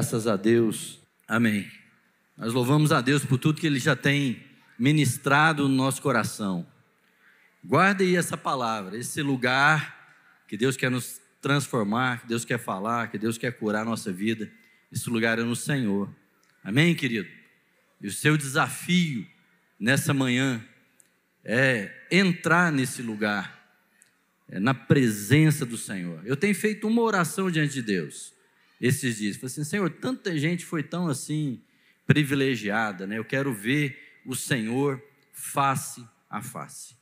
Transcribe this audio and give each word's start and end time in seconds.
Graças 0.00 0.26
a 0.26 0.34
Deus. 0.34 0.98
Amém. 1.28 1.70
Nós 2.34 2.54
louvamos 2.54 2.90
a 2.90 3.02
Deus 3.02 3.22
por 3.22 3.36
tudo 3.36 3.60
que 3.60 3.66
Ele 3.66 3.78
já 3.78 3.94
tem 3.94 4.42
ministrado 4.78 5.68
no 5.68 5.74
nosso 5.74 6.00
coração. 6.00 6.66
Guarde 7.62 8.04
aí 8.04 8.16
essa 8.16 8.34
palavra, 8.34 8.96
esse 8.96 9.20
lugar 9.20 10.16
que 10.48 10.56
Deus 10.56 10.74
quer 10.74 10.90
nos 10.90 11.20
transformar, 11.42 12.22
que 12.22 12.28
Deus 12.28 12.46
quer 12.46 12.58
falar, 12.58 13.10
que 13.10 13.18
Deus 13.18 13.36
quer 13.36 13.52
curar 13.52 13.82
a 13.82 13.84
nossa 13.84 14.10
vida. 14.10 14.50
Esse 14.90 15.10
lugar 15.10 15.38
é 15.38 15.42
no 15.42 15.54
Senhor. 15.54 16.08
Amém, 16.64 16.94
querido? 16.94 17.28
E 18.00 18.06
o 18.06 18.10
seu 18.10 18.38
desafio 18.38 19.26
nessa 19.78 20.14
manhã 20.14 20.64
é 21.44 22.06
entrar 22.10 22.72
nesse 22.72 23.02
lugar, 23.02 23.70
é 24.48 24.58
na 24.58 24.72
presença 24.72 25.66
do 25.66 25.76
Senhor. 25.76 26.22
Eu 26.24 26.38
tenho 26.38 26.54
feito 26.54 26.88
uma 26.88 27.02
oração 27.02 27.50
diante 27.50 27.74
de 27.74 27.82
Deus 27.82 28.39
esses 28.80 29.18
dias. 29.18 29.36
Falei 29.36 29.52
assim, 29.52 29.64
Senhor, 29.64 29.90
tanta 29.90 30.36
gente 30.38 30.64
foi 30.64 30.82
tão 30.82 31.08
assim 31.08 31.62
privilegiada, 32.06 33.06
né? 33.06 33.18
Eu 33.18 33.24
quero 33.24 33.52
ver 33.52 34.20
o 34.24 34.34
Senhor 34.34 35.02
face 35.32 36.04
a 36.28 36.42
face. 36.42 36.96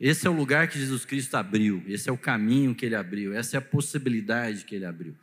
Esse 0.00 0.26
é 0.26 0.30
o 0.30 0.34
lugar 0.34 0.68
que 0.68 0.78
Jesus 0.78 1.04
Cristo 1.04 1.34
abriu, 1.34 1.82
esse 1.86 2.08
é 2.08 2.12
o 2.12 2.18
caminho 2.18 2.74
que 2.74 2.86
ele 2.86 2.94
abriu, 2.94 3.34
essa 3.34 3.56
é 3.56 3.58
a 3.58 3.62
possibilidade 3.62 4.64
que 4.64 4.76
ele 4.76 4.84
abriu, 4.84 5.16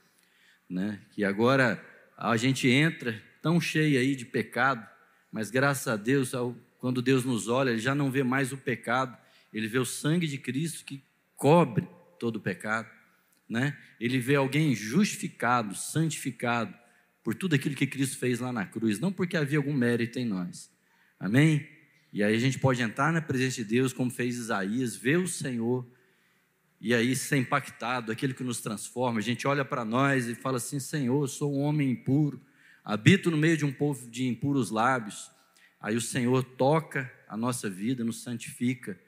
né? 0.70 1.00
Que 1.12 1.24
agora 1.24 1.82
a 2.18 2.36
gente 2.36 2.68
entra 2.68 3.22
tão 3.42 3.62
cheio 3.62 3.98
aí 3.98 4.16
de 4.16 4.26
pecado, 4.26 4.86
mas 5.32 5.50
graças 5.50 5.88
a 5.88 5.96
Deus, 5.96 6.34
quando 6.78 7.02
Deus 7.02 7.24
nos 7.24 7.48
olha, 7.48 7.70
ele 7.70 7.80
já 7.80 7.96
não 7.96 8.12
vê 8.12 8.22
mais 8.22 8.52
o 8.52 8.58
pecado, 8.58 9.18
ele 9.54 9.68
vê 9.68 9.80
o 9.80 9.86
sangue 9.86 10.28
de 10.28 10.38
Cristo 10.38 10.84
que 10.84 11.02
cobre 11.38 11.88
todo 12.20 12.36
o 12.36 12.42
pecado, 12.42 12.90
né? 13.50 13.78
Ele 14.00 14.20
vê 14.20 14.36
alguém 14.36 14.74
justificado, 14.76 15.76
santificado 15.76 16.74
por 17.24 17.34
tudo 17.34 17.56
aquilo 17.56 17.76
que 17.76 17.88
Cristo 17.88 18.18
fez 18.18 18.40
lá 18.40 18.52
na 18.52 18.66
cruz, 18.66 19.00
não 19.00 19.12
porque 19.12 19.36
havia 19.36 19.58
algum 19.58 19.74
mérito 19.74 20.20
em 20.20 20.26
nós. 20.26 20.72
Amém? 21.20 21.68
E 22.14 22.24
aí 22.24 22.36
a 22.36 22.40
gente 22.40 22.60
pode 22.60 22.82
entrar 22.82 23.12
na 23.12 23.22
presença 23.22 23.58
de 23.58 23.66
Deus, 23.66 23.92
como 23.92 24.10
fez 24.10 24.38
Isaías, 24.38 24.96
ver 24.96 25.18
o 25.18 25.28
Senhor 25.28 25.86
e 26.80 26.94
aí 26.94 27.16
ser 27.16 27.38
impactado, 27.38 28.12
aquele 28.12 28.34
que 28.34 28.44
nos 28.44 28.62
transforma. 28.62 29.20
A 29.20 29.24
gente 29.24 29.48
olha 29.48 29.66
para 29.66 29.84
nós 29.84 30.28
e 30.28 30.36
fala 30.36 30.58
assim: 30.58 30.80
Senhor, 30.80 31.24
eu 31.24 31.28
sou 31.28 31.54
um 31.54 31.62
homem 31.62 31.92
impuro, 31.92 32.40
habito 32.84 33.32
no 33.32 33.38
meio 33.38 33.58
de 33.58 33.66
um 33.66 33.74
povo 33.74 34.10
de 34.10 34.28
impuros 34.28 34.70
lábios. 34.70 35.32
Aí 35.82 35.96
o 35.96 36.02
Senhor 36.02 36.44
toca 36.44 37.12
a 37.28 37.36
nossa 37.36 37.70
vida, 37.70 38.04
nos 38.04 38.22
santifica, 38.22 39.00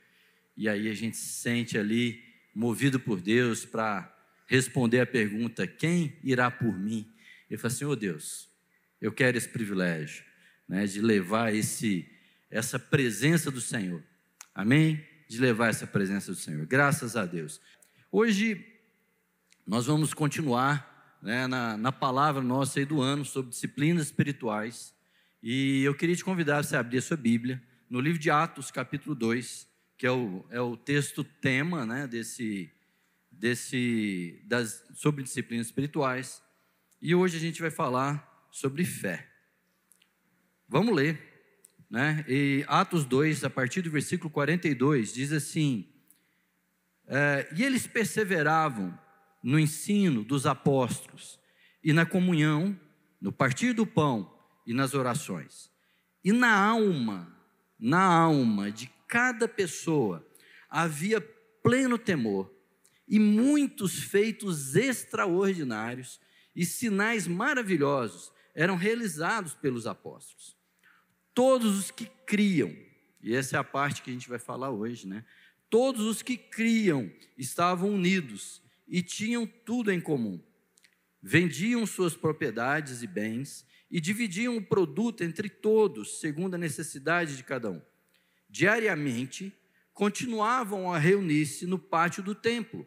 e 0.56 0.68
aí 0.68 0.90
a 0.90 0.94
gente 0.94 1.18
se 1.18 1.40
sente 1.40 1.78
ali 1.78 2.24
movido 2.54 3.00
por 3.00 3.22
Deus 3.22 3.64
para 3.64 4.12
responder 4.48 5.02
a 5.02 5.06
pergunta: 5.06 5.68
quem 5.68 6.18
irá 6.24 6.50
por 6.50 6.78
mim? 6.78 7.14
Ele 7.50 7.58
fala 7.58 7.74
assim: 7.74 7.86
oh 7.86 7.96
Deus, 7.96 8.50
eu 9.00 9.12
quero 9.12 9.38
esse 9.38 9.50
privilégio 9.50 10.24
né, 10.68 10.86
de 10.86 11.02
levar 11.02 11.54
esse 11.54 12.10
essa 12.50 12.80
presença 12.80 13.52
do 13.52 13.62
Senhor. 13.62 14.02
Amém? 14.56 15.04
De 15.28 15.40
levar 15.40 15.68
essa 15.68 15.86
presença 15.86 16.32
do 16.32 16.38
Senhor. 16.38 16.66
Graças 16.66 17.16
a 17.16 17.26
Deus. 17.26 17.60
Hoje 18.12 18.66
nós 19.66 19.86
vamos 19.86 20.14
continuar 20.14 21.20
né, 21.22 21.46
na, 21.46 21.76
na 21.76 21.92
palavra 21.92 22.42
nossa 22.42 22.80
aí 22.80 22.86
do 22.86 23.02
ano 23.02 23.26
sobre 23.26 23.52
disciplinas 23.52 24.06
espirituais. 24.06 24.94
E 25.44 25.84
eu 25.84 25.94
queria 25.94 26.16
te 26.16 26.24
convidar 26.24 26.60
a 26.60 26.64
você 26.64 26.78
abrir 26.78 27.00
a 27.00 27.02
sua 27.02 27.18
Bíblia 27.18 27.62
no 27.90 28.00
livro 28.00 28.20
de 28.20 28.30
Atos, 28.30 28.72
capítulo 28.72 29.14
2, 29.14 29.68
que 29.98 30.06
é 30.06 30.12
o, 30.12 30.46
é 30.50 30.62
o 30.62 30.78
texto 30.78 31.24
tema 31.24 31.86
né, 31.86 32.08
desse, 32.08 32.72
desse, 33.38 34.42
das, 34.46 34.84
sobre 34.94 35.24
disciplinas 35.24 35.68
espirituais. 35.68 36.42
E 37.02 37.14
hoje 37.14 37.38
a 37.38 37.40
gente 37.40 37.62
vai 37.62 37.72
falar 37.72 38.48
sobre 38.52 38.84
fé. 38.84 39.30
Vamos 40.68 40.96
ler 40.96 41.28
né? 41.90 42.26
E 42.28 42.66
Atos 42.68 43.06
2, 43.06 43.44
a 43.44 43.50
partir 43.50 43.82
do 43.82 43.90
versículo 43.90 44.30
42, 44.30 45.14
diz 45.14 45.32
assim: 45.32 45.88
é, 47.08 47.48
E 47.56 47.64
eles 47.64 47.88
perseveravam 47.88 48.98
no 49.42 49.60
ensino 49.60 50.24
dos 50.24 50.46
apóstolos, 50.46 51.40
e 51.84 51.94
na 51.94 52.06
comunhão, 52.06 52.78
no 53.22 53.32
partir 53.32 53.74
do 53.74 53.86
pão 53.86 54.34
e 54.66 54.74
nas 54.74 54.94
orações. 54.94 55.72
E 56.24 56.34
na 56.34 56.54
alma, 56.54 57.34
na 57.80 58.04
alma 58.04 58.70
de 58.70 58.92
cada 59.08 59.48
pessoa 59.48 60.28
havia 60.70 61.22
pleno 61.64 61.98
temor, 61.98 62.52
e 63.08 63.20
muitos 63.20 64.04
feitos 64.04 64.76
extraordinários 64.76 66.20
e 66.56 66.66
sinais 66.66 67.28
maravilhosos 67.28 68.32
eram 68.54 68.76
realizados 68.76 69.54
pelos 69.54 69.88
apóstolos 69.88 70.58
todos 71.38 71.78
os 71.78 71.92
que 71.92 72.08
criam, 72.26 72.76
e 73.22 73.36
essa 73.36 73.58
é 73.58 73.60
a 73.60 73.64
parte 73.64 74.02
que 74.02 74.10
a 74.10 74.14
gente 74.14 74.28
vai 74.28 74.40
falar 74.40 74.72
hoje, 74.72 75.08
né? 75.08 75.24
Todos 75.70 76.04
os 76.04 76.24
que 76.24 76.36
criam 76.36 77.12
estavam 77.38 77.92
unidos 77.92 78.60
e 78.88 79.04
tinham 79.04 79.46
tudo 79.46 79.92
em 79.92 80.02
comum. 80.02 80.42
Vendiam 81.22 81.86
suas 81.86 82.16
propriedades 82.16 83.04
e 83.04 83.08
bens 83.08 83.68
e 83.92 84.02
dividiam 84.02 84.58
o 84.58 84.66
produto 84.66 85.24
entre 85.24 85.48
todos, 85.48 86.20
segundo 86.20 86.56
a 86.56 86.58
necessidade 86.58 87.38
de 87.38 87.44
cada 87.44 87.70
um. 87.70 87.84
Diariamente, 88.50 89.54
continuavam 89.94 90.92
a 90.92 90.98
reunir-se 90.98 91.68
no 91.68 91.78
pátio 91.78 92.24
do 92.24 92.34
templo, 92.34 92.84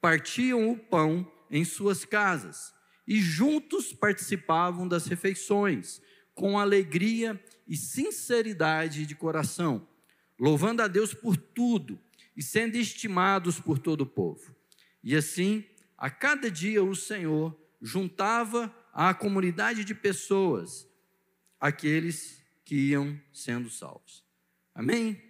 partiam 0.00 0.70
o 0.70 0.76
pão 0.76 1.30
em 1.50 1.64
suas 1.64 2.04
casas 2.04 2.72
e 3.06 3.20
juntos 3.20 3.92
participavam 3.92 4.86
das 4.86 5.06
refeições, 5.06 6.00
com 6.34 6.58
alegria 6.58 7.42
e 7.66 7.76
sinceridade 7.76 9.04
de 9.04 9.14
coração, 9.14 9.86
louvando 10.38 10.82
a 10.82 10.88
Deus 10.88 11.12
por 11.12 11.36
tudo 11.36 11.98
e 12.36 12.42
sendo 12.42 12.76
estimados 12.76 13.60
por 13.60 13.78
todo 13.78 14.02
o 14.02 14.06
povo. 14.06 14.54
E 15.02 15.16
assim, 15.16 15.64
a 15.98 16.08
cada 16.08 16.50
dia 16.50 16.82
o 16.82 16.94
Senhor 16.94 17.58
juntava 17.80 18.74
à 18.92 19.12
comunidade 19.12 19.84
de 19.84 19.94
pessoas 19.94 20.88
aqueles 21.60 22.42
que 22.64 22.74
iam 22.74 23.20
sendo 23.32 23.68
salvos. 23.68 24.24
Amém? 24.74 25.20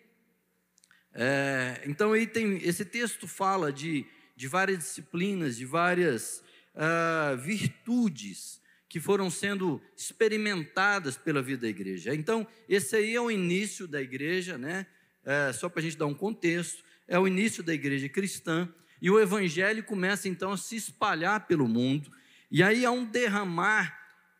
É, 1.12 1.82
então 1.86 2.12
tem 2.26 2.58
esse 2.58 2.84
texto 2.84 3.26
fala 3.26 3.72
de, 3.72 4.06
de 4.40 4.48
várias 4.48 4.78
disciplinas, 4.78 5.58
de 5.58 5.66
várias 5.66 6.42
uh, 6.74 7.36
virtudes 7.36 8.58
que 8.88 8.98
foram 8.98 9.28
sendo 9.30 9.78
experimentadas 9.94 11.18
pela 11.18 11.42
vida 11.42 11.60
da 11.60 11.68
igreja. 11.68 12.14
Então, 12.14 12.46
esse 12.66 12.96
aí 12.96 13.14
é 13.14 13.20
o 13.20 13.30
início 13.30 13.86
da 13.86 14.00
igreja, 14.00 14.56
né? 14.56 14.86
É, 15.26 15.52
só 15.52 15.68
para 15.68 15.80
a 15.80 15.82
gente 15.82 15.98
dar 15.98 16.06
um 16.06 16.14
contexto, 16.14 16.82
é 17.06 17.18
o 17.18 17.28
início 17.28 17.62
da 17.62 17.74
igreja 17.74 18.08
cristã, 18.08 18.66
e 19.02 19.10
o 19.10 19.20
evangelho 19.20 19.84
começa 19.84 20.26
então 20.26 20.52
a 20.52 20.56
se 20.56 20.74
espalhar 20.74 21.46
pelo 21.46 21.68
mundo, 21.68 22.10
e 22.50 22.62
aí 22.62 22.86
há 22.86 22.90
um 22.90 23.04
derramar 23.04 23.94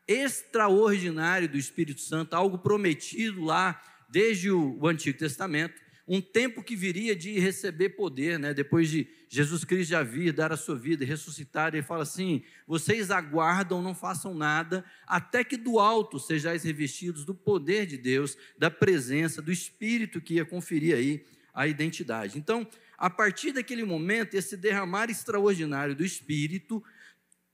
extraordinário 0.08 1.46
do 1.46 1.58
Espírito 1.58 2.00
Santo, 2.00 2.32
algo 2.32 2.56
prometido 2.56 3.44
lá 3.44 3.78
desde 4.08 4.50
o, 4.50 4.78
o 4.80 4.88
Antigo 4.88 5.18
Testamento, 5.18 5.78
um 6.12 6.20
tempo 6.20 6.60
que 6.60 6.74
viria 6.74 7.14
de 7.14 7.38
receber 7.38 7.90
poder, 7.90 8.36
né? 8.36 8.52
depois 8.52 8.90
de 8.90 9.08
Jesus 9.28 9.64
Cristo 9.64 9.90
já 9.90 10.02
vir, 10.02 10.32
dar 10.32 10.50
a 10.50 10.56
sua 10.56 10.74
vida, 10.74 11.04
ressuscitar, 11.04 11.72
ele 11.72 11.84
fala 11.84 12.02
assim: 12.02 12.42
vocês 12.66 13.12
aguardam, 13.12 13.80
não 13.80 13.94
façam 13.94 14.34
nada, 14.34 14.84
até 15.06 15.44
que 15.44 15.56
do 15.56 15.78
alto 15.78 16.18
sejais 16.18 16.64
revestidos 16.64 17.24
do 17.24 17.32
poder 17.32 17.86
de 17.86 17.96
Deus, 17.96 18.36
da 18.58 18.68
presença, 18.68 19.40
do 19.40 19.52
Espírito 19.52 20.20
que 20.20 20.34
ia 20.34 20.44
conferir 20.44 20.96
aí 20.96 21.24
a 21.54 21.68
identidade. 21.68 22.36
Então, 22.36 22.66
a 22.98 23.08
partir 23.08 23.52
daquele 23.52 23.84
momento, 23.84 24.34
esse 24.34 24.56
derramar 24.56 25.10
extraordinário 25.10 25.94
do 25.94 26.04
Espírito 26.04 26.82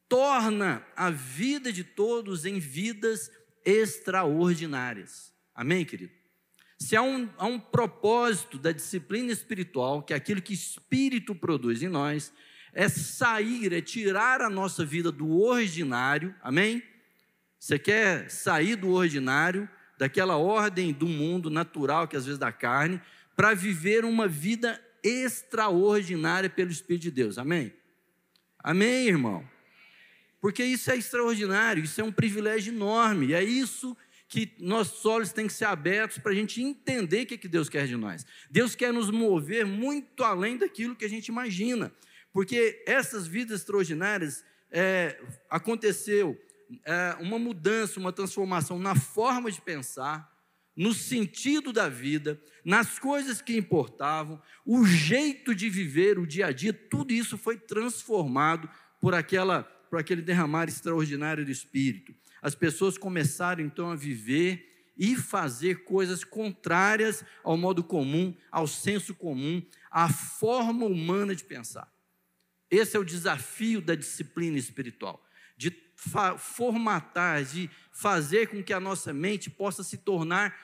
torna 0.08 0.82
a 0.96 1.10
vida 1.10 1.70
de 1.70 1.84
todos 1.84 2.46
em 2.46 2.58
vidas 2.58 3.30
extraordinárias. 3.66 5.30
Amém, 5.54 5.84
querido? 5.84 6.25
Se 6.78 6.94
há 6.94 7.02
um, 7.02 7.28
há 7.38 7.46
um 7.46 7.58
propósito 7.58 8.58
da 8.58 8.72
disciplina 8.72 9.32
espiritual, 9.32 10.02
que 10.02 10.12
é 10.12 10.16
aquilo 10.16 10.42
que 10.42 10.52
espírito 10.52 11.34
produz 11.34 11.82
em 11.82 11.88
nós, 11.88 12.32
é 12.72 12.88
sair, 12.88 13.72
é 13.72 13.80
tirar 13.80 14.42
a 14.42 14.50
nossa 14.50 14.84
vida 14.84 15.10
do 15.10 15.40
ordinário, 15.40 16.34
amém? 16.42 16.82
Você 17.58 17.78
quer 17.78 18.30
sair 18.30 18.76
do 18.76 18.90
ordinário, 18.90 19.68
daquela 19.98 20.36
ordem 20.36 20.92
do 20.92 21.06
mundo 21.06 21.48
natural, 21.48 22.06
que 22.06 22.16
às 22.16 22.26
vezes 22.26 22.38
da 22.38 22.52
carne, 22.52 23.00
para 23.34 23.54
viver 23.54 24.04
uma 24.04 24.28
vida 24.28 24.80
extraordinária 25.02 26.50
pelo 26.50 26.70
Espírito 26.70 27.04
de 27.04 27.10
Deus, 27.10 27.38
amém? 27.38 27.72
Amém, 28.58 29.08
irmão? 29.08 29.48
Porque 30.40 30.62
isso 30.62 30.90
é 30.90 30.96
extraordinário, 30.96 31.84
isso 31.84 32.00
é 32.00 32.04
um 32.04 32.12
privilégio 32.12 32.74
enorme, 32.74 33.28
e 33.28 33.34
é 33.34 33.42
isso 33.42 33.96
que 34.28 34.54
nossos 34.58 35.04
olhos 35.04 35.32
têm 35.32 35.46
que 35.46 35.52
ser 35.52 35.66
abertos 35.66 36.18
para 36.18 36.32
a 36.32 36.34
gente 36.34 36.60
entender 36.60 37.22
o 37.22 37.26
que, 37.26 37.38
que 37.38 37.48
Deus 37.48 37.68
quer 37.68 37.86
de 37.86 37.96
nós. 37.96 38.26
Deus 38.50 38.74
quer 38.74 38.92
nos 38.92 39.10
mover 39.10 39.64
muito 39.64 40.24
além 40.24 40.56
daquilo 40.56 40.96
que 40.96 41.04
a 41.04 41.08
gente 41.08 41.28
imagina, 41.28 41.92
porque 42.32 42.82
essas 42.86 43.26
vidas 43.26 43.60
extraordinárias 43.60 44.44
é, 44.70 45.20
aconteceu 45.48 46.38
é, 46.84 47.16
uma 47.20 47.38
mudança, 47.38 48.00
uma 48.00 48.12
transformação 48.12 48.78
na 48.78 48.94
forma 48.94 49.50
de 49.50 49.60
pensar, 49.60 50.34
no 50.74 50.92
sentido 50.92 51.72
da 51.72 51.88
vida, 51.88 52.38
nas 52.64 52.98
coisas 52.98 53.40
que 53.40 53.56
importavam, 53.56 54.42
o 54.64 54.84
jeito 54.84 55.54
de 55.54 55.70
viver, 55.70 56.18
o 56.18 56.26
dia 56.26 56.46
a 56.46 56.52
dia, 56.52 56.72
tudo 56.72 57.12
isso 57.12 57.38
foi 57.38 57.56
transformado 57.56 58.68
por, 59.00 59.14
aquela, 59.14 59.62
por 59.62 59.98
aquele 59.98 60.20
derramar 60.20 60.68
extraordinário 60.68 61.44
do 61.44 61.50
Espírito. 61.50 62.14
As 62.46 62.54
pessoas 62.54 62.96
começaram 62.96 63.60
então 63.60 63.90
a 63.90 63.96
viver 63.96 64.92
e 64.96 65.16
fazer 65.16 65.82
coisas 65.82 66.22
contrárias 66.22 67.24
ao 67.42 67.56
modo 67.56 67.82
comum, 67.82 68.32
ao 68.52 68.68
senso 68.68 69.16
comum, 69.16 69.60
à 69.90 70.08
forma 70.08 70.86
humana 70.86 71.34
de 71.34 71.42
pensar. 71.42 71.92
Esse 72.70 72.96
é 72.96 73.00
o 73.00 73.04
desafio 73.04 73.80
da 73.80 73.96
disciplina 73.96 74.56
espiritual, 74.56 75.26
de 75.56 75.76
formatar, 76.38 77.42
de 77.42 77.68
fazer 77.90 78.46
com 78.46 78.62
que 78.62 78.72
a 78.72 78.78
nossa 78.78 79.12
mente 79.12 79.50
possa 79.50 79.82
se 79.82 79.96
tornar 79.96 80.56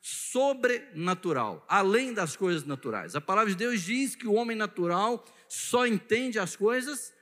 sobrenatural, 0.00 1.62
além 1.68 2.14
das 2.14 2.36
coisas 2.36 2.64
naturais. 2.64 3.14
A 3.14 3.20
palavra 3.20 3.50
de 3.50 3.58
Deus 3.58 3.82
diz 3.82 4.16
que 4.16 4.26
o 4.26 4.32
homem 4.32 4.56
natural 4.56 5.22
só 5.46 5.86
entende 5.86 6.38
as 6.38 6.56
coisas 6.56 7.12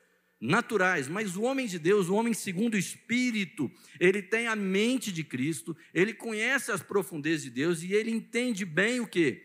naturais, 0.41 1.09
mas 1.09 1.37
o 1.37 1.43
homem 1.43 1.67
de 1.67 1.79
Deus, 1.79 2.09
o 2.09 2.15
homem 2.15 2.35
segundo 2.35 2.75
o 2.75 2.79
Espírito, 2.79 3.71
ele 3.99 4.23
tem 4.23 4.47
a 4.47 4.57
mente 4.57 5.11
de 5.11 5.25
Cristo, 5.25 5.77
ele 5.95 6.13
conhece 6.13 6.71
as 6.71 6.83
profundezas 6.83 7.43
de 7.43 7.51
Deus 7.51 7.83
e 7.83 7.93
ele 7.93 8.11
entende 8.11 8.65
bem 8.65 9.01
o 9.01 9.07
que? 9.07 9.43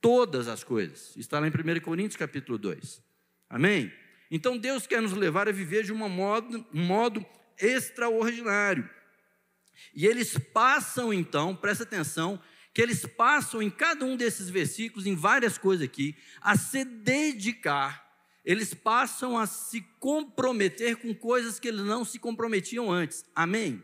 Todas 0.00 0.48
as 0.48 0.64
coisas. 0.64 1.14
Está 1.16 1.38
lá 1.38 1.46
em 1.46 1.50
1 1.50 1.80
Coríntios 1.80 2.16
capítulo 2.16 2.58
2. 2.58 3.02
Amém? 3.48 3.92
Então 4.30 4.58
Deus 4.58 4.86
quer 4.86 5.00
nos 5.00 5.12
levar 5.12 5.48
a 5.48 5.52
viver 5.52 5.84
de 5.84 5.92
modo, 5.92 6.66
um 6.72 6.84
modo 6.84 7.24
extraordinário. 7.58 8.88
E 9.94 10.06
eles 10.06 10.36
passam 10.52 11.12
então, 11.12 11.54
presta 11.54 11.84
atenção, 11.84 12.40
que 12.72 12.80
eles 12.80 13.04
passam 13.04 13.60
em 13.60 13.70
cada 13.70 14.04
um 14.04 14.16
desses 14.16 14.48
versículos, 14.48 15.06
em 15.06 15.14
várias 15.14 15.58
coisas 15.58 15.84
aqui, 15.84 16.16
a 16.40 16.56
se 16.56 16.84
dedicar 16.84 18.09
eles 18.44 18.72
passam 18.74 19.38
a 19.38 19.46
se 19.46 19.80
comprometer 19.98 20.96
com 20.96 21.14
coisas 21.14 21.58
que 21.58 21.68
eles 21.68 21.82
não 21.82 22.04
se 22.04 22.18
comprometiam 22.18 22.90
antes. 22.90 23.24
Amém? 23.34 23.82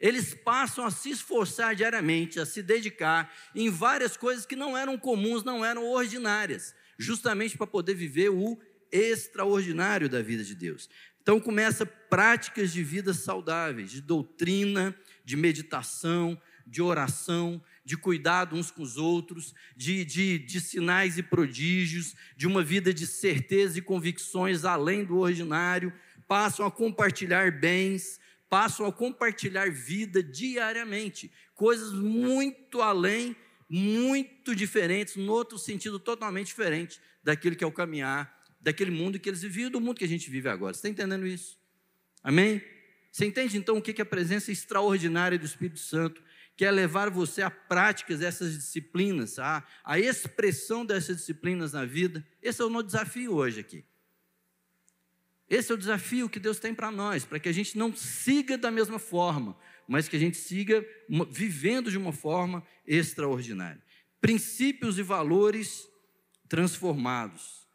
Eles 0.00 0.32
passam 0.32 0.86
a 0.86 0.90
se 0.90 1.10
esforçar 1.10 1.74
diariamente, 1.74 2.40
a 2.40 2.46
se 2.46 2.62
dedicar 2.62 3.30
em 3.54 3.68
várias 3.68 4.16
coisas 4.16 4.46
que 4.46 4.56
não 4.56 4.76
eram 4.76 4.96
comuns, 4.96 5.44
não 5.44 5.62
eram 5.62 5.86
ordinárias, 5.86 6.74
justamente 6.98 7.56
para 7.56 7.66
poder 7.66 7.94
viver 7.94 8.30
o 8.30 8.58
extraordinário 8.90 10.08
da 10.08 10.22
vida 10.22 10.42
de 10.42 10.54
Deus. 10.54 10.88
Então 11.20 11.38
começa 11.38 11.84
práticas 11.84 12.72
de 12.72 12.82
vida 12.82 13.12
saudáveis, 13.12 13.90
de 13.90 14.00
doutrina, 14.00 14.96
de 15.22 15.36
meditação, 15.36 16.40
de 16.66 16.80
oração, 16.80 17.62
de 17.90 17.96
cuidado 17.96 18.54
uns 18.54 18.70
com 18.70 18.82
os 18.82 18.96
outros, 18.96 19.52
de, 19.76 20.04
de, 20.04 20.38
de 20.38 20.60
sinais 20.60 21.18
e 21.18 21.24
prodígios, 21.24 22.14
de 22.36 22.46
uma 22.46 22.62
vida 22.62 22.94
de 22.94 23.04
certeza 23.04 23.80
e 23.80 23.82
convicções 23.82 24.64
além 24.64 25.04
do 25.04 25.18
ordinário, 25.18 25.92
passam 26.28 26.64
a 26.64 26.70
compartilhar 26.70 27.50
bens, 27.50 28.20
passam 28.48 28.86
a 28.86 28.92
compartilhar 28.92 29.72
vida 29.72 30.22
diariamente, 30.22 31.32
coisas 31.52 31.92
muito 31.92 32.80
além, 32.80 33.34
muito 33.68 34.54
diferentes, 34.54 35.16
no 35.16 35.32
outro 35.32 35.58
sentido 35.58 35.98
totalmente 35.98 36.46
diferente 36.46 37.00
daquilo 37.24 37.56
que 37.56 37.64
é 37.64 37.66
o 37.66 37.72
caminhar, 37.72 38.32
daquele 38.60 38.92
mundo 38.92 39.18
que 39.18 39.28
eles 39.28 39.42
viviam, 39.42 39.68
do 39.68 39.80
mundo 39.80 39.98
que 39.98 40.04
a 40.04 40.08
gente 40.08 40.30
vive 40.30 40.48
agora. 40.48 40.74
Você 40.74 40.78
está 40.78 40.88
entendendo 40.88 41.26
isso? 41.26 41.58
Amém? 42.22 42.62
Você 43.10 43.26
entende 43.26 43.56
então 43.58 43.78
o 43.78 43.82
que 43.82 44.00
é 44.00 44.02
a 44.02 44.06
presença 44.06 44.52
extraordinária 44.52 45.36
do 45.36 45.44
Espírito 45.44 45.80
Santo 45.80 46.22
quer 46.60 46.72
levar 46.72 47.08
você 47.08 47.40
a 47.40 47.50
práticas 47.50 48.18
dessas 48.18 48.52
disciplinas, 48.52 49.38
a, 49.38 49.66
a 49.82 49.98
expressão 49.98 50.84
dessas 50.84 51.16
disciplinas 51.16 51.72
na 51.72 51.86
vida. 51.86 52.22
Esse 52.42 52.60
é 52.60 52.64
o 52.66 52.68
nosso 52.68 52.84
desafio 52.84 53.32
hoje 53.32 53.60
aqui. 53.60 53.82
Esse 55.48 55.72
é 55.72 55.74
o 55.74 55.78
desafio 55.78 56.28
que 56.28 56.38
Deus 56.38 56.58
tem 56.58 56.74
para 56.74 56.90
nós, 56.90 57.24
para 57.24 57.40
que 57.40 57.48
a 57.48 57.52
gente 57.52 57.78
não 57.78 57.96
siga 57.96 58.58
da 58.58 58.70
mesma 58.70 58.98
forma, 58.98 59.56
mas 59.88 60.06
que 60.06 60.16
a 60.16 60.18
gente 60.18 60.36
siga 60.36 60.86
vivendo 61.30 61.90
de 61.90 61.96
uma 61.96 62.12
forma 62.12 62.62
extraordinária. 62.86 63.82
Princípios 64.20 64.98
e 64.98 65.02
valores 65.02 65.88
transformados. 66.46 67.66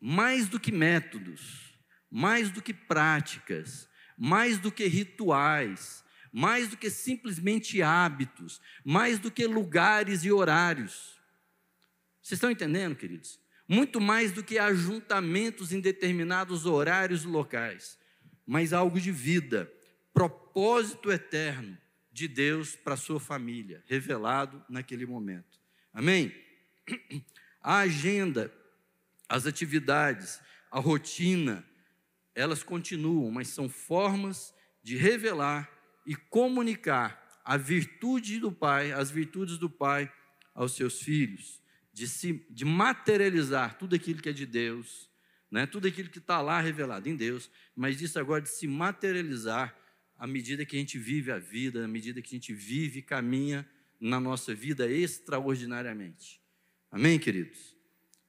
Mais 0.00 0.48
do 0.48 0.60
que 0.60 0.70
métodos, 0.70 1.76
mais 2.08 2.52
do 2.52 2.62
que 2.62 2.72
práticas, 2.72 3.88
mais 4.16 4.58
do 4.58 4.70
que 4.70 4.86
rituais, 4.86 6.03
mais 6.34 6.66
do 6.66 6.76
que 6.76 6.90
simplesmente 6.90 7.80
hábitos, 7.80 8.60
mais 8.84 9.20
do 9.20 9.30
que 9.30 9.46
lugares 9.46 10.24
e 10.24 10.32
horários. 10.32 11.14
Vocês 12.20 12.38
estão 12.38 12.50
entendendo, 12.50 12.96
queridos? 12.96 13.38
Muito 13.68 14.00
mais 14.00 14.32
do 14.32 14.42
que 14.42 14.58
ajuntamentos 14.58 15.72
em 15.72 15.78
determinados 15.78 16.66
horários 16.66 17.22
e 17.22 17.28
locais, 17.28 17.96
mas 18.44 18.72
algo 18.72 19.00
de 19.00 19.12
vida, 19.12 19.72
propósito 20.12 21.12
eterno 21.12 21.78
de 22.10 22.26
Deus 22.26 22.74
para 22.74 22.94
a 22.94 22.96
sua 22.96 23.20
família, 23.20 23.84
revelado 23.86 24.60
naquele 24.68 25.06
momento. 25.06 25.60
Amém? 25.92 26.34
A 27.62 27.78
agenda, 27.78 28.52
as 29.26 29.46
atividades, 29.46 30.38
a 30.70 30.78
rotina, 30.78 31.64
elas 32.34 32.62
continuam, 32.62 33.30
mas 33.30 33.48
são 33.48 33.70
formas 33.70 34.52
de 34.82 34.98
revelar 34.98 35.73
e 36.06 36.14
comunicar 36.14 37.40
a 37.44 37.56
virtude 37.56 38.38
do 38.40 38.50
Pai, 38.50 38.92
as 38.92 39.10
virtudes 39.10 39.58
do 39.58 39.68
Pai 39.68 40.10
aos 40.54 40.72
seus 40.72 41.00
filhos, 41.00 41.60
de, 41.92 42.08
se, 42.08 42.44
de 42.50 42.64
materializar 42.64 43.78
tudo 43.78 43.94
aquilo 43.94 44.20
que 44.20 44.28
é 44.28 44.32
de 44.32 44.46
Deus, 44.46 45.10
né? 45.50 45.66
tudo 45.66 45.86
aquilo 45.86 46.08
que 46.08 46.18
está 46.18 46.40
lá 46.40 46.60
revelado 46.60 47.08
em 47.08 47.16
Deus, 47.16 47.50
mas 47.76 48.00
isso 48.00 48.18
agora 48.18 48.42
de 48.42 48.48
se 48.48 48.66
materializar 48.66 49.76
à 50.18 50.26
medida 50.26 50.64
que 50.64 50.76
a 50.76 50.78
gente 50.78 50.98
vive 50.98 51.30
a 51.30 51.38
vida, 51.38 51.84
à 51.84 51.88
medida 51.88 52.20
que 52.22 52.34
a 52.34 52.38
gente 52.38 52.52
vive 52.52 53.00
e 53.00 53.02
caminha 53.02 53.68
na 54.00 54.18
nossa 54.18 54.54
vida 54.54 54.90
extraordinariamente. 54.90 56.40
Amém, 56.90 57.18
queridos? 57.18 57.76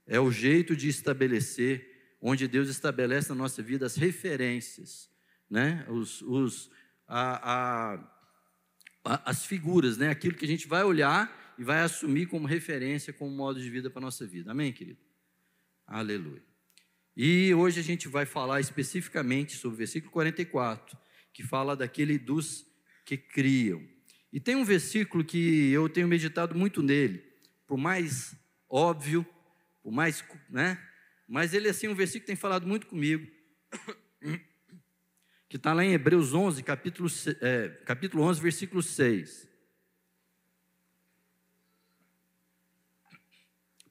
É 0.05 0.19
o 0.19 0.31
jeito 0.31 0.75
de 0.75 0.87
estabelecer, 0.87 2.15
onde 2.21 2.47
Deus 2.47 2.69
estabelece 2.69 3.29
na 3.29 3.35
nossa 3.35 3.61
vida 3.61 3.85
as 3.85 3.95
referências, 3.95 5.09
né? 5.49 5.85
os, 5.89 6.21
os, 6.21 6.69
a, 7.07 7.99
a, 9.03 9.31
as 9.31 9.45
figuras, 9.45 9.97
né? 9.97 10.09
aquilo 10.09 10.35
que 10.35 10.45
a 10.45 10.47
gente 10.47 10.67
vai 10.67 10.83
olhar 10.83 11.55
e 11.57 11.63
vai 11.63 11.81
assumir 11.81 12.27
como 12.27 12.47
referência, 12.47 13.13
como 13.13 13.31
modo 13.31 13.59
de 13.59 13.69
vida 13.69 13.89
para 13.89 13.99
a 13.99 14.01
nossa 14.01 14.25
vida. 14.25 14.51
Amém, 14.51 14.73
querido? 14.73 14.99
Aleluia. 15.87 16.43
E 17.15 17.53
hoje 17.53 17.79
a 17.79 17.83
gente 17.83 18.07
vai 18.07 18.25
falar 18.25 18.59
especificamente 18.59 19.55
sobre 19.55 19.75
o 19.75 19.77
versículo 19.77 20.11
44, 20.11 20.97
que 21.33 21.43
fala 21.43 21.75
daquele 21.75 22.17
dos 22.17 22.65
que 23.05 23.15
criam. 23.17 23.81
E 24.33 24.39
tem 24.39 24.55
um 24.55 24.65
versículo 24.65 25.23
que 25.23 25.71
eu 25.71 25.87
tenho 25.87 26.07
meditado 26.07 26.55
muito 26.55 26.81
nele, 26.83 27.23
por 27.65 27.77
mais 27.77 28.35
óbvio, 28.69 29.25
por 29.81 29.93
mais, 29.93 30.25
né? 30.49 30.77
Mas 31.27 31.53
ele 31.53 31.67
é 31.67 31.71
assim 31.71 31.87
um 31.87 31.95
versículo 31.95 32.21
que 32.21 32.27
tem 32.27 32.35
falado 32.35 32.67
muito 32.67 32.87
comigo 32.87 33.25
que 35.55 35.57
está 35.57 35.71
lá 35.71 35.85
em 35.85 35.93
Hebreus 35.93 36.33
11, 36.33 36.61
capítulo, 36.63 37.07
é, 37.39 37.69
capítulo 37.85 38.23
11, 38.23 38.41
versículo 38.41 38.83
6. 38.83 39.47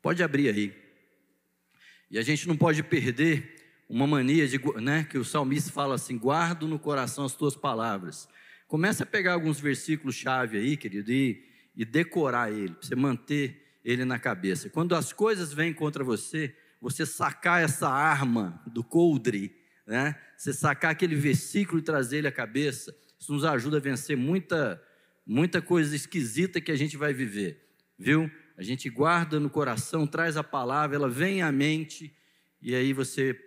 Pode 0.02 0.22
abrir 0.22 0.50
aí. 0.50 0.76
E 2.10 2.18
a 2.18 2.22
gente 2.22 2.46
não 2.46 2.54
pode 2.54 2.82
perder 2.82 3.82
uma 3.88 4.06
mania 4.06 4.46
de, 4.46 4.60
né, 4.78 5.04
que 5.04 5.16
o 5.16 5.24
salmista 5.24 5.72
fala 5.72 5.94
assim: 5.94 6.18
guardo 6.18 6.68
no 6.68 6.78
coração 6.78 7.24
as 7.24 7.34
tuas 7.34 7.56
palavras. 7.56 8.28
Começa 8.68 9.04
a 9.04 9.06
pegar 9.06 9.32
alguns 9.32 9.58
versículos 9.58 10.16
chave 10.16 10.58
aí, 10.58 10.76
querido, 10.76 11.10
e, 11.10 11.42
e 11.74 11.82
decorar 11.86 12.52
ele, 12.52 12.74
para 12.74 12.86
você 12.86 12.94
manter 12.94 13.78
ele 13.82 14.04
na 14.04 14.18
cabeça. 14.18 14.68
Quando 14.68 14.94
as 14.94 15.14
coisas 15.14 15.54
vêm 15.54 15.72
contra 15.72 16.04
você, 16.04 16.54
você 16.78 17.06
sacar 17.06 17.62
essa 17.62 17.88
arma 17.88 18.62
do 18.66 18.84
coldre 18.84 19.63
né? 19.86 20.16
Você 20.36 20.52
sacar 20.52 20.90
aquele 20.90 21.14
versículo 21.14 21.78
e 21.78 21.82
trazer 21.82 22.18
ele 22.18 22.28
à 22.28 22.32
cabeça, 22.32 22.94
isso 23.18 23.32
nos 23.32 23.44
ajuda 23.44 23.78
a 23.78 23.80
vencer 23.80 24.16
muita, 24.16 24.82
muita 25.26 25.60
coisa 25.62 25.94
esquisita 25.94 26.60
que 26.60 26.72
a 26.72 26.76
gente 26.76 26.96
vai 26.96 27.12
viver, 27.12 27.60
viu? 27.98 28.30
A 28.56 28.62
gente 28.62 28.88
guarda 28.88 29.40
no 29.40 29.50
coração, 29.50 30.06
traz 30.06 30.36
a 30.36 30.44
palavra, 30.44 30.96
ela 30.96 31.08
vem 31.08 31.42
à 31.42 31.50
mente, 31.50 32.16
e 32.62 32.74
aí 32.74 32.92
você, 32.92 33.38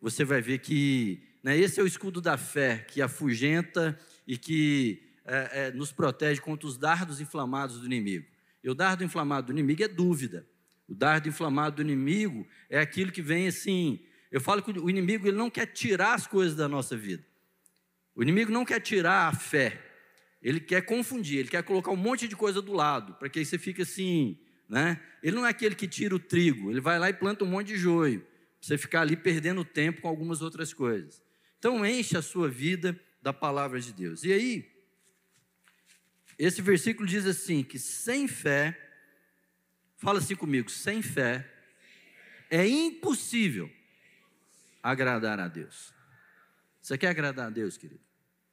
você 0.00 0.24
vai 0.24 0.40
ver 0.40 0.58
que 0.58 1.22
né, 1.42 1.56
esse 1.56 1.80
é 1.80 1.82
o 1.82 1.86
escudo 1.86 2.20
da 2.20 2.36
fé, 2.36 2.84
que 2.88 3.00
afugenta 3.00 3.98
e 4.26 4.36
que 4.36 5.02
é, 5.24 5.66
é, 5.66 5.70
nos 5.72 5.92
protege 5.92 6.40
contra 6.40 6.66
os 6.66 6.76
dardos 6.76 7.20
inflamados 7.20 7.80
do 7.80 7.86
inimigo. 7.86 8.26
E 8.62 8.68
o 8.68 8.74
dardo 8.74 9.02
inflamado 9.02 9.46
do 9.46 9.52
inimigo 9.52 9.82
é 9.82 9.88
dúvida. 9.88 10.46
O 10.86 10.94
dardo 10.94 11.28
inflamado 11.28 11.76
do 11.76 11.82
inimigo 11.82 12.46
é 12.68 12.78
aquilo 12.78 13.12
que 13.12 13.22
vem 13.22 13.46
assim, 13.46 14.00
Eu 14.30 14.40
falo 14.40 14.62
que 14.62 14.70
o 14.70 14.88
inimigo 14.88 15.26
ele 15.26 15.36
não 15.36 15.50
quer 15.50 15.66
tirar 15.66 16.14
as 16.14 16.26
coisas 16.26 16.54
da 16.54 16.68
nossa 16.68 16.96
vida. 16.96 17.24
O 18.14 18.22
inimigo 18.22 18.52
não 18.52 18.64
quer 18.64 18.80
tirar 18.80 19.28
a 19.28 19.32
fé. 19.32 19.80
Ele 20.40 20.60
quer 20.60 20.82
confundir, 20.82 21.38
ele 21.38 21.48
quer 21.48 21.62
colocar 21.62 21.90
um 21.90 21.96
monte 21.96 22.28
de 22.28 22.36
coisa 22.36 22.62
do 22.62 22.72
lado, 22.72 23.14
para 23.14 23.28
que 23.28 23.38
aí 23.38 23.44
você 23.44 23.58
fique 23.58 23.82
assim, 23.82 24.38
né? 24.68 25.00
Ele 25.22 25.36
não 25.36 25.44
é 25.44 25.50
aquele 25.50 25.74
que 25.74 25.86
tira 25.86 26.14
o 26.14 26.18
trigo, 26.18 26.70
ele 26.70 26.80
vai 26.80 26.98
lá 26.98 27.10
e 27.10 27.12
planta 27.12 27.44
um 27.44 27.48
monte 27.48 27.68
de 27.68 27.76
joio, 27.76 28.20
para 28.20 28.28
você 28.68 28.78
ficar 28.78 29.02
ali 29.02 29.16
perdendo 29.16 29.64
tempo 29.64 30.00
com 30.00 30.08
algumas 30.08 30.40
outras 30.40 30.72
coisas. 30.72 31.22
Então 31.58 31.84
enche 31.84 32.16
a 32.16 32.22
sua 32.22 32.48
vida 32.48 32.98
da 33.20 33.34
palavra 33.34 33.78
de 33.78 33.92
Deus. 33.92 34.24
E 34.24 34.32
aí, 34.32 34.70
esse 36.38 36.62
versículo 36.62 37.06
diz 37.06 37.26
assim: 37.26 37.62
que 37.62 37.78
sem 37.78 38.26
fé, 38.26 38.78
fala 39.98 40.20
assim 40.20 40.34
comigo, 40.34 40.70
sem 40.70 41.02
fé 41.02 41.46
é 42.48 42.66
impossível 42.66 43.70
agradar 44.82 45.38
a 45.38 45.48
Deus. 45.48 45.94
Você 46.80 46.96
quer 46.96 47.08
agradar 47.08 47.48
a 47.48 47.50
Deus, 47.50 47.76
querido? 47.76 48.04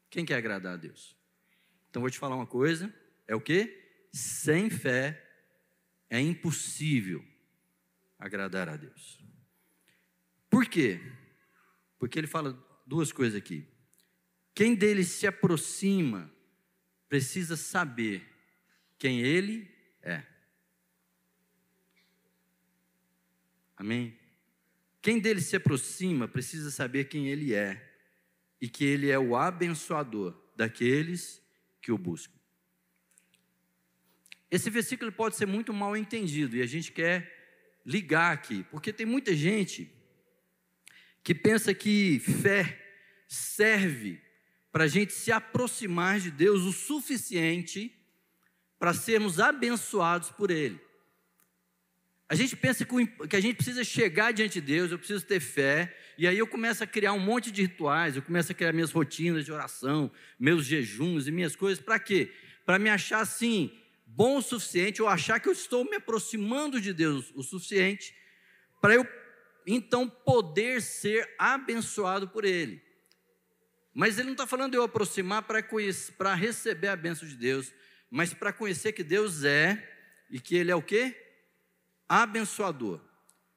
Quem 0.10 0.26
quer 0.26 0.36
agradar 0.36 0.74
a 0.74 0.78
Deus? 0.78 1.16
Então 1.90 2.02
vou 2.02 2.10
te 2.10 2.20
falar 2.20 2.36
uma 2.36 2.48
coisa: 2.48 2.94
é 3.28 3.36
o 3.36 3.42
que? 3.42 4.08
Sem 4.12 4.70
fé 4.70 5.24
é 6.10 6.20
impossível 6.20 7.24
agradar 8.18 8.70
a 8.70 8.76
Deus. 8.76 9.20
Por 10.50 10.66
quê? 10.66 11.00
Porque 12.00 12.18
ele 12.18 12.28
fala 12.28 12.58
duas 12.86 13.12
coisas 13.12 13.38
aqui. 13.38 13.68
Quem 14.54 14.76
dele 14.76 15.04
se 15.04 15.28
aproxima 15.28 16.32
precisa 17.08 17.56
saber 17.56 18.28
quem 18.98 19.22
ele 19.22 19.70
é. 20.02 20.24
Amém? 23.76 24.18
Quem 25.08 25.20
dele 25.20 25.40
se 25.40 25.56
aproxima 25.56 26.28
precisa 26.28 26.70
saber 26.70 27.06
quem 27.06 27.30
ele 27.30 27.54
é 27.54 27.82
e 28.60 28.68
que 28.68 28.84
ele 28.84 29.10
é 29.10 29.18
o 29.18 29.38
abençoador 29.38 30.38
daqueles 30.54 31.42
que 31.82 31.94
o 31.94 31.98
buscam. 31.98 32.38
Esse 34.52 34.70
versículo 34.70 35.10
pode 35.10 35.38
ser 35.38 35.46
muito 35.46 35.72
mal 35.72 35.96
entendido 35.96 36.58
e 36.58 36.62
a 36.62 36.66
gente 36.66 36.92
quer 36.92 37.80
ligar 37.86 38.34
aqui, 38.34 38.66
porque 38.70 38.92
tem 38.92 39.06
muita 39.06 39.34
gente 39.34 39.90
que 41.24 41.34
pensa 41.34 41.74
que 41.74 42.20
fé 42.20 42.78
serve 43.30 44.22
para 44.74 44.84
a 44.84 44.88
gente 44.90 45.14
se 45.14 45.32
aproximar 45.32 46.20
de 46.20 46.32
Deus 46.32 46.64
o 46.64 46.74
suficiente 46.74 47.98
para 48.78 48.94
sermos 48.94 49.40
abençoados 49.40 50.32
por 50.32 50.52
Ele. 50.52 50.86
A 52.30 52.36
gente 52.36 52.58
pensa 52.58 52.84
que 52.84 53.36
a 53.36 53.40
gente 53.40 53.56
precisa 53.56 53.86
chegar 53.86 54.34
diante 54.34 54.56
de 54.56 54.62
Deus, 54.62 54.92
eu 54.92 54.98
preciso 54.98 55.26
ter 55.26 55.40
fé, 55.40 55.96
e 56.18 56.28
aí 56.28 56.38
eu 56.38 56.46
começo 56.46 56.84
a 56.84 56.88
criar 56.88 57.14
um 57.14 57.20
monte 57.20 57.50
de 57.52 57.62
rituais, 57.62 58.16
eu 58.16 58.22
começo 58.22 58.52
a 58.52 58.56
criar 58.56 58.74
minhas 58.74 58.92
rotinas 58.92 59.46
de 59.46 59.52
oração, 59.52 60.12
meus 60.38 60.66
jejuns 60.66 61.26
e 61.26 61.32
minhas 61.32 61.56
coisas, 61.56 61.82
para 61.82 61.98
quê? 61.98 62.34
Para 62.66 62.78
me 62.78 62.90
achar 62.90 63.22
assim, 63.22 63.72
bom 64.06 64.38
o 64.38 64.42
suficiente, 64.42 65.02
ou 65.02 65.08
achar 65.08 65.40
que 65.40 65.48
eu 65.48 65.54
estou 65.54 65.86
me 65.86 65.96
aproximando 65.96 66.82
de 66.82 66.92
Deus 66.92 67.32
o 67.34 67.42
suficiente, 67.42 68.14
para 68.82 68.96
eu 68.96 69.08
então 69.66 70.10
poder 70.10 70.82
ser 70.82 71.34
abençoado 71.40 72.28
por 72.28 72.44
Ele. 72.44 72.82
Mas 73.94 74.18
ele 74.18 74.26
não 74.26 74.34
está 74.34 74.46
falando 74.46 74.72
de 74.72 74.78
eu 74.78 74.84
aproximar 74.84 75.44
para 75.44 76.36
receber 76.36 76.90
a 76.90 76.96
bênção 76.96 77.26
de 77.26 77.36
Deus, 77.36 77.74
mas 78.12 78.34
para 78.34 78.52
conhecer 78.52 78.92
que 78.92 79.04
Deus 79.04 79.46
é 79.46 79.82
e 80.30 80.42
que 80.42 80.58
Ele 80.58 80.72
é 80.72 80.76
o 80.76 80.82
quê? 80.82 81.16
Abençoador. 82.08 83.02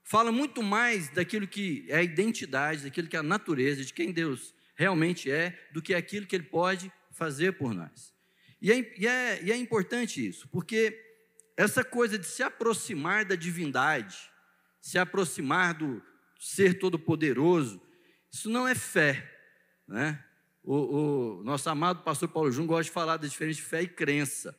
Fala 0.03 0.33
muito 0.33 0.63
mais 0.63 1.09
daquilo 1.09 1.47
que 1.47 1.85
é 1.89 1.99
a 1.99 2.03
identidade, 2.03 2.85
daquilo 2.85 3.09
que 3.09 3.17
é 3.17 3.21
a 3.21 3.23
natureza, 3.23 3.85
de 3.85 3.93
quem 3.93 4.13
Deus 4.13 4.55
realmente 4.75 5.31
é, 5.31 5.57
do 5.73 5.81
que 5.81 5.95
aquilo 5.95 6.27
que 6.27 6.35
Ele 6.35 6.45
pode 6.45 6.91
fazer 7.13 7.53
por 7.53 7.75
nós. 7.75 8.15
E 8.61 8.73
é, 8.73 8.95
e 8.99 9.07
é, 9.07 9.43
e 9.45 9.53
é 9.53 9.57
importante 9.57 10.27
isso, 10.27 10.49
porque 10.49 10.99
essa 11.57 11.85
coisa 11.85 12.19
de 12.19 12.27
se 12.27 12.43
aproximar 12.43 13.25
da 13.25 13.35
divindade, 13.35 14.17
se 14.81 14.99
aproximar 14.99 15.75
do 15.75 16.03
ser 16.39 16.79
todo-poderoso, 16.79 17.81
isso 18.33 18.49
não 18.49 18.67
é 18.67 18.75
fé, 18.75 19.31
né? 19.87 20.25
O, 20.63 21.39
o, 21.39 21.45
nosso 21.45 21.69
amado 21.71 22.03
pastor 22.03 22.29
Paulo 22.29 22.53
Jung 22.53 22.67
gosta 22.67 22.85
de 22.85 22.91
falar 22.91 23.17
da 23.17 23.27
diferença 23.27 23.57
de 23.57 23.67
fé 23.67 23.83
e 23.83 23.89
crença. 23.89 24.59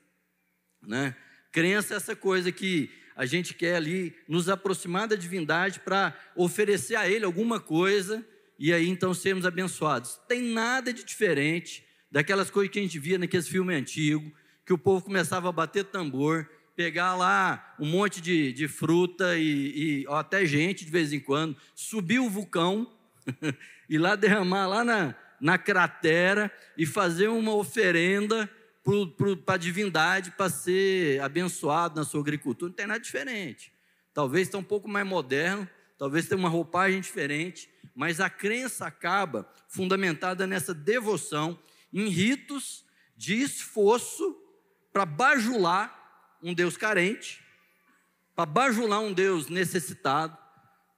Né? 0.82 1.16
Crença 1.52 1.94
é 1.94 1.98
essa 1.98 2.16
coisa 2.16 2.52
que 2.52 2.90
a 3.16 3.26
gente 3.26 3.54
quer 3.54 3.76
ali 3.76 4.16
nos 4.28 4.50
aproximar 4.50 5.08
da 5.08 5.16
divindade 5.16 5.80
para 5.80 6.18
oferecer 6.36 6.96
a 6.96 7.10
Ele 7.10 7.26
alguma 7.26 7.60
coisa 7.60 8.26
e 8.58 8.72
aí 8.72 8.88
então 8.88 9.14
sermos 9.14 9.46
abençoados. 9.46 10.20
Tem 10.28 10.42
nada 10.42 10.94
de 10.94 11.04
diferente 11.04 11.84
daquelas 12.12 12.50
coisas 12.50 12.72
que 12.72 12.80
a 12.80 12.82
gente 12.82 13.00
via 13.00 13.18
naqueles 13.18 13.48
filmes 13.48 13.76
antigos, 13.76 14.32
que 14.66 14.74
o 14.74 14.78
povo 14.78 15.06
começava 15.06 15.50
a 15.50 15.52
bater 15.52 15.86
tambor, 15.86 16.48
pegar 16.76 17.16
lá 17.16 17.76
um 17.80 17.86
monte 17.86 18.22
de, 18.22 18.52
de 18.54 18.68
fruta 18.68 19.38
e, 19.38 20.04
e 20.04 20.06
até 20.10 20.46
gente 20.46 20.86
de 20.86 20.92
vez 20.92 21.12
em 21.12 21.20
quando, 21.20 21.56
subir 21.76 22.20
o 22.20 22.30
vulcão 22.30 22.92
e 23.90 23.98
lá 23.98 24.16
derramar 24.16 24.68
lá 24.68 24.84
na, 24.84 25.16
na 25.40 25.58
cratera 25.58 26.52
e 26.78 26.86
fazer 26.86 27.28
uma 27.28 27.54
oferenda 27.56 28.50
para 29.46 29.56
a 29.56 29.58
divindade 29.58 30.32
para 30.32 30.50
ser 30.50 31.22
abençoado 31.22 31.96
na 31.96 32.06
sua 32.06 32.22
agricultura. 32.22 32.70
Não 32.70 32.76
tem 32.76 32.88
nada 32.88 33.00
diferente. 33.00 33.72
Talvez 34.14 34.48
está 34.48 34.58
um 34.58 34.64
pouco 34.64 34.88
mais 34.88 35.06
moderno, 35.06 35.70
talvez 35.98 36.28
tenha 36.28 36.40
uma 36.40 36.50
roupagem 36.50 37.00
diferente, 37.00 37.70
mas 37.96 38.20
a 38.20 38.30
crença 38.30 38.86
acaba 38.86 39.48
fundamentada 39.68 40.48
nessa 40.48 40.74
devoção 40.74 41.58
em 41.94 42.08
ritos 42.08 42.84
de 43.16 43.42
esforço 43.42 44.38
para 44.92 45.06
bajular 45.06 46.38
um 46.42 46.54
Deus 46.54 46.76
carente, 46.76 47.44
para 48.36 48.46
bajular 48.46 49.00
um 49.00 49.14
Deus 49.14 49.48
necessitado, 49.48 50.38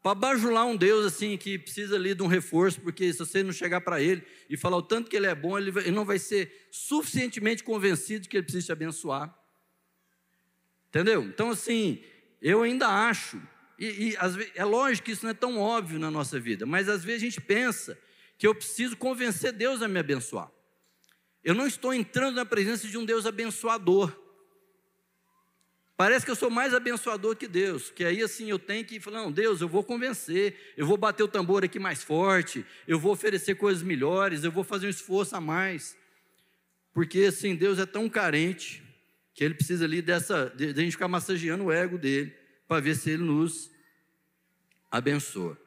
para 0.03 0.13
bajular 0.13 0.65
um 0.65 0.75
Deus 0.75 1.05
assim 1.05 1.37
que 1.37 1.57
precisa 1.57 1.95
ali 1.95 2.13
de 2.13 2.21
um 2.21 2.27
reforço, 2.27 2.81
porque 2.81 3.13
se 3.13 3.19
você 3.19 3.41
não 3.41 3.53
chegar 3.53 3.79
para 3.79 4.01
ele 4.01 4.21
e 4.49 4.57
falar 4.57 4.75
o 4.75 4.81
tanto 4.81 5.09
que 5.09 5.15
ele 5.15 5.27
é 5.27 5.33
bom, 5.33 5.57
ele, 5.57 5.71
vai, 5.71 5.83
ele 5.83 5.95
não 5.95 6.03
vai 6.03 6.19
ser 6.19 6.67
suficientemente 6.69 7.63
convencido 7.63 8.27
que 8.27 8.35
ele 8.35 8.43
precisa 8.43 8.65
te 8.65 8.71
abençoar. 8.73 9.33
Entendeu? 10.89 11.23
Então, 11.23 11.51
assim, 11.51 12.03
eu 12.41 12.63
ainda 12.63 12.87
acho, 12.87 13.41
e, 13.79 14.09
e 14.09 14.17
vezes, 14.35 14.51
é 14.55 14.65
lógico 14.65 15.05
que 15.05 15.11
isso 15.13 15.23
não 15.23 15.31
é 15.31 15.33
tão 15.33 15.57
óbvio 15.57 15.97
na 15.97 16.11
nossa 16.11 16.37
vida, 16.37 16.65
mas 16.65 16.89
às 16.89 17.01
vezes 17.01 17.21
a 17.21 17.25
gente 17.25 17.41
pensa 17.41 17.97
que 18.37 18.45
eu 18.45 18.53
preciso 18.53 18.97
convencer 18.97 19.53
Deus 19.53 19.81
a 19.81 19.87
me 19.87 19.99
abençoar. 19.99 20.51
Eu 21.41 21.55
não 21.55 21.65
estou 21.65 21.93
entrando 21.93 22.35
na 22.35 22.45
presença 22.45 22.89
de 22.89 22.97
um 22.97 23.05
Deus 23.05 23.25
abençoador. 23.25 24.13
Parece 26.03 26.25
que 26.25 26.31
eu 26.31 26.35
sou 26.35 26.49
mais 26.49 26.73
abençoador 26.73 27.33
que 27.33 27.47
Deus, 27.47 27.89
que 27.89 28.03
aí 28.03 28.21
assim 28.21 28.49
eu 28.49 28.59
tenho 28.59 28.83
que 28.83 28.99
falar, 28.99 29.21
não, 29.21 29.31
Deus, 29.31 29.61
eu 29.61 29.69
vou 29.69 29.85
convencer, 29.85 30.73
eu 30.75 30.85
vou 30.85 30.97
bater 30.97 31.23
o 31.23 31.29
tambor 31.29 31.63
aqui 31.63 31.79
mais 31.79 32.03
forte, 32.03 32.65
eu 32.85 32.99
vou 32.99 33.13
oferecer 33.13 33.55
coisas 33.55 33.81
melhores, 33.81 34.43
eu 34.43 34.51
vou 34.51 34.65
fazer 34.65 34.87
um 34.87 34.89
esforço 34.89 35.33
a 35.33 35.39
mais. 35.39 35.95
Porque 36.93 37.21
assim, 37.21 37.55
Deus 37.55 37.79
é 37.79 37.85
tão 37.85 38.09
carente 38.09 38.83
que 39.33 39.45
ele 39.45 39.53
precisa 39.53 39.85
ali 39.85 40.01
dessa, 40.01 40.49
de, 40.53 40.73
de 40.73 40.81
a 40.81 40.83
gente 40.83 40.91
ficar 40.91 41.07
massageando 41.07 41.63
o 41.63 41.71
ego 41.71 41.97
dele, 41.97 42.35
para 42.67 42.81
ver 42.81 42.95
se 42.95 43.11
ele 43.11 43.23
nos 43.23 43.71
abençoa. 44.91 45.57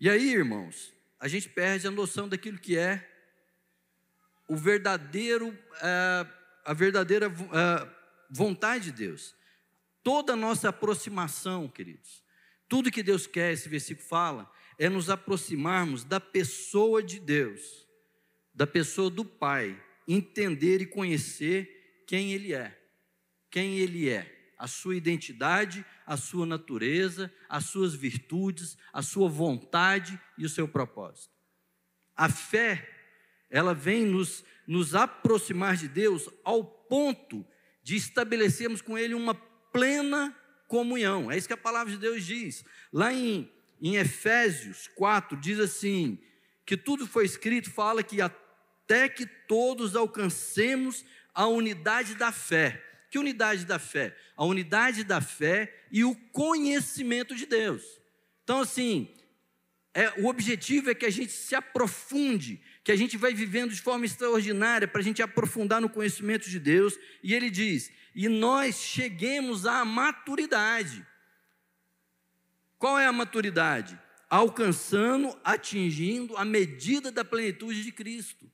E 0.00 0.08
aí, 0.08 0.32
irmãos, 0.32 0.94
a 1.20 1.28
gente 1.28 1.46
perde 1.46 1.86
a 1.86 1.90
noção 1.90 2.26
daquilo 2.26 2.56
que 2.56 2.78
é 2.78 3.06
o 4.48 4.56
verdadeiro, 4.56 5.54
é, 5.82 6.26
a 6.64 6.72
verdadeira 6.72 7.26
é, 7.26 7.88
vontade 8.30 8.84
de 8.84 8.92
Deus 8.92 9.36
toda 10.08 10.32
a 10.32 10.36
nossa 10.36 10.70
aproximação, 10.70 11.68
queridos, 11.68 12.24
tudo 12.66 12.90
que 12.90 13.02
Deus 13.02 13.26
quer, 13.26 13.52
esse 13.52 13.68
versículo 13.68 14.08
fala, 14.08 14.50
é 14.78 14.88
nos 14.88 15.10
aproximarmos 15.10 16.02
da 16.02 16.18
pessoa 16.18 17.02
de 17.02 17.20
Deus, 17.20 17.86
da 18.54 18.66
pessoa 18.66 19.10
do 19.10 19.22
Pai, 19.22 19.78
entender 20.08 20.80
e 20.80 20.86
conhecer 20.86 22.04
quem 22.06 22.32
Ele 22.32 22.54
é, 22.54 22.74
quem 23.50 23.78
Ele 23.80 24.08
é, 24.08 24.54
a 24.56 24.66
sua 24.66 24.96
identidade, 24.96 25.84
a 26.06 26.16
sua 26.16 26.46
natureza, 26.46 27.30
as 27.46 27.66
suas 27.66 27.94
virtudes, 27.94 28.78
a 28.90 29.02
sua 29.02 29.28
vontade 29.28 30.18
e 30.38 30.46
o 30.46 30.48
seu 30.48 30.66
propósito. 30.66 31.34
A 32.16 32.30
fé, 32.30 32.88
ela 33.50 33.74
vem 33.74 34.06
nos, 34.06 34.42
nos 34.66 34.94
aproximar 34.94 35.76
de 35.76 35.86
Deus 35.86 36.30
ao 36.42 36.64
ponto 36.64 37.46
de 37.82 37.94
estabelecermos 37.94 38.80
com 38.80 38.96
Ele 38.96 39.12
uma 39.12 39.34
plena 39.72 40.34
comunhão. 40.66 41.30
É 41.30 41.36
isso 41.36 41.48
que 41.48 41.54
a 41.54 41.56
palavra 41.56 41.92
de 41.92 41.98
Deus 41.98 42.24
diz. 42.24 42.64
Lá 42.92 43.12
em, 43.12 43.50
em 43.80 43.96
Efésios 43.96 44.88
4, 44.94 45.36
diz 45.38 45.58
assim: 45.58 46.18
que 46.68 46.76
tudo 46.76 47.06
foi 47.06 47.24
escrito, 47.24 47.70
fala 47.70 48.02
que 48.02 48.20
até 48.20 49.08
que 49.08 49.24
todos 49.24 49.96
alcancemos 49.96 51.04
a 51.34 51.46
unidade 51.46 52.14
da 52.14 52.30
fé. 52.30 52.84
Que 53.10 53.18
unidade 53.18 53.64
da 53.64 53.78
fé? 53.78 54.14
A 54.36 54.44
unidade 54.44 55.02
da 55.02 55.20
fé 55.20 55.74
e 55.90 56.04
o 56.04 56.14
conhecimento 56.14 57.34
de 57.34 57.46
Deus. 57.46 57.82
Então, 58.44 58.60
assim, 58.60 59.14
é, 59.94 60.10
o 60.20 60.26
objetivo 60.26 60.90
é 60.90 60.94
que 60.94 61.06
a 61.06 61.10
gente 61.10 61.32
se 61.32 61.54
aprofunde, 61.54 62.62
que 62.88 62.92
a 62.92 62.96
gente 62.96 63.18
vai 63.18 63.34
vivendo 63.34 63.74
de 63.74 63.82
forma 63.82 64.06
extraordinária 64.06 64.88
para 64.88 65.02
a 65.02 65.04
gente 65.04 65.20
aprofundar 65.20 65.78
no 65.78 65.90
conhecimento 65.90 66.48
de 66.48 66.58
Deus. 66.58 66.98
E 67.22 67.34
ele 67.34 67.50
diz: 67.50 67.92
e 68.14 68.30
nós 68.30 68.76
cheguemos 68.76 69.66
à 69.66 69.84
maturidade. 69.84 71.06
Qual 72.78 72.98
é 72.98 73.04
a 73.04 73.12
maturidade? 73.12 74.00
Alcançando, 74.30 75.38
atingindo 75.44 76.34
a 76.34 76.46
medida 76.46 77.12
da 77.12 77.22
plenitude 77.22 77.82
de 77.82 77.92
Cristo. 77.92 78.50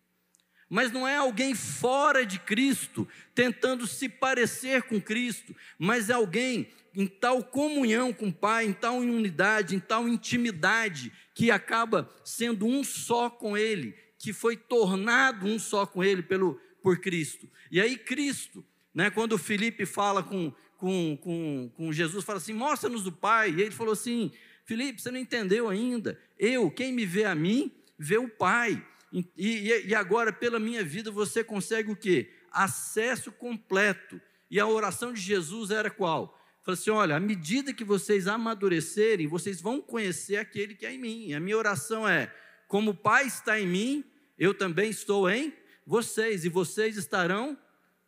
Mas 0.68 0.90
não 0.90 1.06
é 1.06 1.14
alguém 1.14 1.54
fora 1.54 2.26
de 2.26 2.40
Cristo, 2.40 3.06
tentando 3.36 3.86
se 3.86 4.08
parecer 4.08 4.82
com 4.82 5.00
Cristo, 5.00 5.54
mas 5.78 6.10
é 6.10 6.14
alguém 6.14 6.72
em 6.92 7.06
tal 7.06 7.44
comunhão 7.44 8.12
com 8.12 8.26
o 8.26 8.32
Pai, 8.32 8.64
em 8.64 8.72
tal 8.72 8.96
unidade, 8.96 9.76
em 9.76 9.80
tal 9.80 10.08
intimidade, 10.08 11.12
que 11.36 11.52
acaba 11.52 12.12
sendo 12.24 12.66
um 12.66 12.82
só 12.82 13.30
com 13.30 13.56
Ele, 13.56 14.02
que 14.24 14.32
foi 14.32 14.56
tornado 14.56 15.46
um 15.46 15.58
só 15.58 15.84
com 15.84 16.02
Ele 16.02 16.22
pelo, 16.22 16.58
por 16.82 16.98
Cristo. 16.98 17.46
E 17.70 17.78
aí, 17.78 17.94
Cristo, 17.98 18.64
né, 18.94 19.10
quando 19.10 19.36
Felipe 19.36 19.84
fala 19.84 20.22
com, 20.22 20.50
com, 20.78 21.18
com, 21.20 21.70
com 21.76 21.92
Jesus, 21.92 22.24
fala 22.24 22.38
assim: 22.38 22.54
mostra-nos 22.54 23.06
o 23.06 23.12
Pai, 23.12 23.50
e 23.50 23.60
ele 23.60 23.70
falou 23.70 23.92
assim: 23.92 24.32
Felipe, 24.64 25.02
você 25.02 25.10
não 25.10 25.18
entendeu 25.18 25.68
ainda. 25.68 26.18
Eu, 26.38 26.70
quem 26.70 26.90
me 26.90 27.04
vê 27.04 27.26
a 27.26 27.34
mim, 27.34 27.70
vê 27.98 28.16
o 28.16 28.26
Pai. 28.26 28.82
E, 29.12 29.28
e, 29.36 29.88
e 29.88 29.94
agora, 29.94 30.32
pela 30.32 30.58
minha 30.58 30.82
vida, 30.82 31.10
você 31.10 31.44
consegue 31.44 31.92
o 31.92 31.96
quê? 31.96 32.32
Acesso 32.50 33.30
completo. 33.30 34.18
E 34.50 34.58
a 34.58 34.66
oração 34.66 35.12
de 35.12 35.20
Jesus 35.20 35.70
era 35.70 35.90
qual? 35.90 36.40
Falou 36.62 36.78
assim: 36.80 36.88
olha, 36.88 37.16
à 37.16 37.20
medida 37.20 37.74
que 37.74 37.84
vocês 37.84 38.26
amadurecerem, 38.26 39.26
vocês 39.26 39.60
vão 39.60 39.82
conhecer 39.82 40.36
aquele 40.36 40.74
que 40.74 40.86
é 40.86 40.94
em 40.94 40.98
mim. 40.98 41.34
A 41.34 41.40
minha 41.40 41.58
oração 41.58 42.08
é: 42.08 42.34
como 42.66 42.92
o 42.92 42.96
Pai 42.96 43.26
está 43.26 43.60
em 43.60 43.66
mim, 43.66 44.04
eu 44.38 44.54
também 44.54 44.90
estou 44.90 45.28
em 45.28 45.52
vocês, 45.86 46.44
e 46.44 46.48
vocês 46.48 46.96
estarão 46.96 47.58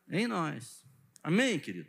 em 0.09 0.27
nós. 0.27 0.85
Amém, 1.23 1.59
querido? 1.59 1.89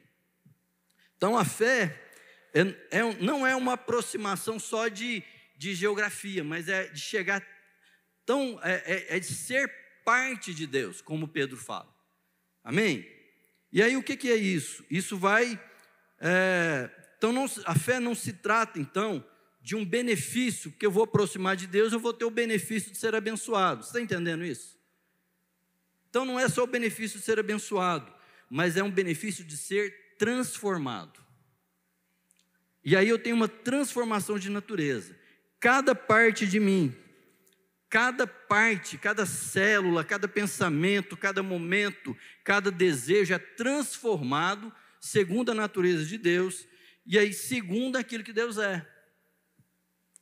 Então 1.16 1.38
a 1.38 1.46
fé 1.46 2.10
é, 2.54 2.62
é, 3.00 3.14
não 3.22 3.46
é 3.46 3.56
uma 3.56 3.74
aproximação 3.74 4.60
só 4.60 4.88
de, 4.88 5.24
de 5.58 5.74
geografia, 5.74 6.44
mas 6.44 6.68
é 6.68 6.88
de 6.88 7.00
chegar 7.00 7.46
tão. 8.26 8.60
É, 8.64 8.84
é, 8.86 9.18
é 9.18 9.20
de 9.20 9.34
ser 9.34 9.72
parte 10.04 10.54
de 10.54 10.68
Deus, 10.68 11.02
como 11.02 11.28
Pedro 11.28 11.58
fala. 11.58 11.94
Amém? 12.64 13.08
E 13.72 13.82
aí 13.82 13.98
o 13.98 14.04
que, 14.04 14.16
que 14.16 14.30
é 14.30 14.36
isso? 14.36 14.86
Isso 14.90 15.18
vai 15.18 15.60
é, 16.20 16.90
então, 17.18 17.32
não, 17.32 17.46
a 17.66 17.76
fé 17.76 18.00
não 18.00 18.14
se 18.14 18.34
trata, 18.34 18.80
então, 18.80 19.26
de 19.68 19.76
um 19.76 19.84
benefício, 19.84 20.72
que 20.72 20.86
eu 20.86 20.90
vou 20.90 21.04
aproximar 21.04 21.58
de 21.58 21.68
Deus, 21.68 21.92
eu 21.92 22.00
vou 22.00 22.14
ter 22.14 22.24
o 22.24 22.32
benefício 22.32 22.90
de 22.90 22.98
ser 22.98 23.14
abençoado. 23.14 23.84
Você 23.84 23.90
está 23.90 24.00
entendendo 24.00 24.46
isso? 24.46 24.80
Então, 26.10 26.24
não 26.24 26.40
é 26.40 26.48
só 26.48 26.64
o 26.64 26.68
benefício 26.68 27.20
de 27.20 27.26
ser 27.26 27.38
abençoado, 27.38 28.10
mas 28.50 28.78
é 28.78 28.82
um 28.82 28.90
benefício 28.90 29.44
de 29.44 29.58
ser 29.58 30.16
transformado. 30.18 31.20
E 32.82 32.96
aí 32.96 33.10
eu 33.10 33.20
tenho 33.20 33.36
uma 33.36 33.50
transformação 33.50 34.40
de 34.40 34.50
natureza. 34.50 35.14
Cada 35.60 35.94
parte 35.94 36.48
de 36.48 36.62
mim, 36.62 36.96
cada 37.90 38.26
parte, 38.26 38.98
cada 38.98 39.26
célula, 39.26 40.02
cada 40.02 40.30
pensamento, 40.30 41.18
cada 41.18 41.44
momento, 41.44 42.16
cada 42.42 42.72
desejo 42.72 43.34
é 43.34 43.38
transformado 43.38 44.74
segundo 45.02 45.52
a 45.52 45.54
natureza 45.54 46.06
de 46.06 46.18
Deus, 46.18 46.66
e 47.06 47.20
aí 47.20 47.34
segundo 47.34 47.98
aquilo 47.98 48.24
que 48.24 48.32
Deus 48.32 48.58
é. 48.58 48.96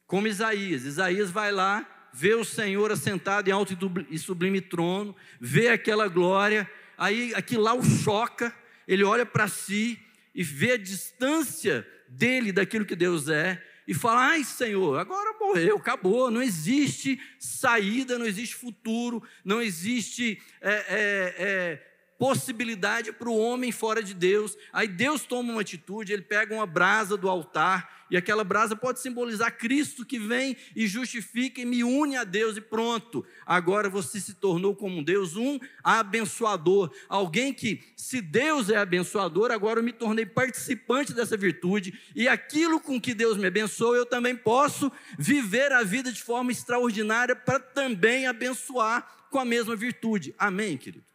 Como 0.08 0.28
Isaías, 0.28 0.84
Isaías 0.84 1.32
vai 1.32 1.52
lá, 1.52 2.10
vê 2.14 2.34
o 2.34 2.46
Senhor 2.46 2.92
assentado 2.92 3.50
em 3.50 3.54
alto 3.54 3.78
e 4.10 4.18
sublime 4.18 4.62
trono, 4.62 5.16
vê 5.40 5.70
aquela 5.70 6.08
glória, 6.08 6.70
aí 6.98 7.34
aquilo 7.36 7.64
lá 7.64 7.74
o 7.74 7.84
choca, 7.84 8.56
ele 8.88 9.04
olha 9.04 9.26
para 9.26 9.48
si 9.48 10.00
e 10.34 10.44
vê 10.44 10.74
a 10.74 10.78
distância 10.78 11.88
dele 12.08 12.52
daquilo 12.52 12.86
que 12.86 12.96
Deus 12.96 13.28
é, 13.28 13.62
e 13.88 13.94
fala: 13.94 14.30
Ai, 14.30 14.44
Senhor, 14.44 14.98
agora 14.98 15.36
morreu, 15.40 15.78
acabou, 15.78 16.32
não 16.32 16.42
existe 16.42 17.20
saída, 17.40 18.18
não 18.18 18.26
existe 18.26 18.56
futuro, 18.56 19.22
não 19.44 19.62
existe 19.62 20.42
é, 20.62 20.74
é, 20.74 21.36
é, 21.38 21.95
possibilidade 22.18 23.12
para 23.12 23.30
o 23.30 23.38
homem 23.38 23.72
fora 23.72 24.02
de 24.02 24.14
Deus. 24.14 24.58
Aí 24.72 24.88
Deus 24.88 25.26
toma 25.26 25.52
uma 25.52 25.62
atitude, 25.62 26.14
ele 26.14 26.22
pega 26.22 26.54
uma 26.54 26.66
brasa 26.66 27.18
do 27.18 27.30
altar, 27.30 28.06
e 28.10 28.16
aquela 28.16 28.44
brasa 28.44 28.76
pode 28.76 29.00
simbolizar 29.00 29.58
Cristo 29.58 30.06
que 30.06 30.20
vem 30.20 30.56
e 30.76 30.88
justifica 30.88 31.60
e 31.60 31.66
me 31.66 31.84
une 31.84 32.16
a 32.16 32.24
Deus, 32.24 32.56
e 32.56 32.62
pronto. 32.62 33.26
Agora 33.46 33.90
você 33.90 34.20
se 34.20 34.36
tornou 34.36 34.76
como 34.76 35.04
Deus, 35.04 35.36
um 35.36 35.60
abençoador. 35.84 36.92
Alguém 37.10 37.54
que, 37.54 37.84
se 37.98 38.22
Deus 38.22 38.70
é 38.70 38.78
abençoador, 38.78 39.52
agora 39.52 39.80
eu 39.80 39.84
me 39.84 39.92
tornei 39.92 40.26
participante 40.26 41.14
dessa 41.14 41.36
virtude, 41.36 42.00
e 42.16 42.28
aquilo 42.28 42.80
com 42.80 43.02
que 43.02 43.14
Deus 43.14 43.38
me 43.38 43.48
abençoou, 43.48 43.96
eu 43.96 44.06
também 44.06 44.36
posso 44.36 44.92
viver 45.18 45.72
a 45.72 45.84
vida 45.84 46.12
de 46.12 46.22
forma 46.22 46.52
extraordinária 46.52 47.36
para 47.36 47.60
também 47.60 48.28
abençoar 48.28 49.26
com 49.30 49.40
a 49.40 49.46
mesma 49.46 49.76
virtude. 49.76 50.34
Amém, 50.38 50.78
querido? 50.78 51.15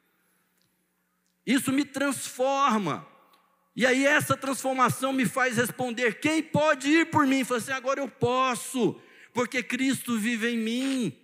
Isso 1.50 1.72
me 1.72 1.84
transforma. 1.84 3.06
E 3.74 3.84
aí 3.84 4.06
essa 4.06 4.36
transformação 4.36 5.12
me 5.12 5.26
faz 5.26 5.56
responder: 5.56 6.20
quem 6.20 6.42
pode 6.42 6.88
ir 6.88 7.06
por 7.06 7.26
mim? 7.26 7.44
Falei 7.44 7.62
assim, 7.62 7.72
agora 7.72 8.00
eu 8.00 8.08
posso, 8.08 9.00
porque 9.32 9.62
Cristo 9.62 10.16
vive 10.16 10.48
em 10.50 10.58
mim. 10.58 11.16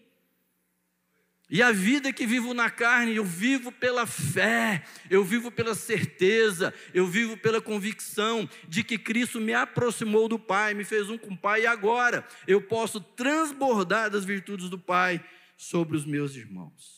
E 1.48 1.62
a 1.62 1.70
vida 1.70 2.12
que 2.12 2.26
vivo 2.26 2.52
na 2.52 2.68
carne, 2.68 3.14
eu 3.14 3.24
vivo 3.24 3.70
pela 3.70 4.04
fé, 4.04 4.82
eu 5.08 5.22
vivo 5.22 5.48
pela 5.48 5.76
certeza, 5.76 6.74
eu 6.92 7.06
vivo 7.06 7.36
pela 7.36 7.60
convicção 7.60 8.50
de 8.66 8.82
que 8.82 8.98
Cristo 8.98 9.40
me 9.40 9.54
aproximou 9.54 10.26
do 10.26 10.40
Pai, 10.40 10.74
me 10.74 10.82
fez 10.82 11.08
um 11.08 11.16
com 11.16 11.34
o 11.34 11.38
Pai, 11.38 11.62
e 11.62 11.66
agora 11.68 12.26
eu 12.48 12.60
posso 12.60 13.00
transbordar 13.00 14.10
das 14.10 14.24
virtudes 14.24 14.68
do 14.68 14.78
Pai 14.78 15.24
sobre 15.56 15.96
os 15.96 16.04
meus 16.04 16.34
irmãos. 16.34 16.95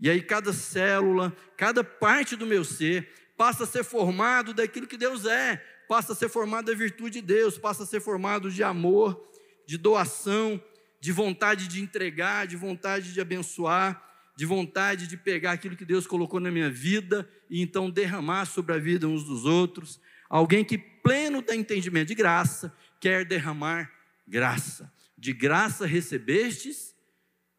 E 0.00 0.08
aí 0.08 0.22
cada 0.22 0.52
célula, 0.52 1.34
cada 1.56 1.82
parte 1.82 2.36
do 2.36 2.46
meu 2.46 2.64
ser 2.64 3.08
passa 3.36 3.64
a 3.64 3.66
ser 3.66 3.84
formado 3.84 4.52
daquilo 4.52 4.86
que 4.86 4.96
Deus 4.96 5.24
é, 5.24 5.56
passa 5.88 6.12
a 6.12 6.16
ser 6.16 6.28
formado 6.28 6.66
da 6.66 6.76
virtude 6.76 7.20
de 7.20 7.26
Deus, 7.26 7.56
passa 7.56 7.84
a 7.84 7.86
ser 7.86 8.00
formado 8.00 8.50
de 8.50 8.62
amor, 8.62 9.28
de 9.66 9.78
doação, 9.78 10.62
de 11.00 11.12
vontade 11.12 11.68
de 11.68 11.80
entregar, 11.80 12.46
de 12.46 12.56
vontade 12.56 13.12
de 13.12 13.20
abençoar, 13.20 14.04
de 14.36 14.44
vontade 14.44 15.06
de 15.06 15.16
pegar 15.16 15.52
aquilo 15.52 15.76
que 15.76 15.84
Deus 15.84 16.06
colocou 16.06 16.38
na 16.38 16.50
minha 16.50 16.70
vida 16.70 17.28
e 17.50 17.60
então 17.60 17.90
derramar 17.90 18.46
sobre 18.46 18.74
a 18.74 18.78
vida 18.78 19.08
uns 19.08 19.24
dos 19.24 19.44
outros. 19.44 20.00
Alguém 20.28 20.64
que, 20.64 20.78
pleno 20.78 21.42
da 21.42 21.56
entendimento 21.56 22.08
de 22.08 22.14
graça, 22.14 22.72
quer 23.00 23.24
derramar 23.24 23.90
graça. 24.26 24.92
De 25.16 25.32
graça 25.32 25.86
recebestes, 25.86 26.94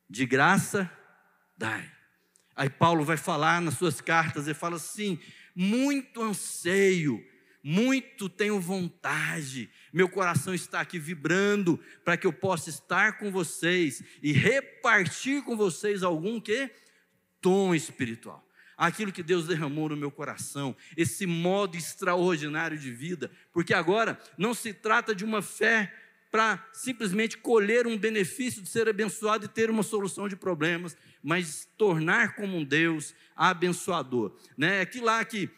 de 0.10 0.26
graça 0.26 0.90
dai. 1.58 1.99
Aí 2.60 2.70
Paulo 2.70 3.06
vai 3.06 3.16
falar 3.16 3.62
nas 3.62 3.76
suas 3.76 4.02
cartas, 4.02 4.46
ele 4.46 4.54
fala 4.54 4.76
assim: 4.76 5.18
muito 5.56 6.22
anseio, 6.22 7.26
muito 7.64 8.28
tenho 8.28 8.60
vontade, 8.60 9.70
meu 9.94 10.10
coração 10.10 10.54
está 10.54 10.82
aqui 10.82 11.00
vibrando 11.00 11.80
para 12.04 12.18
que 12.18 12.28
eu 12.28 12.34
possa 12.34 12.70
estar 12.70 13.18
com 13.18 13.32
vocês 13.32 14.04
e 14.22 14.34
repartir 14.34 15.42
com 15.44 15.56
vocês 15.56 16.04
algum 16.04 16.38
que 16.38 16.70
tom 17.40 17.74
espiritual. 17.74 18.46
Aquilo 18.76 19.14
que 19.14 19.24
Deus 19.24 19.48
derramou 19.48 19.88
no 19.88 19.96
meu 19.96 20.12
coração, 20.12 20.76
esse 20.98 21.26
modo 21.26 21.78
extraordinário 21.78 22.78
de 22.78 22.92
vida, 22.92 23.32
porque 23.54 23.74
agora 23.74 24.20
não 24.38 24.54
se 24.54 24.74
trata 24.74 25.16
de 25.16 25.24
uma 25.24 25.42
fé 25.42 25.94
para 26.32 26.64
simplesmente 26.74 27.38
colher 27.38 27.88
um 27.88 27.98
benefício 27.98 28.62
de 28.62 28.70
ser 28.70 28.88
abençoado 28.88 29.46
e 29.46 29.48
ter 29.48 29.70
uma 29.70 29.84
solução 29.84 30.28
de 30.28 30.36
problemas, 30.36 30.96
mas 31.24 31.68
tornar 31.78 32.36
como 32.36 32.58
um 32.58 32.64
Deus 32.64 33.16
abençoador. 33.36 34.36
Né? 34.58 34.82
Aqui 34.82 35.00
lá 35.00 35.24
que 35.26 35.50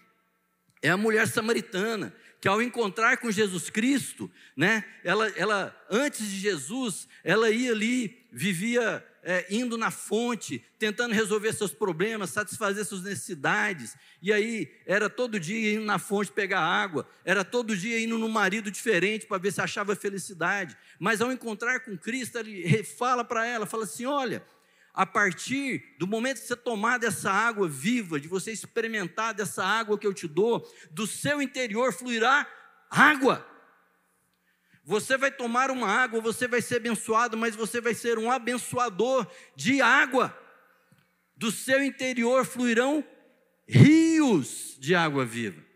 é 0.81 0.89
a 0.89 0.97
mulher 0.97 1.27
samaritana, 1.27 2.13
que 2.41 2.47
ao 2.47 2.59
encontrar 2.59 3.17
com 3.17 3.29
Jesus 3.29 3.69
Cristo, 3.69 4.29
né, 4.57 4.83
ela, 5.03 5.29
ela 5.37 5.85
antes 5.91 6.27
de 6.27 6.39
Jesus, 6.39 7.07
ela 7.23 7.51
ia 7.51 7.71
ali, 7.71 8.25
vivia 8.31 9.05
é, 9.23 9.45
indo 9.51 9.77
na 9.77 9.91
fonte, 9.91 10.63
tentando 10.79 11.13
resolver 11.13 11.53
seus 11.53 11.71
problemas, 11.71 12.31
satisfazer 12.31 12.83
suas 12.83 13.03
necessidades. 13.03 13.95
E 14.19 14.33
aí 14.33 14.73
era 14.87 15.07
todo 15.07 15.39
dia 15.39 15.75
indo 15.75 15.85
na 15.85 15.99
fonte 15.99 16.31
pegar 16.31 16.61
água, 16.61 17.07
era 17.23 17.43
todo 17.43 17.77
dia 17.77 17.99
indo 17.99 18.17
num 18.17 18.27
marido 18.27 18.71
diferente 18.71 19.27
para 19.27 19.37
ver 19.37 19.53
se 19.53 19.61
achava 19.61 19.95
felicidade. 19.95 20.75
Mas 20.99 21.21
ao 21.21 21.31
encontrar 21.31 21.81
com 21.81 21.95
Cristo, 21.95 22.39
ele 22.39 22.83
fala 22.83 23.23
para 23.23 23.45
ela, 23.45 23.67
fala 23.67 23.83
assim: 23.83 24.07
olha, 24.07 24.43
a 24.93 25.05
partir 25.05 25.95
do 25.97 26.05
momento 26.05 26.41
que 26.41 26.47
você 26.47 26.55
tomar 26.55 26.97
dessa 26.97 27.31
água 27.31 27.67
viva, 27.67 28.19
de 28.19 28.27
você 28.27 28.51
experimentar 28.51 29.33
dessa 29.33 29.63
água 29.63 29.97
que 29.97 30.05
eu 30.05 30.13
te 30.13 30.27
dou, 30.27 30.67
do 30.91 31.07
seu 31.07 31.41
interior 31.41 31.93
fluirá 31.93 32.47
água. 32.89 33.47
Você 34.83 35.15
vai 35.15 35.31
tomar 35.31 35.71
uma 35.71 35.87
água, 35.87 36.19
você 36.19 36.47
vai 36.47 36.61
ser 36.61 36.77
abençoado, 36.77 37.37
mas 37.37 37.55
você 37.55 37.79
vai 37.79 37.93
ser 37.93 38.17
um 38.17 38.31
abençoador 38.31 39.25
de 39.55 39.81
água. 39.81 40.37
Do 41.37 41.51
seu 41.51 41.83
interior 41.83 42.45
fluirão 42.45 43.03
rios 43.67 44.75
de 44.79 44.93
água 44.93 45.23
viva. 45.25 45.71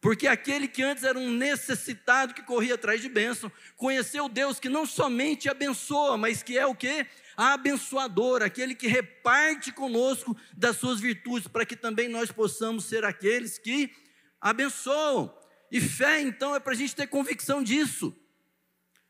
Porque 0.00 0.26
aquele 0.26 0.68
que 0.68 0.82
antes 0.82 1.02
era 1.02 1.18
um 1.18 1.30
necessitado 1.30 2.34
que 2.34 2.42
corria 2.42 2.74
atrás 2.74 3.00
de 3.00 3.08
bênção, 3.08 3.50
conheceu 3.76 4.28
Deus 4.28 4.60
que 4.60 4.68
não 4.68 4.84
somente 4.84 5.48
abençoa, 5.48 6.16
mas 6.16 6.42
que 6.42 6.58
é 6.58 6.66
o 6.66 6.74
que? 6.74 7.06
Abençoador, 7.36 8.42
aquele 8.42 8.74
que 8.74 8.86
reparte 8.86 9.72
conosco 9.72 10.36
das 10.56 10.76
suas 10.76 11.00
virtudes, 11.00 11.48
para 11.48 11.66
que 11.66 11.76
também 11.76 12.08
nós 12.08 12.30
possamos 12.30 12.84
ser 12.84 13.04
aqueles 13.04 13.58
que 13.58 13.92
abençoam. 14.40 15.34
E 15.70 15.80
fé, 15.80 16.20
então, 16.20 16.54
é 16.54 16.60
para 16.60 16.72
a 16.72 16.76
gente 16.76 16.94
ter 16.94 17.06
convicção 17.06 17.62
disso. 17.62 18.16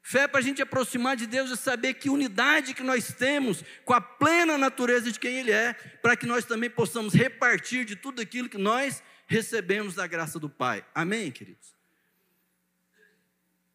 Fé 0.07 0.21
é 0.21 0.29
para 0.29 0.41
a 0.41 0.43
gente 0.43 0.61
aproximar 0.61 1.17
de 1.17 1.27
Deus 1.27 1.51
e 1.51 1.57
saber 1.57 1.95
que 1.95 2.11
unidade 2.11 2.75
que 2.75 2.83
nós 2.83 3.13
temos 3.15 3.65
com 3.87 3.95
a 3.95 4.01
plena 4.03 4.59
natureza 4.59 5.11
de 5.11 5.19
quem 5.19 5.39
Ele 5.39 5.51
é, 5.51 5.73
para 6.03 6.15
que 6.15 6.27
nós 6.27 6.45
também 6.45 6.69
possamos 6.69 7.15
repartir 7.15 7.87
de 7.87 7.97
tudo 7.97 8.21
aquilo 8.21 8.49
que 8.49 8.59
nós 8.59 9.03
recebemos 9.27 9.95
da 9.95 10.07
graça 10.07 10.39
do 10.39 10.49
Pai. 10.49 10.85
Amém, 10.95 11.33
queridos? 11.33 11.75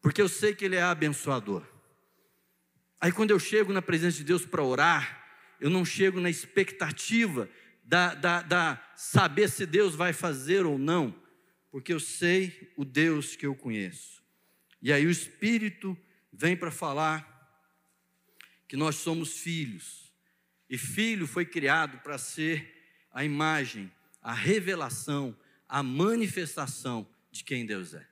Porque 0.00 0.22
eu 0.22 0.28
sei 0.28 0.54
que 0.54 0.64
Ele 0.64 0.76
é 0.76 0.82
abençoador. 0.82 1.64
Aí 3.00 3.10
quando 3.10 3.30
eu 3.30 3.38
chego 3.38 3.72
na 3.72 3.80
presença 3.80 4.18
de 4.18 4.24
Deus 4.24 4.44
para 4.44 4.62
orar, 4.62 5.24
eu 5.60 5.70
não 5.70 5.84
chego 5.84 6.20
na 6.20 6.28
expectativa 6.28 7.48
da, 7.82 8.14
da, 8.14 8.42
da 8.42 8.92
saber 8.94 9.48
se 9.48 9.64
Deus 9.66 9.94
vai 9.94 10.12
fazer 10.12 10.66
ou 10.66 10.78
não, 10.78 11.14
porque 11.70 11.92
eu 11.92 12.00
sei 12.00 12.72
o 12.76 12.84
Deus 12.84 13.36
que 13.36 13.46
eu 13.46 13.54
conheço. 13.54 14.22
E 14.82 14.92
aí 14.92 15.06
o 15.06 15.10
Espírito 15.10 15.96
vem 16.32 16.56
para 16.56 16.70
falar 16.70 17.28
que 18.68 18.76
nós 18.76 18.96
somos 18.96 19.38
filhos, 19.38 20.12
e 20.68 20.78
filho 20.78 21.26
foi 21.26 21.44
criado 21.44 21.98
para 21.98 22.16
ser 22.16 22.76
a 23.12 23.24
imagem 23.24 23.90
a 24.22 24.32
revelação, 24.32 25.36
a 25.68 25.82
manifestação 25.82 27.08
de 27.30 27.44
quem 27.44 27.64
Deus 27.64 27.94
é. 27.94 28.06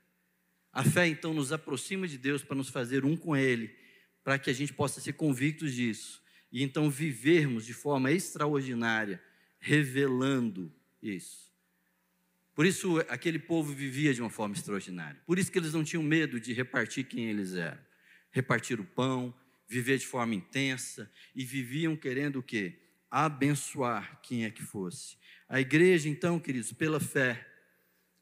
A 0.72 0.84
fé 0.84 1.06
então 1.06 1.34
nos 1.34 1.52
aproxima 1.52 2.06
de 2.06 2.16
Deus 2.16 2.42
para 2.42 2.56
nos 2.56 2.68
fazer 2.68 3.04
um 3.04 3.16
com 3.16 3.36
Ele, 3.36 3.74
para 4.22 4.38
que 4.38 4.50
a 4.50 4.52
gente 4.52 4.72
possa 4.72 5.00
ser 5.00 5.14
convictos 5.14 5.74
disso 5.74 6.22
e 6.50 6.62
então 6.62 6.90
vivermos 6.90 7.64
de 7.64 7.74
forma 7.74 8.10
extraordinária, 8.10 9.22
revelando 9.58 10.72
isso. 11.02 11.52
Por 12.54 12.66
isso 12.66 12.98
aquele 13.08 13.38
povo 13.38 13.72
vivia 13.72 14.12
de 14.12 14.20
uma 14.20 14.30
forma 14.30 14.54
extraordinária. 14.54 15.20
Por 15.26 15.38
isso 15.38 15.52
que 15.52 15.58
eles 15.58 15.72
não 15.72 15.84
tinham 15.84 16.02
medo 16.02 16.40
de 16.40 16.52
repartir 16.52 17.04
quem 17.04 17.26
eles 17.26 17.54
eram. 17.54 17.78
Repartir 18.30 18.80
o 18.80 18.84
pão, 18.84 19.34
viver 19.66 19.98
de 19.98 20.06
forma 20.06 20.34
intensa 20.34 21.10
e 21.34 21.44
viviam 21.44 21.96
querendo 21.96 22.40
o 22.40 22.42
quê? 22.42 22.78
Abençoar 23.10 24.20
quem 24.22 24.44
é 24.44 24.50
que 24.50 24.62
fosse. 24.62 25.16
A 25.48 25.60
igreja, 25.60 26.08
então, 26.08 26.38
queridos, 26.40 26.72
pela 26.72 26.98
fé, 26.98 27.46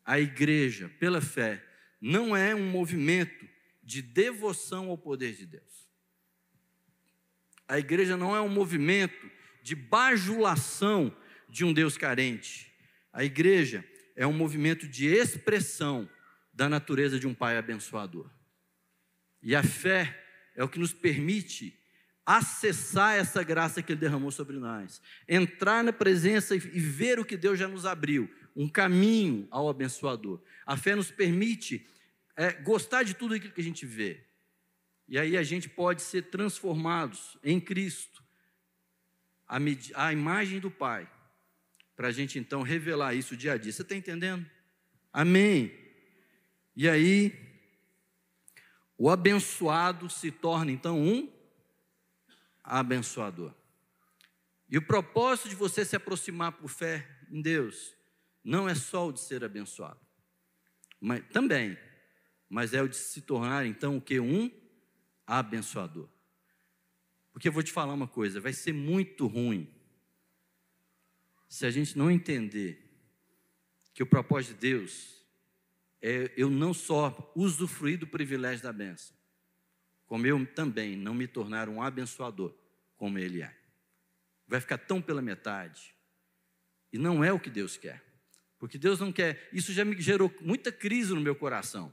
a 0.04 0.20
igreja, 0.20 0.88
pela 1.00 1.20
fé, 1.20 1.64
não 2.00 2.36
é 2.36 2.54
um 2.54 2.70
movimento 2.70 3.48
de 3.82 4.02
devoção 4.02 4.90
ao 4.90 4.98
poder 4.98 5.34
de 5.34 5.46
Deus. 5.46 5.85
A 7.68 7.78
igreja 7.78 8.16
não 8.16 8.34
é 8.34 8.40
um 8.40 8.48
movimento 8.48 9.30
de 9.62 9.74
bajulação 9.74 11.14
de 11.48 11.64
um 11.64 11.72
Deus 11.72 11.96
carente. 11.96 12.72
A 13.12 13.24
igreja 13.24 13.84
é 14.14 14.26
um 14.26 14.32
movimento 14.32 14.86
de 14.86 15.06
expressão 15.06 16.08
da 16.52 16.68
natureza 16.68 17.18
de 17.18 17.26
um 17.26 17.34
Pai 17.34 17.56
abençoador. 17.56 18.30
E 19.42 19.54
a 19.54 19.62
fé 19.62 20.24
é 20.54 20.64
o 20.64 20.68
que 20.68 20.78
nos 20.78 20.92
permite 20.92 21.78
acessar 22.24 23.14
essa 23.14 23.44
graça 23.44 23.82
que 23.82 23.92
Ele 23.92 24.00
derramou 24.00 24.32
sobre 24.32 24.56
nós, 24.58 25.00
entrar 25.28 25.84
na 25.84 25.92
presença 25.92 26.56
e 26.56 26.58
ver 26.58 27.20
o 27.20 27.24
que 27.24 27.36
Deus 27.36 27.58
já 27.58 27.68
nos 27.68 27.86
abriu, 27.86 28.28
um 28.56 28.68
caminho 28.68 29.46
ao 29.50 29.68
abençoador. 29.68 30.42
A 30.64 30.76
fé 30.76 30.96
nos 30.96 31.10
permite 31.10 31.86
é, 32.36 32.52
gostar 32.52 33.04
de 33.04 33.14
tudo 33.14 33.34
aquilo 33.34 33.52
que 33.52 33.60
a 33.60 33.64
gente 33.64 33.86
vê, 33.86 34.25
e 35.08 35.18
aí 35.18 35.36
a 35.36 35.42
gente 35.42 35.68
pode 35.68 36.02
ser 36.02 36.22
transformados 36.22 37.36
em 37.42 37.60
Cristo, 37.60 38.24
a, 39.46 39.58
a 39.94 40.12
imagem 40.12 40.58
do 40.58 40.70
Pai, 40.70 41.08
para 41.94 42.08
a 42.08 42.12
gente 42.12 42.38
então 42.38 42.62
revelar 42.62 43.14
isso 43.14 43.36
dia 43.36 43.52
a 43.52 43.56
dia. 43.56 43.72
Você 43.72 43.82
está 43.82 43.94
entendendo? 43.94 44.44
Amém. 45.12 45.72
E 46.74 46.88
aí, 46.88 47.32
o 48.98 49.08
abençoado 49.08 50.10
se 50.10 50.30
torna 50.30 50.72
então 50.72 51.00
um 51.00 51.32
abençoador. 52.62 53.54
E 54.68 54.76
o 54.76 54.82
propósito 54.82 55.48
de 55.48 55.54
você 55.54 55.84
se 55.84 55.94
aproximar 55.94 56.52
por 56.52 56.68
fé 56.68 57.08
em 57.30 57.40
Deus 57.40 57.94
não 58.42 58.68
é 58.68 58.74
só 58.74 59.08
o 59.08 59.12
de 59.12 59.20
ser 59.20 59.44
abençoado, 59.44 60.00
mas 61.00 61.24
também, 61.28 61.78
mas 62.48 62.74
é 62.74 62.82
o 62.82 62.88
de 62.88 62.96
se 62.96 63.20
tornar 63.22 63.64
então 63.64 63.96
o 63.96 64.00
que 64.00 64.18
um 64.18 64.50
abençoador. 65.26 66.08
Porque 67.32 67.48
eu 67.48 67.52
vou 67.52 67.62
te 67.62 67.72
falar 67.72 67.92
uma 67.92 68.08
coisa, 68.08 68.40
vai 68.40 68.52
ser 68.52 68.72
muito 68.72 69.26
ruim 69.26 69.68
se 71.48 71.66
a 71.66 71.70
gente 71.70 71.96
não 71.96 72.10
entender 72.10 72.82
que 73.92 74.02
o 74.02 74.06
propósito 74.06 74.54
de 74.54 74.60
Deus 74.60 75.24
é 76.02 76.32
eu 76.36 76.50
não 76.50 76.74
só 76.74 77.32
usufruir 77.34 77.98
do 77.98 78.06
privilégio 78.06 78.62
da 78.62 78.72
benção, 78.72 79.16
como 80.06 80.26
eu 80.26 80.44
também 80.46 80.96
não 80.96 81.14
me 81.14 81.26
tornar 81.26 81.68
um 81.68 81.82
abençoador 81.82 82.54
como 82.96 83.18
ele 83.18 83.42
é. 83.42 83.56
Vai 84.46 84.60
ficar 84.60 84.78
tão 84.78 85.02
pela 85.02 85.20
metade. 85.20 85.94
E 86.92 86.98
não 86.98 87.24
é 87.24 87.32
o 87.32 87.40
que 87.40 87.50
Deus 87.50 87.76
quer. 87.76 88.02
Porque 88.58 88.78
Deus 88.78 89.00
não 89.00 89.12
quer. 89.12 89.48
Isso 89.52 89.72
já 89.72 89.84
me 89.84 90.00
gerou 90.00 90.32
muita 90.40 90.70
crise 90.70 91.12
no 91.12 91.20
meu 91.20 91.34
coração. 91.34 91.92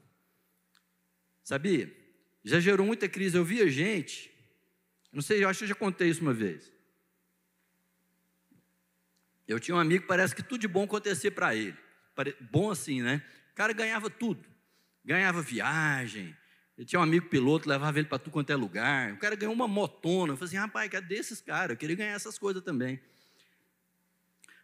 Sabia? 1.43 2.02
Já 2.43 2.59
gerou 2.59 2.85
muita 2.85 3.07
crise. 3.07 3.37
Eu 3.37 3.45
via 3.45 3.69
gente, 3.69 4.31
não 5.11 5.21
sei, 5.21 5.43
eu 5.43 5.49
acho 5.49 5.59
que 5.59 5.65
eu 5.65 5.69
já 5.69 5.75
contei 5.75 6.09
isso 6.09 6.21
uma 6.21 6.33
vez. 6.33 6.71
Eu 9.47 9.59
tinha 9.59 9.75
um 9.75 9.79
amigo, 9.79 10.05
parece 10.07 10.35
que 10.35 10.41
tudo 10.41 10.61
de 10.61 10.67
bom 10.67 10.83
acontecia 10.83 11.31
para 11.31 11.55
ele. 11.55 11.77
Bom 12.51 12.71
assim, 12.71 13.01
né? 13.01 13.23
O 13.51 13.55
cara 13.55 13.73
ganhava 13.73 14.09
tudo. 14.09 14.47
Ganhava 15.05 15.41
viagem, 15.41 16.35
ele 16.77 16.87
tinha 16.87 16.99
um 16.99 17.03
amigo 17.03 17.29
piloto, 17.29 17.69
levava 17.69 17.99
ele 17.99 18.07
para 18.07 18.17
tudo 18.17 18.33
quanto 18.33 18.49
é 18.49 18.55
lugar. 18.55 19.13
O 19.13 19.17
cara 19.17 19.35
ganhou 19.35 19.53
uma 19.53 19.67
motona. 19.67 20.33
Eu 20.33 20.37
falei 20.37 20.47
assim, 20.47 20.57
rapaz, 20.57 20.89
cadê 20.89 21.15
esses 21.15 21.39
caras? 21.39 21.71
Eu 21.71 21.77
queria 21.77 21.95
ganhar 21.95 22.13
essas 22.13 22.37
coisas 22.37 22.63
também. 22.63 22.99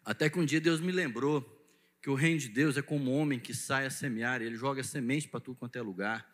Até 0.04 0.30
que 0.30 0.40
um 0.40 0.46
dia 0.46 0.60
Deus 0.60 0.80
me 0.80 0.92
lembrou 0.92 1.58
que 2.02 2.10
o 2.10 2.16
reino 2.16 2.40
de 2.40 2.50
Deus 2.50 2.78
é 2.78 2.82
como 2.82 3.12
um 3.12 3.20
homem 3.20 3.40
que 3.40 3.54
sai 3.54 3.86
a 3.86 3.90
semear, 3.90 4.42
ele 4.42 4.56
joga 4.56 4.82
semente 4.82 5.28
para 5.28 5.40
tudo 5.40 5.58
quanto 5.58 5.76
é 5.76 5.82
lugar. 5.82 6.28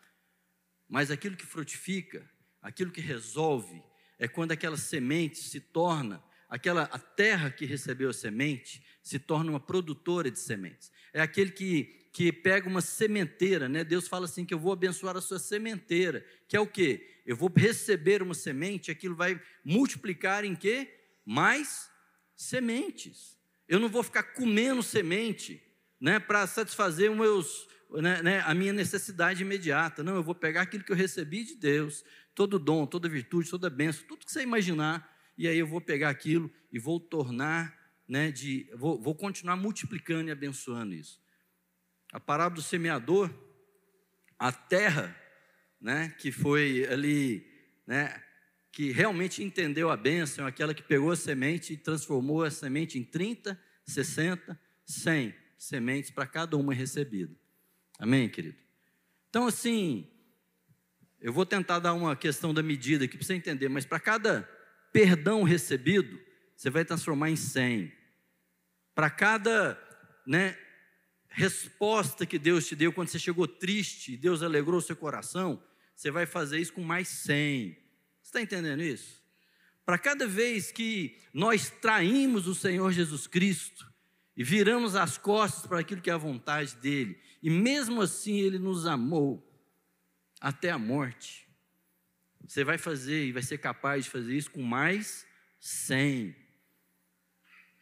Mas 0.88 1.10
aquilo 1.10 1.36
que 1.36 1.46
frutifica, 1.46 2.28
aquilo 2.62 2.90
que 2.90 3.00
resolve, 3.00 3.82
é 4.18 4.26
quando 4.26 4.52
aquela 4.52 4.76
semente 4.76 5.38
se 5.38 5.60
torna, 5.60 6.22
aquela 6.48 6.84
a 6.84 6.98
terra 6.98 7.50
que 7.50 7.64
recebeu 7.64 8.10
a 8.10 8.14
semente, 8.14 8.84
se 9.02 9.18
torna 9.18 9.50
uma 9.50 9.60
produtora 9.60 10.30
de 10.30 10.38
sementes. 10.38 10.90
É 11.12 11.20
aquele 11.20 11.50
que 11.50 12.06
que 12.16 12.32
pega 12.32 12.66
uma 12.66 12.80
sementeira, 12.80 13.68
né? 13.68 13.84
Deus 13.84 14.08
fala 14.08 14.24
assim 14.24 14.42
que 14.42 14.54
eu 14.54 14.58
vou 14.58 14.72
abençoar 14.72 15.18
a 15.18 15.20
sua 15.20 15.38
sementeira, 15.38 16.24
que 16.48 16.56
é 16.56 16.60
o 16.60 16.66
quê? 16.66 17.20
Eu 17.26 17.36
vou 17.36 17.52
receber 17.54 18.22
uma 18.22 18.32
semente, 18.32 18.90
aquilo 18.90 19.14
vai 19.14 19.38
multiplicar 19.62 20.42
em 20.42 20.56
quê? 20.56 20.98
Mais 21.26 21.90
sementes. 22.34 23.36
Eu 23.68 23.78
não 23.78 23.90
vou 23.90 24.02
ficar 24.02 24.22
comendo 24.22 24.82
semente, 24.82 25.62
né, 26.00 26.18
para 26.18 26.46
satisfazer 26.46 27.10
meus, 27.10 27.68
né, 27.90 28.22
né, 28.22 28.40
a 28.40 28.54
minha 28.54 28.72
necessidade 28.72 29.42
imediata. 29.42 30.02
Não, 30.02 30.16
eu 30.16 30.22
vou 30.22 30.34
pegar 30.34 30.62
aquilo 30.62 30.84
que 30.84 30.92
eu 30.92 30.96
recebi 30.96 31.44
de 31.44 31.54
Deus, 31.54 32.04
todo 32.34 32.58
dom, 32.58 32.86
toda 32.86 33.08
virtude, 33.08 33.50
toda 33.50 33.70
bênção, 33.70 34.04
tudo 34.06 34.24
que 34.24 34.32
você 34.32 34.42
imaginar, 34.42 35.14
e 35.36 35.46
aí 35.46 35.58
eu 35.58 35.66
vou 35.66 35.80
pegar 35.80 36.08
aquilo 36.08 36.50
e 36.72 36.78
vou 36.78 36.98
tornar, 36.98 37.76
né, 38.08 38.30
de, 38.30 38.70
vou, 38.74 39.00
vou 39.00 39.14
continuar 39.14 39.56
multiplicando 39.56 40.28
e 40.28 40.32
abençoando 40.32 40.94
isso 40.94 41.20
a 42.12 42.20
parábola 42.20 42.56
do 42.56 42.62
semeador, 42.62 43.30
a 44.38 44.52
terra, 44.52 45.14
né, 45.80 46.14
que 46.18 46.30
foi 46.30 46.86
ali, 46.90 47.46
né, 47.86 48.22
que 48.72 48.90
realmente 48.90 49.42
entendeu 49.42 49.90
a 49.90 49.96
bênção, 49.96 50.46
aquela 50.46 50.74
que 50.74 50.82
pegou 50.82 51.10
a 51.10 51.16
semente 51.16 51.72
e 51.72 51.76
transformou 51.76 52.42
a 52.42 52.50
semente 52.50 52.98
em 52.98 53.04
30, 53.04 53.60
60, 53.84 54.58
100 54.84 55.34
sementes 55.58 56.10
para 56.10 56.26
cada 56.26 56.56
uma 56.56 56.74
recebida. 56.74 57.34
Amém, 57.98 58.28
querido? 58.28 58.56
Então, 59.28 59.46
assim, 59.46 60.08
eu 61.20 61.32
vou 61.32 61.46
tentar 61.46 61.78
dar 61.78 61.94
uma 61.94 62.14
questão 62.14 62.52
da 62.52 62.62
medida 62.62 63.04
aqui 63.04 63.16
para 63.16 63.26
você 63.26 63.34
entender, 63.34 63.68
mas 63.68 63.84
para 63.84 63.98
cada 63.98 64.48
perdão 64.92 65.42
recebido, 65.42 66.18
você 66.56 66.70
vai 66.70 66.84
transformar 66.84 67.30
em 67.30 67.36
100. 67.36 67.92
Para 68.94 69.10
cada 69.10 69.78
né, 70.26 70.56
resposta 71.28 72.24
que 72.24 72.38
Deus 72.38 72.66
te 72.66 72.74
deu 72.74 72.92
quando 72.92 73.08
você 73.08 73.18
chegou 73.18 73.46
triste 73.46 74.12
e 74.12 74.16
Deus 74.16 74.42
alegrou 74.42 74.80
seu 74.80 74.96
coração, 74.96 75.62
você 75.94 76.10
vai 76.10 76.26
fazer 76.26 76.58
isso 76.58 76.72
com 76.72 76.82
mais 76.82 77.08
100. 77.08 77.72
Você 77.72 77.78
está 78.22 78.40
entendendo 78.40 78.82
isso? 78.82 79.22
Para 79.84 79.98
cada 79.98 80.26
vez 80.26 80.72
que 80.72 81.18
nós 81.32 81.70
traímos 81.70 82.46
o 82.46 82.54
Senhor 82.54 82.90
Jesus 82.92 83.26
Cristo 83.26 83.86
e 84.36 84.44
viramos 84.44 84.94
as 84.94 85.16
costas 85.16 85.66
para 85.66 85.80
aquilo 85.80 86.00
que 86.00 86.10
é 86.10 86.12
a 86.12 86.18
vontade 86.18 86.76
dele, 86.76 87.18
e 87.42 87.48
mesmo 87.48 88.02
assim 88.02 88.38
ele 88.38 88.58
nos 88.58 88.86
amou 88.86 89.42
até 90.40 90.70
a 90.70 90.78
morte, 90.78 91.48
você 92.46 92.62
vai 92.62 92.78
fazer 92.78 93.26
e 93.26 93.32
vai 93.32 93.42
ser 93.42 93.58
capaz 93.58 94.04
de 94.04 94.10
fazer 94.10 94.36
isso 94.36 94.50
com 94.50 94.62
mais 94.62 95.26
100. 95.58 96.34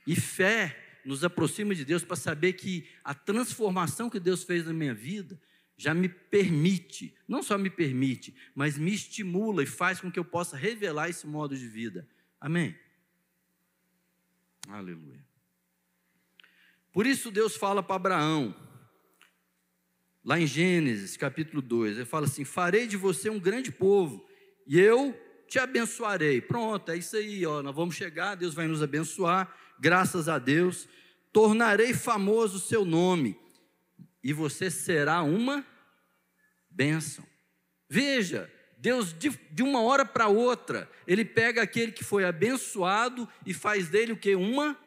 E 0.07 0.17
fé 0.17 1.01
nos 1.05 1.23
aproxima 1.23 1.75
de 1.75 1.85
Deus 1.85 2.03
para 2.03 2.17
saber 2.17 2.55
que 2.55 2.89
a 3.03 3.13
transformação 3.13 4.09
que 4.09 4.19
Deus 4.19 4.43
fez 4.45 4.65
na 4.65 4.73
minha 4.73 4.95
vida 4.95 5.39
já 5.77 5.93
me 5.93 6.09
permite, 6.09 7.15
não 7.27 7.43
só 7.43 7.59
me 7.59 7.69
permite, 7.69 8.35
mas 8.55 8.79
me 8.79 8.95
estimula 8.95 9.63
e 9.63 9.67
faz 9.67 10.01
com 10.01 10.11
que 10.11 10.19
eu 10.19 10.25
possa 10.25 10.57
revelar 10.57 11.11
esse 11.11 11.27
modo 11.27 11.57
de 11.57 11.67
vida. 11.67 12.09
Amém? 12.41 12.79
Aleluia. 14.69 15.34
Por 16.95 17.09
isso 17.09 17.33
Deus 17.33 17.57
fala 17.57 17.83
para 17.83 17.97
Abraão, 17.97 18.55
lá 20.25 20.39
em 20.39 20.47
Gênesis 20.47 21.17
capítulo 21.17 21.61
2, 21.61 21.97
ele 21.97 22.05
fala 22.05 22.27
assim: 22.27 22.45
Farei 22.45 22.87
de 22.87 22.97
você 22.97 23.29
um 23.29 23.41
grande 23.41 23.73
povo, 23.73 24.25
e 24.65 24.79
eu 24.79 25.13
te 25.49 25.59
abençoarei. 25.59 26.41
Pronto, 26.41 26.93
é 26.93 26.97
isso 26.97 27.17
aí, 27.17 27.45
ó. 27.45 27.65
Nós 27.65 27.75
vamos 27.75 27.97
chegar, 27.97 28.37
Deus 28.37 28.55
vai 28.55 28.69
nos 28.69 28.81
abençoar, 28.81 29.53
graças 29.77 30.29
a 30.29 30.39
Deus. 30.39 30.89
Tornarei 31.33 31.93
famoso 31.93 32.59
o 32.59 32.61
seu 32.61 32.85
nome, 32.85 33.37
e 34.23 34.33
você 34.33 34.71
será 34.71 35.21
uma 35.21 35.67
bênção. 36.71 37.27
Veja, 37.91 38.49
Deus, 38.79 39.13
de, 39.13 39.31
de 39.51 39.65
uma 39.65 39.83
hora 39.83 40.05
para 40.05 40.29
outra, 40.29 40.89
Ele 41.09 41.25
pega 41.25 41.61
aquele 41.61 41.91
que 41.91 42.05
foi 42.05 42.25
abençoado 42.25 43.29
e 43.45 43.53
faz 43.53 43.89
dele 43.89 44.13
o 44.13 44.17
que? 44.17 44.37
Uma 44.37 44.79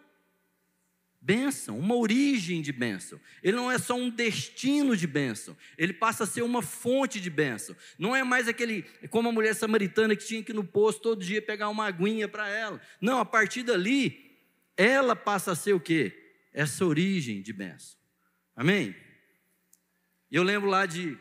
bênção, 1.27 1.77
uma 1.77 1.93
origem 1.93 2.61
de 2.61 2.71
bênção. 2.71 3.19
Ele 3.43 3.57
não 3.57 3.69
é 3.69 3.77
só 3.77 3.95
um 3.95 4.09
destino 4.09 4.95
de 4.95 5.05
bênção, 5.05 5.57
ele 5.77 5.91
passa 5.91 6.23
a 6.23 6.27
ser 6.27 6.41
uma 6.41 6.61
fonte 6.61 7.19
de 7.19 7.29
bênção. 7.29 7.75
Não 7.99 8.15
é 8.15 8.23
mais 8.23 8.47
aquele, 8.47 8.83
como 9.09 9.27
a 9.27 9.31
mulher 9.33 9.53
samaritana 9.53 10.15
que 10.15 10.25
tinha 10.25 10.41
que 10.41 10.53
ir 10.53 10.55
no 10.55 10.63
posto 10.63 11.01
todo 11.01 11.25
dia 11.25 11.41
pegar 11.41 11.67
uma 11.67 11.85
aguinha 11.85 12.29
para 12.29 12.47
ela. 12.47 12.79
Não, 13.01 13.19
a 13.19 13.25
partir 13.25 13.63
dali, 13.63 14.37
ela 14.77 15.17
passa 15.17 15.51
a 15.51 15.55
ser 15.55 15.73
o 15.73 15.81
quê? 15.81 16.13
Essa 16.53 16.85
origem 16.85 17.41
de 17.41 17.51
bênção. 17.51 17.97
Amém? 18.55 18.95
Eu 20.31 20.43
lembro 20.43 20.69
lá 20.69 20.85
de 20.85 21.17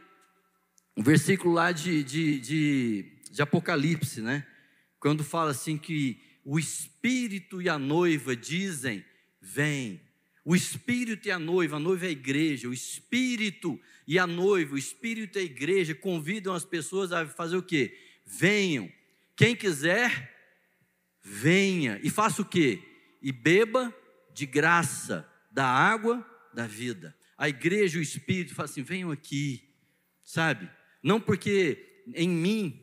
um 0.96 1.02
versículo 1.02 1.52
lá 1.52 1.72
de, 1.72 2.04
de, 2.04 2.38
de, 2.38 3.22
de 3.28 3.42
Apocalipse, 3.42 4.20
né? 4.22 4.46
Quando 5.00 5.24
fala 5.24 5.50
assim 5.50 5.76
que 5.76 6.22
o 6.44 6.60
Espírito 6.60 7.60
e 7.60 7.68
a 7.68 7.76
noiva 7.76 8.36
dizem 8.36 9.04
vem. 9.46 10.00
O 10.44 10.54
Espírito 10.54 11.28
e 11.28 11.30
a 11.30 11.38
noiva, 11.38 11.76
a 11.76 11.80
noiva 11.80 12.06
é 12.06 12.08
a 12.08 12.12
igreja, 12.12 12.68
o 12.68 12.74
Espírito 12.74 13.80
e 14.06 14.18
a 14.18 14.26
noiva, 14.26 14.74
o 14.74 14.78
Espírito 14.78 15.38
e 15.38 15.40
a 15.40 15.44
igreja 15.44 15.94
convidam 15.94 16.52
as 16.54 16.64
pessoas 16.64 17.12
a 17.12 17.26
fazer 17.26 17.56
o 17.56 17.62
quê? 17.62 17.96
Venham. 18.24 18.90
Quem 19.36 19.54
quiser, 19.54 20.34
venha. 21.22 22.00
E 22.02 22.10
faça 22.10 22.42
o 22.42 22.44
quê? 22.44 22.80
E 23.22 23.32
beba 23.32 23.94
de 24.32 24.46
graça 24.46 25.28
da 25.50 25.66
água 25.66 26.24
da 26.52 26.66
vida. 26.66 27.16
A 27.38 27.48
igreja, 27.48 27.98
o 27.98 28.02
Espírito, 28.02 28.54
fala 28.54 28.68
assim: 28.68 28.82
venham 28.82 29.10
aqui, 29.10 29.68
sabe? 30.22 30.68
Não 31.02 31.20
porque 31.20 32.02
em 32.14 32.28
mim, 32.28 32.82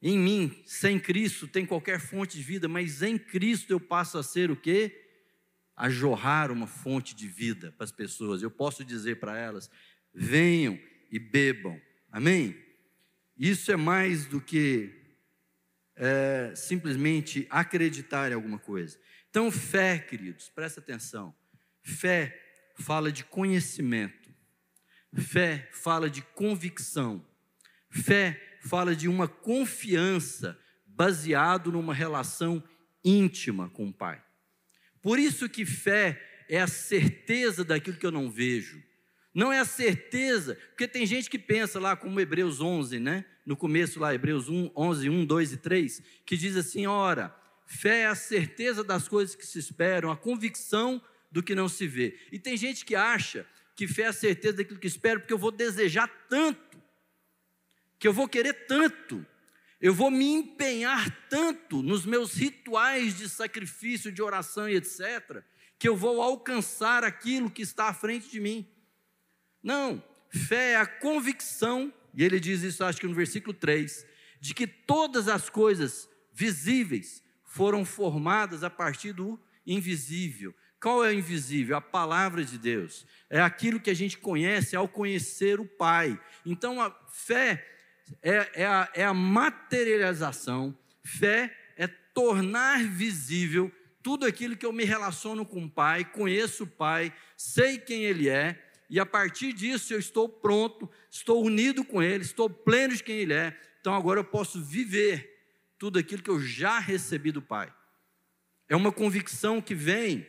em 0.00 0.18
mim, 0.18 0.62
sem 0.64 0.98
Cristo, 0.98 1.48
tem 1.48 1.66
qualquer 1.66 2.00
fonte 2.00 2.36
de 2.36 2.42
vida, 2.42 2.68
mas 2.68 3.02
em 3.02 3.18
Cristo 3.18 3.70
eu 3.70 3.80
passo 3.80 4.18
a 4.18 4.22
ser 4.22 4.50
o 4.50 4.56
quê? 4.56 5.07
A 5.78 5.88
jorrar 5.88 6.50
uma 6.50 6.66
fonte 6.66 7.14
de 7.14 7.28
vida 7.28 7.72
para 7.76 7.84
as 7.84 7.92
pessoas. 7.92 8.42
Eu 8.42 8.50
posso 8.50 8.84
dizer 8.84 9.20
para 9.20 9.38
elas: 9.38 9.70
venham 10.12 10.76
e 11.08 11.20
bebam. 11.20 11.80
Amém? 12.10 12.60
Isso 13.38 13.70
é 13.70 13.76
mais 13.76 14.26
do 14.26 14.40
que 14.40 14.92
é, 15.94 16.52
simplesmente 16.56 17.46
acreditar 17.48 18.32
em 18.32 18.34
alguma 18.34 18.58
coisa. 18.58 18.98
Então, 19.30 19.52
fé, 19.52 20.00
queridos, 20.00 20.48
presta 20.48 20.80
atenção. 20.80 21.32
Fé 21.80 22.36
fala 22.74 23.12
de 23.12 23.22
conhecimento. 23.22 24.34
Fé 25.14 25.70
fala 25.72 26.10
de 26.10 26.22
convicção. 26.22 27.24
Fé 27.88 28.58
fala 28.62 28.96
de 28.96 29.06
uma 29.06 29.28
confiança 29.28 30.58
baseado 30.84 31.70
numa 31.70 31.94
relação 31.94 32.62
íntima 33.04 33.70
com 33.70 33.86
o 33.88 33.92
Pai. 33.92 34.20
Por 35.02 35.18
isso 35.18 35.48
que 35.48 35.64
fé 35.64 36.44
é 36.48 36.60
a 36.60 36.66
certeza 36.66 37.64
daquilo 37.64 37.96
que 37.96 38.06
eu 38.06 38.10
não 38.10 38.30
vejo. 38.30 38.82
Não 39.34 39.52
é 39.52 39.60
a 39.60 39.64
certeza, 39.64 40.56
porque 40.70 40.88
tem 40.88 41.06
gente 41.06 41.30
que 41.30 41.38
pensa 41.38 41.78
lá 41.78 41.94
como 41.94 42.18
Hebreus 42.18 42.60
11, 42.60 42.98
né? 42.98 43.24
No 43.46 43.56
começo 43.56 44.00
lá, 44.00 44.14
Hebreus 44.14 44.48
1, 44.48 44.72
11, 44.74 45.10
1, 45.10 45.24
2 45.26 45.52
e 45.52 45.56
3, 45.58 46.02
que 46.26 46.36
diz 46.36 46.56
assim: 46.56 46.86
ora, 46.86 47.34
fé 47.66 48.00
é 48.00 48.06
a 48.06 48.14
certeza 48.14 48.82
das 48.82 49.06
coisas 49.06 49.36
que 49.36 49.46
se 49.46 49.58
esperam, 49.58 50.10
a 50.10 50.16
convicção 50.16 51.00
do 51.30 51.42
que 51.42 51.54
não 51.54 51.68
se 51.68 51.86
vê. 51.86 52.18
E 52.32 52.38
tem 52.38 52.56
gente 52.56 52.84
que 52.84 52.94
acha 52.94 53.46
que 53.76 53.86
fé 53.86 54.02
é 54.02 54.06
a 54.06 54.12
certeza 54.12 54.56
daquilo 54.56 54.80
que 54.80 54.86
espero, 54.86 55.20
porque 55.20 55.32
eu 55.32 55.38
vou 55.38 55.52
desejar 55.52 56.08
tanto, 56.28 56.82
que 57.98 58.08
eu 58.08 58.12
vou 58.12 58.28
querer 58.28 58.66
tanto, 58.66 59.24
eu 59.80 59.94
vou 59.94 60.10
me 60.10 60.26
empenhar 60.26 61.28
tanto 61.28 61.82
nos 61.82 62.04
meus 62.04 62.34
rituais 62.34 63.16
de 63.16 63.28
sacrifício, 63.28 64.10
de 64.10 64.20
oração 64.20 64.68
e 64.68 64.74
etc., 64.74 65.42
que 65.78 65.88
eu 65.88 65.96
vou 65.96 66.20
alcançar 66.20 67.04
aquilo 67.04 67.50
que 67.50 67.62
está 67.62 67.88
à 67.88 67.94
frente 67.94 68.28
de 68.28 68.40
mim. 68.40 68.66
Não, 69.62 70.02
fé 70.28 70.72
é 70.72 70.76
a 70.76 70.86
convicção, 70.86 71.92
e 72.12 72.24
ele 72.24 72.40
diz 72.40 72.62
isso, 72.62 72.82
acho 72.82 73.00
que 73.00 73.06
no 73.06 73.14
versículo 73.14 73.54
3, 73.54 74.04
de 74.40 74.54
que 74.54 74.66
todas 74.66 75.28
as 75.28 75.48
coisas 75.48 76.08
visíveis 76.32 77.22
foram 77.44 77.84
formadas 77.84 78.64
a 78.64 78.70
partir 78.70 79.12
do 79.12 79.38
invisível. 79.64 80.54
Qual 80.80 81.04
é 81.04 81.08
o 81.08 81.12
invisível? 81.12 81.76
A 81.76 81.80
palavra 81.80 82.44
de 82.44 82.56
Deus. 82.56 83.04
É 83.28 83.40
aquilo 83.40 83.80
que 83.80 83.90
a 83.90 83.94
gente 83.94 84.16
conhece 84.18 84.76
ao 84.76 84.88
conhecer 84.88 85.58
o 85.58 85.66
Pai. 85.66 86.18
Então 86.46 86.80
a 86.80 86.90
fé 87.08 87.77
é, 88.22 88.62
é, 88.62 88.66
a, 88.66 88.90
é 88.94 89.04
a 89.04 89.14
materialização, 89.14 90.76
fé 91.02 91.56
é 91.76 91.86
tornar 91.86 92.82
visível 92.84 93.72
tudo 94.02 94.26
aquilo 94.26 94.56
que 94.56 94.64
eu 94.64 94.72
me 94.72 94.84
relaciono 94.84 95.44
com 95.44 95.64
o 95.64 95.70
Pai, 95.70 96.04
conheço 96.04 96.64
o 96.64 96.66
Pai, 96.66 97.12
sei 97.36 97.78
quem 97.78 98.04
Ele 98.04 98.28
é, 98.28 98.64
e 98.88 98.98
a 98.98 99.04
partir 99.04 99.52
disso 99.52 99.92
eu 99.92 99.98
estou 99.98 100.28
pronto, 100.28 100.90
estou 101.10 101.44
unido 101.44 101.84
com 101.84 102.02
Ele, 102.02 102.24
estou 102.24 102.48
pleno 102.48 102.96
de 102.96 103.02
quem 103.02 103.18
Ele 103.18 103.34
é, 103.34 103.58
então 103.80 103.94
agora 103.94 104.20
eu 104.20 104.24
posso 104.24 104.62
viver 104.62 105.36
tudo 105.78 105.98
aquilo 105.98 106.22
que 106.22 106.30
eu 106.30 106.40
já 106.40 106.78
recebi 106.78 107.30
do 107.30 107.40
Pai. 107.40 107.72
É 108.68 108.76
uma 108.76 108.92
convicção 108.92 109.62
que 109.62 109.74
vem 109.74 110.26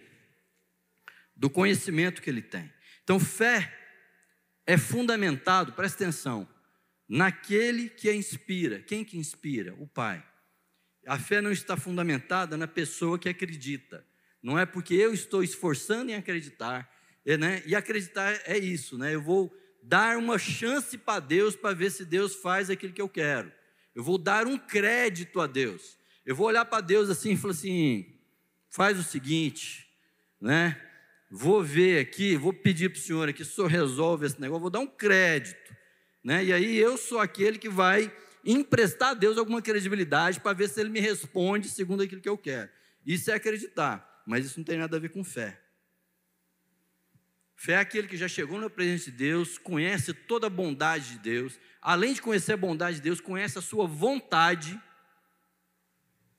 do 1.35 1.49
conhecimento 1.49 2.21
que 2.21 2.29
Ele 2.29 2.41
tem. 2.41 2.71
Então, 3.03 3.19
fé 3.19 3.75
é 4.65 4.77
fundamentado, 4.77 5.73
presta 5.73 6.03
atenção, 6.03 6.47
naquele 7.09 7.89
que 7.89 8.07
a 8.07 8.13
inspira. 8.13 8.79
Quem 8.81 9.03
que 9.03 9.17
inspira? 9.17 9.73
O 9.79 9.87
Pai. 9.87 10.23
A 11.07 11.17
fé 11.17 11.41
não 11.41 11.51
está 11.51 11.75
fundamentada 11.75 12.55
na 12.55 12.67
pessoa 12.67 13.17
que 13.17 13.27
acredita. 13.27 14.05
Não 14.43 14.59
é 14.59 14.65
porque 14.65 14.93
eu 14.93 15.11
estou 15.11 15.43
esforçando 15.43 16.11
em 16.11 16.15
acreditar, 16.15 16.89
é, 17.25 17.35
né? 17.35 17.63
E 17.65 17.75
acreditar 17.75 18.39
é 18.45 18.57
isso, 18.57 18.97
né? 18.97 19.15
Eu 19.15 19.21
vou 19.21 19.51
dar 19.81 20.17
uma 20.17 20.37
chance 20.37 20.97
para 20.97 21.19
Deus 21.19 21.55
para 21.55 21.73
ver 21.73 21.89
se 21.89 22.05
Deus 22.05 22.35
faz 22.35 22.69
aquilo 22.69 22.93
que 22.93 23.01
eu 23.01 23.09
quero. 23.09 23.51
Eu 23.95 24.03
vou 24.03 24.17
dar 24.17 24.45
um 24.45 24.57
crédito 24.57 25.41
a 25.41 25.47
Deus. 25.47 25.97
Eu 26.25 26.35
vou 26.35 26.47
olhar 26.47 26.63
para 26.63 26.79
Deus 26.79 27.09
assim 27.09 27.31
e 27.31 27.37
falar 27.37 27.53
assim: 27.53 28.19
faz 28.69 28.99
o 28.99 29.03
seguinte, 29.03 29.89
né? 30.39 30.79
Vou 31.31 31.63
ver 31.63 31.99
aqui, 31.99 32.35
vou 32.37 32.53
pedir 32.53 32.89
para 32.89 32.99
o 32.99 33.01
Senhor 33.01 33.29
aqui, 33.29 33.41
o 33.41 33.45
Senhor 33.45 33.67
resolve 33.67 34.25
esse 34.25 34.39
negócio, 34.39 34.61
vou 34.61 34.69
dar 34.69 34.79
um 34.79 34.87
crédito. 34.87 35.68
Né? 36.23 36.45
E 36.45 36.53
aí 36.53 36.77
eu 36.77 36.97
sou 36.97 37.19
aquele 37.19 37.57
que 37.57 37.69
vai 37.69 38.11
emprestar 38.43 39.09
a 39.09 39.13
Deus 39.13 39.37
alguma 39.37 39.61
credibilidade 39.61 40.39
para 40.39 40.53
ver 40.53 40.69
se 40.69 40.79
ele 40.79 40.89
me 40.89 40.99
responde 40.99 41.69
segundo 41.69 42.03
aquilo 42.03 42.21
que 42.21 42.29
eu 42.29 42.37
quero. 42.37 42.69
Isso 43.05 43.31
é 43.31 43.33
acreditar, 43.33 44.23
mas 44.25 44.45
isso 44.45 44.59
não 44.59 44.65
tem 44.65 44.77
nada 44.77 44.97
a 44.97 44.99
ver 44.99 45.09
com 45.09 45.23
fé. 45.23 45.59
Fé 47.55 47.73
é 47.73 47.77
aquele 47.77 48.07
que 48.07 48.15
já 48.15 48.27
chegou 48.27 48.59
na 48.59 48.69
presença 48.69 49.11
de 49.11 49.17
Deus, 49.17 49.57
conhece 49.57 50.13
toda 50.13 50.47
a 50.47 50.49
bondade 50.49 51.11
de 51.11 51.19
Deus, 51.19 51.59
além 51.81 52.13
de 52.13 52.21
conhecer 52.21 52.53
a 52.53 52.57
bondade 52.57 52.97
de 52.97 53.01
Deus, 53.03 53.19
conhece 53.19 53.57
a 53.57 53.61
sua 53.61 53.85
vontade. 53.85 54.81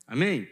Amém? 0.07 0.49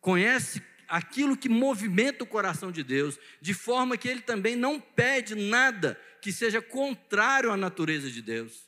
Conhece 0.00 0.62
aquilo 0.88 1.36
que 1.36 1.48
movimenta 1.48 2.24
o 2.24 2.26
coração 2.26 2.70
de 2.70 2.82
Deus, 2.82 3.18
de 3.40 3.54
forma 3.54 3.96
que 3.96 4.08
ele 4.08 4.20
também 4.20 4.56
não 4.56 4.80
pede 4.80 5.34
nada 5.34 6.00
que 6.20 6.32
seja 6.32 6.60
contrário 6.60 7.52
à 7.52 7.56
natureza 7.56 8.10
de 8.10 8.22
Deus. 8.22 8.66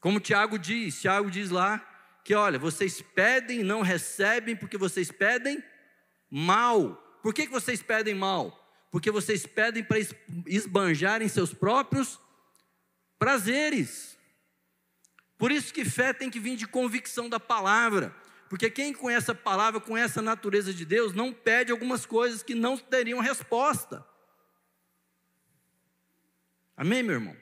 Como 0.00 0.20
Tiago 0.20 0.58
diz, 0.58 1.00
Tiago 1.00 1.30
diz 1.30 1.50
lá 1.50 1.84
que 2.24 2.34
olha, 2.34 2.58
vocês 2.58 3.00
pedem 3.00 3.60
e 3.60 3.64
não 3.64 3.80
recebem 3.80 4.54
porque 4.54 4.76
vocês 4.76 5.10
pedem 5.10 5.62
mal. 6.30 6.94
Por 7.22 7.34
que, 7.34 7.46
que 7.46 7.52
vocês 7.52 7.82
pedem 7.82 8.14
mal? 8.14 8.54
Porque 8.90 9.10
vocês 9.10 9.46
pedem 9.46 9.82
para 9.82 9.98
esbanjarem 10.46 11.28
seus 11.28 11.52
próprios 11.52 12.18
prazeres. 13.18 14.16
Por 15.36 15.50
isso 15.50 15.72
que 15.72 15.84
fé 15.84 16.12
tem 16.12 16.30
que 16.30 16.40
vir 16.40 16.56
de 16.56 16.66
convicção 16.66 17.28
da 17.28 17.40
palavra. 17.40 18.14
Porque 18.48 18.70
quem 18.70 18.92
conhece 18.92 19.30
a 19.30 19.34
palavra, 19.34 19.80
conhece 19.80 20.18
a 20.18 20.22
natureza 20.22 20.72
de 20.72 20.84
Deus, 20.84 21.12
não 21.12 21.32
pede 21.32 21.70
algumas 21.70 22.06
coisas 22.06 22.42
que 22.42 22.54
não 22.54 22.78
teriam 22.78 23.20
resposta. 23.20 24.04
Amém, 26.76 27.02
meu 27.02 27.16
irmão? 27.16 27.36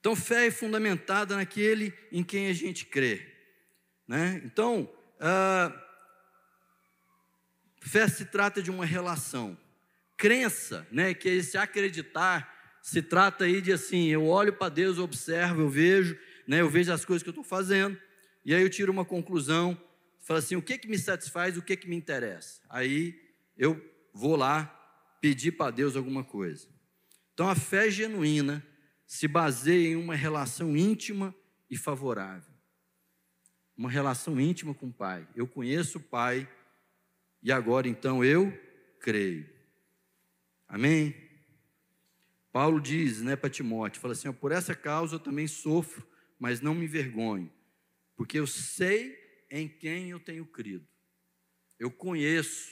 Então, 0.00 0.16
fé 0.16 0.46
é 0.46 0.50
fundamentada 0.50 1.36
naquele 1.36 1.92
em 2.10 2.24
quem 2.24 2.48
a 2.48 2.52
gente 2.52 2.86
crê. 2.86 3.24
Né? 4.08 4.40
Então, 4.44 4.90
uh, 5.20 5.78
fé 7.80 8.08
se 8.08 8.24
trata 8.24 8.62
de 8.62 8.70
uma 8.70 8.84
relação. 8.84 9.56
Crença, 10.16 10.86
né, 10.90 11.14
que 11.14 11.28
é 11.28 11.34
esse 11.34 11.58
acreditar, 11.58 12.78
se 12.82 13.02
trata 13.02 13.44
aí 13.44 13.60
de 13.60 13.72
assim: 13.72 14.08
eu 14.08 14.26
olho 14.26 14.52
para 14.52 14.68
Deus, 14.68 14.98
eu 14.98 15.04
observo, 15.04 15.62
eu 15.62 15.68
vejo, 15.68 16.18
né, 16.46 16.60
eu 16.60 16.68
vejo 16.68 16.92
as 16.92 17.04
coisas 17.04 17.22
que 17.22 17.28
eu 17.28 17.32
estou 17.32 17.44
fazendo, 17.44 17.98
e 18.44 18.54
aí 18.54 18.62
eu 18.62 18.70
tiro 18.70 18.92
uma 18.92 19.04
conclusão, 19.04 19.80
falo 20.20 20.38
assim: 20.38 20.56
o 20.56 20.62
que, 20.62 20.78
que 20.78 20.88
me 20.88 20.98
satisfaz, 20.98 21.56
o 21.56 21.62
que, 21.62 21.76
que 21.76 21.88
me 21.88 21.96
interessa? 21.96 22.60
Aí 22.68 23.18
eu 23.56 23.80
vou 24.12 24.36
lá 24.36 24.66
pedir 25.20 25.52
para 25.52 25.70
Deus 25.70 25.96
alguma 25.96 26.24
coisa. 26.24 26.68
Então 27.32 27.48
a 27.48 27.54
fé 27.54 27.90
genuína 27.90 28.64
se 29.06 29.28
baseia 29.28 29.88
em 29.88 29.96
uma 29.96 30.14
relação 30.14 30.76
íntima 30.76 31.34
e 31.70 31.76
favorável. 31.76 32.52
Uma 33.76 33.90
relação 33.90 34.40
íntima 34.40 34.74
com 34.74 34.88
o 34.88 34.92
Pai. 34.92 35.26
Eu 35.34 35.46
conheço 35.46 35.98
o 35.98 36.02
Pai 36.02 36.48
e 37.42 37.50
agora 37.50 37.88
então 37.88 38.24
eu 38.24 38.52
creio. 39.00 39.48
Amém? 40.68 41.14
Paulo 42.52 42.80
diz 42.80 43.22
né, 43.22 43.34
para 43.34 43.48
Timóteo: 43.48 44.00
fala 44.00 44.12
assim, 44.12 44.32
por 44.32 44.52
essa 44.52 44.74
causa 44.74 45.16
eu 45.16 45.20
também 45.20 45.46
sofro, 45.46 46.06
mas 46.38 46.60
não 46.60 46.74
me 46.74 46.84
envergonho, 46.84 47.50
porque 48.22 48.38
eu 48.38 48.46
sei 48.46 49.18
em 49.50 49.68
quem 49.68 50.10
eu 50.10 50.20
tenho 50.20 50.46
crido. 50.46 50.86
Eu 51.76 51.90
conheço 51.90 52.70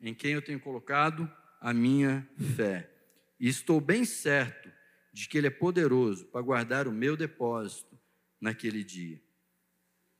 em 0.00 0.14
quem 0.14 0.32
eu 0.32 0.40
tenho 0.40 0.58
colocado 0.58 1.30
a 1.60 1.74
minha 1.74 2.26
fé. 2.56 2.90
E 3.38 3.48
estou 3.48 3.82
bem 3.82 4.06
certo 4.06 4.72
de 5.12 5.28
que 5.28 5.36
Ele 5.36 5.48
é 5.48 5.50
poderoso 5.50 6.24
para 6.28 6.40
guardar 6.40 6.88
o 6.88 6.90
meu 6.90 7.18
depósito 7.18 8.00
naquele 8.40 8.82
dia. 8.82 9.22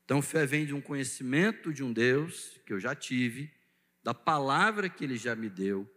Então, 0.05 0.21
fé 0.21 0.45
vem 0.45 0.67
de 0.67 0.75
um 0.75 0.83
conhecimento 0.83 1.73
de 1.73 1.83
um 1.83 1.91
Deus 1.91 2.61
que 2.67 2.75
eu 2.75 2.79
já 2.79 2.95
tive, 2.95 3.51
da 4.03 4.13
palavra 4.13 4.91
que 4.91 5.03
Ele 5.03 5.17
já 5.17 5.35
me 5.35 5.49
deu, 5.49 5.91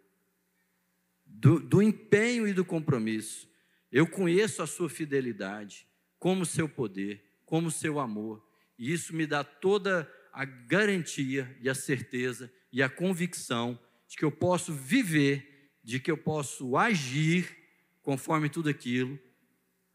do, 1.25 1.59
do 1.59 1.81
empenho 1.81 2.47
e 2.47 2.53
do 2.53 2.63
compromisso. 2.63 3.49
Eu 3.91 4.07
conheço 4.07 4.63
a 4.63 4.67
Sua 4.67 4.87
fidelidade, 4.87 5.85
como 6.17 6.45
seu 6.45 6.69
poder, 6.69 7.24
como 7.45 7.69
seu 7.69 7.99
amor, 7.99 8.45
e 8.77 8.91
isso 8.91 9.15
me 9.15 9.25
dá 9.25 9.43
toda 9.43 10.11
a 10.33 10.43
garantia 10.43 11.55
e 11.61 11.69
a 11.69 11.75
certeza 11.75 12.51
e 12.71 12.83
a 12.83 12.89
convicção 12.89 13.79
de 14.07 14.17
que 14.17 14.25
eu 14.25 14.31
posso 14.31 14.73
viver 14.73 15.55
de 15.85 15.99
que 15.99 16.09
eu 16.09 16.17
posso 16.17 16.75
agir 16.75 17.55
conforme 18.01 18.49
tudo 18.49 18.67
aquilo, 18.67 19.19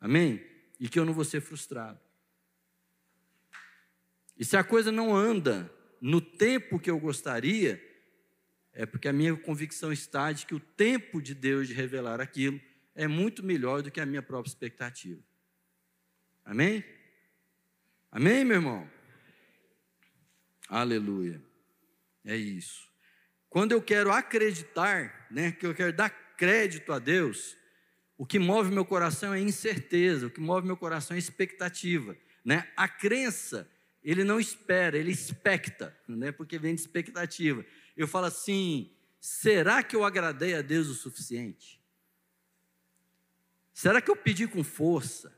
amém? 0.00 0.40
E 0.78 0.88
que 0.88 1.00
eu 1.00 1.04
não 1.04 1.12
vou 1.12 1.24
ser 1.24 1.40
frustrado. 1.40 1.98
E 4.38 4.44
se 4.44 4.56
a 4.56 4.62
coisa 4.62 4.92
não 4.92 5.14
anda 5.14 5.70
no 6.00 6.20
tempo 6.20 6.78
que 6.78 6.88
eu 6.88 6.98
gostaria, 6.98 7.84
é 8.72 8.86
porque 8.86 9.08
a 9.08 9.12
minha 9.12 9.36
convicção 9.36 9.92
está 9.92 10.30
de 10.30 10.46
que 10.46 10.54
o 10.54 10.60
tempo 10.60 11.20
de 11.20 11.34
Deus 11.34 11.66
de 11.66 11.74
revelar 11.74 12.20
aquilo 12.20 12.60
é 12.94 13.08
muito 13.08 13.42
melhor 13.42 13.82
do 13.82 13.90
que 13.90 14.00
a 14.00 14.06
minha 14.06 14.22
própria 14.22 14.48
expectativa. 14.48 15.20
Amém? 16.44 16.84
Amém, 18.11 18.44
meu 18.44 18.57
irmão? 18.57 18.90
Aleluia. 20.68 21.42
É 22.25 22.37
isso. 22.37 22.90
Quando 23.49 23.73
eu 23.73 23.83
quero 23.83 24.12
acreditar, 24.12 25.27
né, 25.31 25.53
que 25.53 25.66
eu 25.66 25.75
quero 25.75 25.92
dar 25.92 26.11
crédito 26.37 26.92
a 26.92 26.99
Deus, 26.99 27.57
o 28.16 28.27
que 28.27 28.38
move 28.38 28.70
meu 28.70 28.85
coração 28.85 29.33
é 29.33 29.40
incerteza, 29.40 30.27
o 30.27 30.31
que 30.31 30.40
move 30.40 30.66
meu 30.66 30.77
coração 30.77 31.14
é 31.14 31.18
expectativa, 31.18 32.16
né? 32.44 32.70
A 32.77 32.87
crença, 32.88 33.70
ele 34.03 34.25
não 34.25 34.38
espera, 34.38 34.99
ele 34.99 35.11
expecta, 35.11 35.96
né? 36.07 36.31
Porque 36.31 36.59
vem 36.59 36.75
de 36.75 36.81
expectativa. 36.81 37.64
Eu 37.96 38.07
falo 38.07 38.27
assim: 38.27 38.92
será 39.18 39.83
que 39.83 39.96
eu 39.96 40.05
agradei 40.05 40.55
a 40.55 40.62
Deus 40.62 40.88
o 40.88 40.94
suficiente? 40.94 41.81
Será 43.73 44.03
que 44.03 44.11
eu 44.11 44.16
pedi 44.16 44.46
com 44.46 44.62
força? 44.62 45.35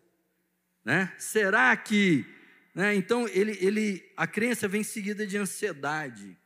Né? 0.85 1.15
Será 1.17 1.77
que, 1.77 2.27
né? 2.75 2.95
Então 2.95 3.29
ele, 3.29 3.57
ele, 3.61 4.13
a 4.17 4.27
crença 4.27 4.67
vem 4.67 4.83
seguida 4.83 5.27
de 5.27 5.37
ansiedade, 5.37 6.37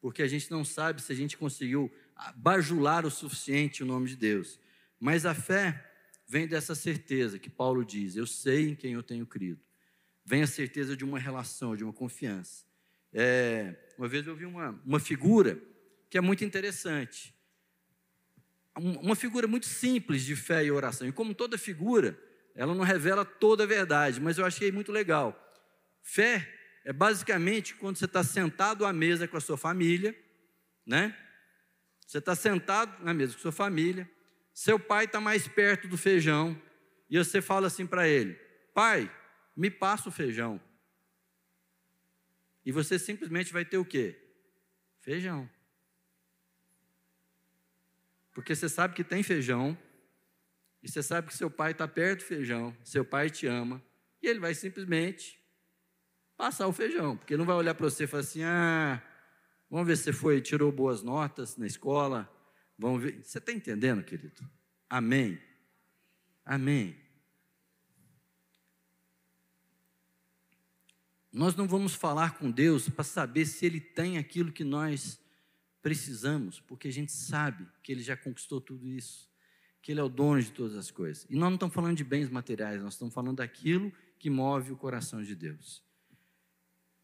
porque 0.00 0.22
a 0.22 0.28
gente 0.28 0.50
não 0.50 0.64
sabe 0.64 1.02
se 1.02 1.12
a 1.12 1.16
gente 1.16 1.36
conseguiu 1.36 1.92
bajular 2.36 3.04
o 3.04 3.10
suficiente 3.10 3.82
o 3.82 3.86
nome 3.86 4.08
de 4.08 4.16
Deus. 4.16 4.60
Mas 5.00 5.26
a 5.26 5.34
fé 5.34 5.90
vem 6.26 6.46
dessa 6.46 6.74
certeza 6.74 7.38
que 7.38 7.50
Paulo 7.50 7.84
diz: 7.84 8.16
Eu 8.16 8.26
sei 8.26 8.70
em 8.70 8.74
quem 8.74 8.92
eu 8.92 9.02
tenho 9.02 9.26
crido. 9.26 9.60
Vem 10.24 10.42
a 10.42 10.46
certeza 10.46 10.96
de 10.96 11.04
uma 11.04 11.18
relação, 11.18 11.76
de 11.76 11.84
uma 11.84 11.92
confiança. 11.92 12.64
É, 13.12 13.74
uma 13.98 14.08
vez 14.08 14.26
eu 14.26 14.34
vi 14.34 14.46
uma, 14.46 14.80
uma 14.84 14.98
figura 14.98 15.60
que 16.08 16.16
é 16.16 16.20
muito 16.20 16.44
interessante. 16.44 17.34
Uma 18.76 19.14
figura 19.14 19.46
muito 19.46 19.66
simples 19.66 20.24
de 20.24 20.34
fé 20.34 20.64
e 20.64 20.70
oração. 20.70 21.06
E 21.06 21.12
como 21.12 21.34
toda 21.34 21.56
figura, 21.56 22.18
ela 22.54 22.74
não 22.74 22.82
revela 22.82 23.24
toda 23.24 23.62
a 23.64 23.66
verdade, 23.66 24.20
mas 24.20 24.38
eu 24.38 24.44
achei 24.44 24.72
muito 24.72 24.90
legal. 24.90 25.43
Fé 26.04 26.46
é 26.84 26.92
basicamente 26.92 27.74
quando 27.74 27.96
você 27.96 28.04
está 28.04 28.22
sentado 28.22 28.84
à 28.84 28.92
mesa 28.92 29.26
com 29.26 29.38
a 29.38 29.40
sua 29.40 29.56
família, 29.56 30.14
né? 30.86 31.18
Você 32.06 32.18
está 32.18 32.36
sentado 32.36 33.02
na 33.02 33.14
mesa 33.14 33.32
com 33.32 33.38
a 33.38 33.42
sua 33.42 33.52
família, 33.52 34.08
seu 34.52 34.78
pai 34.78 35.06
está 35.06 35.18
mais 35.18 35.48
perto 35.48 35.88
do 35.88 35.96
feijão, 35.96 36.60
e 37.08 37.16
você 37.16 37.40
fala 37.40 37.68
assim 37.68 37.86
para 37.86 38.06
ele: 38.06 38.34
Pai, 38.74 39.10
me 39.56 39.70
passa 39.70 40.10
o 40.10 40.12
feijão. 40.12 40.60
E 42.66 42.70
você 42.70 42.98
simplesmente 42.98 43.50
vai 43.50 43.64
ter 43.64 43.78
o 43.78 43.84
quê? 43.84 44.20
Feijão. 45.00 45.48
Porque 48.34 48.54
você 48.54 48.68
sabe 48.68 48.94
que 48.94 49.02
tem 49.02 49.22
feijão, 49.22 49.76
e 50.82 50.88
você 50.88 51.02
sabe 51.02 51.28
que 51.28 51.36
seu 51.36 51.50
pai 51.50 51.72
está 51.72 51.88
perto 51.88 52.20
do 52.20 52.26
feijão, 52.26 52.76
seu 52.84 53.06
pai 53.06 53.30
te 53.30 53.46
ama, 53.46 53.82
e 54.22 54.26
ele 54.26 54.38
vai 54.38 54.54
simplesmente 54.54 55.42
passar 56.36 56.66
o 56.66 56.72
feijão, 56.72 57.16
porque 57.16 57.36
não 57.36 57.44
vai 57.44 57.56
olhar 57.56 57.74
para 57.74 57.88
você 57.88 58.04
e 58.04 58.06
falar 58.06 58.22
assim: 58.22 58.42
ah, 58.42 59.02
vamos 59.70 59.86
ver 59.86 59.96
se 59.96 60.04
você 60.04 60.12
foi, 60.12 60.40
tirou 60.40 60.70
boas 60.70 61.02
notas 61.02 61.56
na 61.56 61.66
escola, 61.66 62.30
vamos 62.78 63.02
ver. 63.02 63.22
Você 63.22 63.38
está 63.38 63.52
entendendo, 63.52 64.02
querido? 64.02 64.48
Amém. 64.88 65.38
Amém. 66.44 66.96
Nós 71.32 71.56
não 71.56 71.66
vamos 71.66 71.94
falar 71.94 72.38
com 72.38 72.48
Deus 72.48 72.88
para 72.88 73.02
saber 73.02 73.44
se 73.46 73.66
Ele 73.66 73.80
tem 73.80 74.18
aquilo 74.18 74.52
que 74.52 74.62
nós 74.62 75.18
precisamos, 75.82 76.60
porque 76.60 76.86
a 76.86 76.92
gente 76.92 77.10
sabe 77.10 77.66
que 77.82 77.90
Ele 77.90 78.02
já 78.02 78.16
conquistou 78.16 78.60
tudo 78.60 78.86
isso, 78.86 79.28
que 79.82 79.90
Ele 79.90 79.98
é 79.98 80.02
o 80.02 80.08
dono 80.08 80.40
de 80.40 80.52
todas 80.52 80.76
as 80.76 80.92
coisas. 80.92 81.26
E 81.28 81.34
nós 81.34 81.48
não 81.48 81.56
estamos 81.56 81.74
falando 81.74 81.96
de 81.96 82.04
bens 82.04 82.30
materiais, 82.30 82.80
nós 82.80 82.94
estamos 82.94 83.12
falando 83.12 83.38
daquilo 83.38 83.92
que 84.16 84.30
move 84.30 84.70
o 84.70 84.76
coração 84.76 85.24
de 85.24 85.34
Deus. 85.34 85.82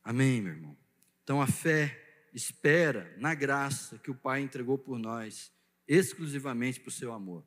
Amém, 0.03 0.41
meu 0.41 0.53
irmão? 0.53 0.77
Então 1.23 1.41
a 1.41 1.47
fé 1.47 2.29
espera 2.33 3.15
na 3.19 3.35
graça 3.35 3.99
que 3.99 4.11
o 4.11 4.15
Pai 4.15 4.41
entregou 4.41 4.79
por 4.79 4.99
nós, 4.99 5.53
exclusivamente 5.87 6.81
por 6.81 6.91
seu 6.91 7.13
amor. 7.13 7.45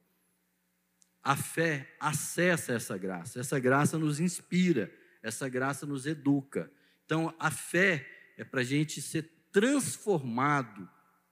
A 1.24 1.36
fé 1.36 1.96
acessa 2.00 2.74
essa 2.74 2.98
graça, 2.98 3.40
essa 3.40 3.60
graça 3.60 3.98
nos 3.98 4.20
inspira, 4.20 4.94
essa 5.22 5.48
graça 5.48 5.86
nos 5.86 6.06
educa. 6.06 6.72
Então 7.06 7.34
a 7.40 7.50
fé 7.50 8.06
é 8.38 8.44
para 8.44 8.62
a 8.62 8.66
gente 8.66 9.02
ser 9.02 9.24
transformado 9.52 10.90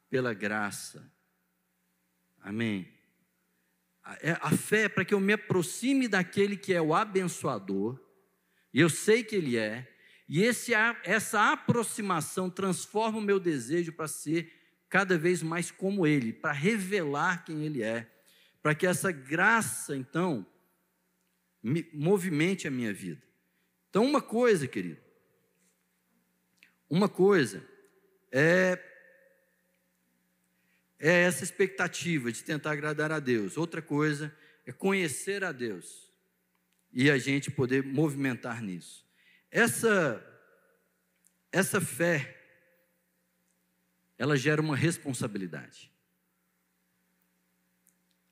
pela 0.09 0.33
graça. 0.33 1.11
Amém? 2.39 2.87
A 4.03 4.17
é, 4.21 4.57
fé 4.57 4.83
é 4.83 4.89
para 4.89 5.05
que 5.05 5.13
eu 5.13 5.19
me 5.19 5.33
aproxime 5.33 6.07
daquele 6.07 6.57
que 6.57 6.73
é 6.73 6.81
o 6.81 6.93
abençoador, 6.93 7.99
e 8.73 8.79
eu 8.79 8.89
sei 8.89 9.23
que 9.23 9.35
Ele 9.35 9.57
é, 9.57 9.90
e 10.33 10.43
esse, 10.43 10.71
essa 11.03 11.51
aproximação 11.51 12.49
transforma 12.49 13.17
o 13.17 13.21
meu 13.21 13.37
desejo 13.37 13.91
para 13.91 14.07
ser 14.07 14.49
cada 14.87 15.17
vez 15.17 15.43
mais 15.43 15.71
como 15.71 16.07
Ele, 16.07 16.31
para 16.31 16.53
revelar 16.53 17.43
quem 17.43 17.65
Ele 17.65 17.83
é, 17.83 18.09
para 18.61 18.73
que 18.73 18.87
essa 18.87 19.11
graça, 19.11 19.93
então, 19.93 20.47
movimente 21.93 22.65
a 22.65 22.71
minha 22.71 22.93
vida. 22.93 23.21
Então, 23.89 24.05
uma 24.05 24.21
coisa, 24.21 24.69
querido, 24.69 25.01
uma 26.89 27.09
coisa 27.09 27.67
é, 28.31 28.79
é 30.97 31.23
essa 31.23 31.43
expectativa 31.43 32.31
de 32.31 32.41
tentar 32.41 32.71
agradar 32.71 33.11
a 33.11 33.19
Deus, 33.19 33.57
outra 33.57 33.81
coisa 33.81 34.33
é 34.65 34.71
conhecer 34.71 35.43
a 35.43 35.51
Deus 35.51 36.09
e 36.93 37.11
a 37.11 37.17
gente 37.17 37.51
poder 37.51 37.83
movimentar 37.83 38.63
nisso. 38.63 39.10
Essa, 39.51 40.25
essa 41.51 41.81
fé, 41.81 42.37
ela 44.17 44.37
gera 44.37 44.61
uma 44.61 44.77
responsabilidade. 44.77 45.91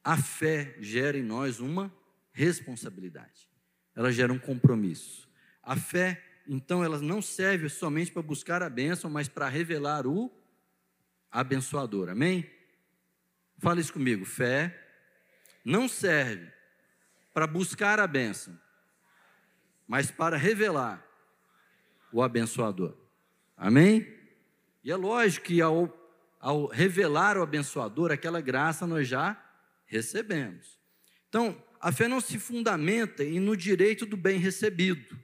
A 0.02 0.16
fé 0.16 0.78
gera 0.80 1.18
em 1.18 1.24
nós 1.24 1.60
uma 1.60 1.94
responsabilidade. 2.32 3.50
Ela 3.94 4.14
gera 4.14 4.32
um 4.32 4.40
compromisso. 4.40 5.30
A 5.62 5.76
fé, 5.76 6.24
então, 6.48 6.84
ela 6.84 7.02
não 7.02 7.22
serve 7.22 7.68
somente 7.68 8.12
para 8.12 8.22
buscar 8.22 8.64
a 8.64 8.70
bênção, 8.70 9.10
mas 9.10 9.28
para 9.28 9.50
revelar 9.50 10.08
o 10.08 10.32
abençoador. 11.30 12.08
Amém? 12.08 12.50
Fala 13.58 13.82
isso 13.82 13.92
comigo. 13.92 14.24
Fé 14.24 14.88
não 15.66 15.90
serve 15.90 16.50
para 17.34 17.46
buscar 17.46 18.00
a 18.00 18.08
bênção, 18.08 18.58
mas 19.86 20.10
para 20.10 20.38
revelar 20.38 21.09
o 22.12 22.22
abençoador. 22.22 22.96
Amém? 23.56 24.08
E 24.84 24.92
é 24.92 24.96
lógico 24.96 25.48
que 25.48 25.62
ao, 25.62 25.94
ao 26.40 26.68
revelar 26.68 27.38
o 27.38 27.42
abençoador, 27.42 28.12
aquela 28.12 28.42
graça 28.42 28.88
nós 28.88 29.08
já 29.08 29.42
recebemos. 29.86 30.80
Então, 31.28 31.62
a 31.80 31.92
fé 31.92 32.08
não 32.08 32.22
se 32.22 32.40
fundamenta 32.40 33.24
em 33.24 33.40
no 33.40 33.56
direito 33.56 34.06
do 34.06 34.18
bem 34.18 34.40
recebido, 34.40 35.18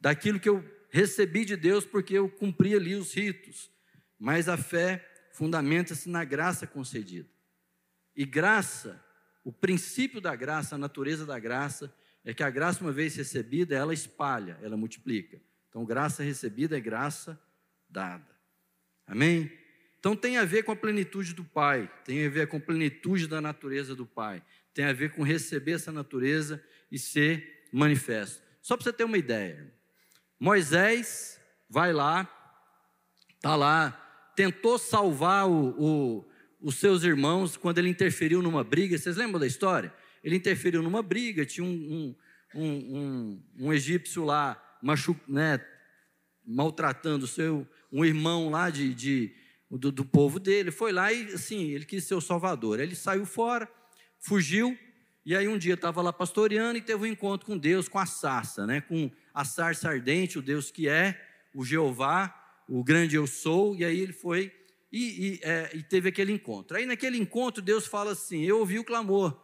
daquilo 0.00 0.40
que 0.40 0.48
eu 0.48 0.64
recebi 0.90 1.44
de 1.44 1.56
Deus 1.56 1.84
porque 1.84 2.14
eu 2.14 2.28
cumpri 2.28 2.74
ali 2.74 2.94
os 2.94 3.12
ritos, 3.14 3.70
mas 4.18 4.48
a 4.48 4.56
fé 4.56 5.06
fundamenta-se 5.32 6.08
na 6.08 6.24
graça 6.24 6.66
concedida. 6.66 7.28
E 8.16 8.24
graça 8.24 9.02
o 9.48 9.52
princípio 9.52 10.20
da 10.20 10.36
graça, 10.36 10.74
a 10.74 10.78
natureza 10.78 11.24
da 11.24 11.38
graça, 11.38 11.90
é 12.22 12.34
que 12.34 12.42
a 12.42 12.50
graça, 12.50 12.82
uma 12.82 12.92
vez 12.92 13.16
recebida, 13.16 13.74
ela 13.74 13.94
espalha, 13.94 14.58
ela 14.60 14.76
multiplica. 14.76 15.40
Então, 15.78 15.86
graça 15.86 16.24
recebida 16.24 16.76
é 16.76 16.80
graça 16.80 17.40
dada. 17.88 18.26
Amém? 19.06 19.48
Então, 20.00 20.16
tem 20.16 20.36
a 20.36 20.44
ver 20.44 20.64
com 20.64 20.72
a 20.72 20.76
plenitude 20.76 21.32
do 21.32 21.44
Pai, 21.44 21.88
tem 22.04 22.26
a 22.26 22.28
ver 22.28 22.48
com 22.48 22.56
a 22.56 22.60
plenitude 22.60 23.28
da 23.28 23.40
natureza 23.40 23.94
do 23.94 24.04
Pai, 24.04 24.42
tem 24.74 24.86
a 24.86 24.92
ver 24.92 25.12
com 25.12 25.22
receber 25.22 25.70
essa 25.70 25.92
natureza 25.92 26.60
e 26.90 26.98
ser 26.98 27.68
manifesto. 27.72 28.42
Só 28.60 28.76
para 28.76 28.82
você 28.82 28.92
ter 28.92 29.04
uma 29.04 29.16
ideia, 29.16 29.72
Moisés 30.40 31.40
vai 31.70 31.92
lá, 31.92 32.28
está 33.36 33.54
lá, 33.54 33.92
tentou 34.34 34.78
salvar 34.80 35.48
o, 35.48 35.76
o 35.78 36.28
os 36.60 36.74
seus 36.74 37.04
irmãos 37.04 37.56
quando 37.56 37.78
ele 37.78 37.88
interferiu 37.88 38.42
numa 38.42 38.64
briga. 38.64 38.98
Vocês 38.98 39.14
lembram 39.14 39.38
da 39.38 39.46
história? 39.46 39.94
Ele 40.24 40.34
interferiu 40.34 40.82
numa 40.82 41.04
briga, 41.04 41.46
tinha 41.46 41.64
um, 41.64 42.16
um, 42.52 42.62
um, 42.62 43.42
um 43.60 43.72
egípcio 43.72 44.24
lá 44.24 44.60
machu, 44.82 45.18
né, 45.28 45.60
maltratando 46.46 47.26
seu, 47.26 47.66
um 47.92 48.04
irmão 48.04 48.50
lá 48.50 48.70
de, 48.70 48.94
de 48.94 49.34
do, 49.70 49.92
do, 49.92 50.04
povo 50.04 50.38
dele. 50.38 50.70
Foi 50.70 50.92
lá 50.92 51.12
e 51.12 51.34
assim, 51.34 51.70
ele 51.70 51.84
quis 51.84 52.04
ser 52.04 52.14
o 52.14 52.20
salvador. 52.20 52.80
Ele 52.80 52.94
saiu 52.94 53.26
fora, 53.26 53.68
fugiu, 54.18 54.76
e 55.24 55.36
aí 55.36 55.46
um 55.46 55.58
dia 55.58 55.74
estava 55.74 56.00
lá 56.00 56.12
pastoreando 56.12 56.78
e 56.78 56.82
teve 56.82 57.02
um 57.02 57.06
encontro 57.06 57.46
com 57.46 57.56
Deus, 57.56 57.88
com 57.88 57.98
a 57.98 58.06
sarça, 58.06 58.66
né, 58.66 58.80
com 58.80 59.10
a 59.34 59.44
sarça 59.44 59.88
ardente, 59.88 60.38
o 60.38 60.42
Deus 60.42 60.70
que 60.70 60.88
é, 60.88 61.20
o 61.54 61.64
Jeová, 61.64 62.34
o 62.68 62.82
grande 62.82 63.16
eu 63.16 63.26
sou, 63.26 63.76
e 63.76 63.84
aí 63.84 64.00
ele 64.00 64.12
foi 64.12 64.52
e, 64.90 65.00
e, 65.00 65.40
é, 65.42 65.70
e 65.74 65.82
teve 65.82 66.08
aquele 66.08 66.32
encontro. 66.32 66.76
Aí 66.76 66.86
naquele 66.86 67.18
encontro 67.18 67.62
Deus 67.62 67.86
fala 67.86 68.12
assim: 68.12 68.42
Eu 68.44 68.58
ouvi 68.58 68.78
o 68.78 68.84
clamor, 68.84 69.38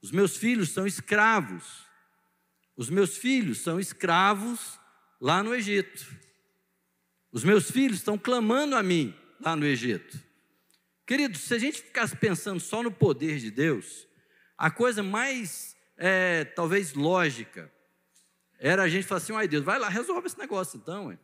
os 0.00 0.10
meus 0.10 0.36
filhos 0.36 0.70
são 0.70 0.86
escravos, 0.86 1.83
os 2.76 2.90
meus 2.90 3.16
filhos 3.16 3.58
são 3.58 3.78
escravos 3.78 4.78
lá 5.20 5.42
no 5.42 5.54
Egito. 5.54 6.06
Os 7.30 7.44
meus 7.44 7.70
filhos 7.70 7.98
estão 7.98 8.18
clamando 8.18 8.76
a 8.76 8.82
mim 8.82 9.14
lá 9.40 9.54
no 9.54 9.64
Egito. 9.64 10.18
Queridos, 11.06 11.40
se 11.42 11.54
a 11.54 11.58
gente 11.58 11.82
ficasse 11.82 12.16
pensando 12.16 12.60
só 12.60 12.82
no 12.82 12.90
poder 12.90 13.38
de 13.38 13.50
Deus, 13.50 14.08
a 14.56 14.70
coisa 14.70 15.02
mais, 15.02 15.76
é, 15.96 16.44
talvez, 16.44 16.94
lógica 16.94 17.70
era 18.58 18.82
a 18.82 18.88
gente 18.88 19.06
falar 19.06 19.18
assim: 19.18 19.34
ai 19.34 19.46
Deus, 19.46 19.64
vai 19.64 19.78
lá, 19.78 19.88
resolve 19.88 20.26
esse 20.26 20.38
negócio 20.38 20.78
então. 20.78 21.08
Ué. 21.08 21.18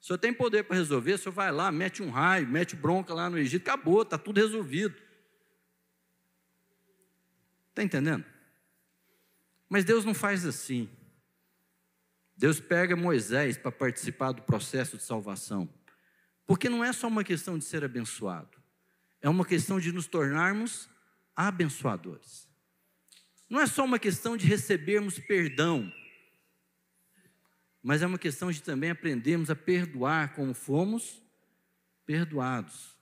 O 0.00 0.04
senhor 0.04 0.18
tem 0.18 0.32
poder 0.32 0.64
para 0.64 0.76
resolver, 0.76 1.12
o 1.12 1.18
senhor 1.18 1.34
vai 1.34 1.52
lá, 1.52 1.70
mete 1.70 2.02
um 2.02 2.10
raio, 2.10 2.48
mete 2.48 2.74
bronca 2.74 3.12
lá 3.12 3.28
no 3.28 3.36
Egito, 3.36 3.62
acabou, 3.62 4.00
está 4.00 4.16
tudo 4.16 4.40
resolvido. 4.40 4.96
Está 7.68 7.82
entendendo? 7.82 8.24
Mas 9.70 9.84
Deus 9.84 10.04
não 10.04 10.12
faz 10.12 10.44
assim. 10.44 10.90
Deus 12.36 12.58
pega 12.58 12.96
Moisés 12.96 13.56
para 13.56 13.70
participar 13.70 14.32
do 14.32 14.42
processo 14.42 14.96
de 14.96 15.04
salvação. 15.04 15.72
Porque 16.44 16.68
não 16.68 16.84
é 16.84 16.92
só 16.92 17.06
uma 17.06 17.22
questão 17.22 17.56
de 17.56 17.64
ser 17.64 17.84
abençoado, 17.84 18.58
é 19.20 19.28
uma 19.28 19.44
questão 19.44 19.78
de 19.78 19.92
nos 19.92 20.08
tornarmos 20.08 20.90
abençoadores. 21.36 22.48
Não 23.48 23.60
é 23.60 23.66
só 23.66 23.84
uma 23.84 23.98
questão 23.98 24.36
de 24.36 24.46
recebermos 24.46 25.18
perdão, 25.20 25.92
mas 27.80 28.02
é 28.02 28.06
uma 28.06 28.18
questão 28.18 28.50
de 28.50 28.62
também 28.62 28.90
aprendermos 28.90 29.50
a 29.50 29.54
perdoar 29.54 30.34
como 30.34 30.52
fomos 30.52 31.22
perdoados. 32.04 32.96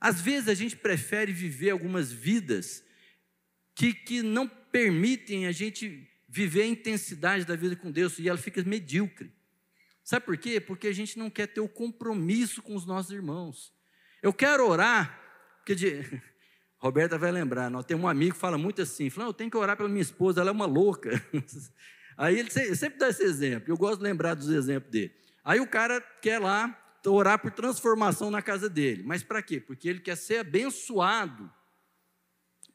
Às 0.00 0.20
vezes 0.20 0.48
a 0.48 0.54
gente 0.54 0.76
prefere 0.76 1.32
viver 1.32 1.70
algumas 1.70 2.10
vidas 2.10 2.82
que, 3.80 3.94
que 3.94 4.22
não 4.22 4.46
permitem 4.46 5.46
a 5.46 5.52
gente 5.52 6.06
viver 6.28 6.62
a 6.62 6.66
intensidade 6.66 7.46
da 7.46 7.56
vida 7.56 7.74
com 7.74 7.90
Deus 7.90 8.18
e 8.18 8.28
ela 8.28 8.36
fica 8.36 8.62
medíocre. 8.62 9.32
Sabe 10.04 10.26
por 10.26 10.36
quê? 10.36 10.60
Porque 10.60 10.88
a 10.88 10.92
gente 10.92 11.18
não 11.18 11.30
quer 11.30 11.46
ter 11.46 11.62
o 11.62 11.68
compromisso 11.68 12.60
com 12.60 12.74
os 12.74 12.84
nossos 12.84 13.10
irmãos. 13.10 13.72
Eu 14.22 14.34
quero 14.34 14.68
orar, 14.68 15.18
porque 15.56 15.74
de... 15.74 16.02
Roberta 16.78 17.16
vai 17.16 17.32
lembrar, 17.32 17.70
nós 17.70 17.86
temos 17.86 18.04
um 18.04 18.08
amigo 18.08 18.34
que 18.34 18.40
fala 18.40 18.58
muito 18.58 18.82
assim, 18.82 19.08
fala, 19.08 19.28
eu 19.28 19.34
tenho 19.34 19.50
que 19.50 19.56
orar 19.56 19.78
pela 19.78 19.88
minha 19.88 20.02
esposa, 20.02 20.42
ela 20.42 20.50
é 20.50 20.52
uma 20.52 20.66
louca. 20.66 21.10
Aí 22.18 22.38
ele 22.38 22.50
sempre 22.50 22.98
dá 22.98 23.08
esse 23.08 23.22
exemplo, 23.22 23.72
eu 23.72 23.78
gosto 23.78 23.98
de 23.98 24.04
lembrar 24.04 24.34
dos 24.34 24.50
exemplos 24.50 24.90
dele. 24.90 25.14
Aí 25.42 25.58
o 25.58 25.66
cara 25.66 26.02
quer 26.20 26.38
lá 26.38 26.78
orar 27.06 27.38
por 27.38 27.50
transformação 27.50 28.30
na 28.30 28.42
casa 28.42 28.68
dele, 28.68 29.02
mas 29.04 29.22
para 29.22 29.42
quê? 29.42 29.58
Porque 29.58 29.88
ele 29.88 30.00
quer 30.00 30.16
ser 30.16 30.38
abençoado 30.38 31.50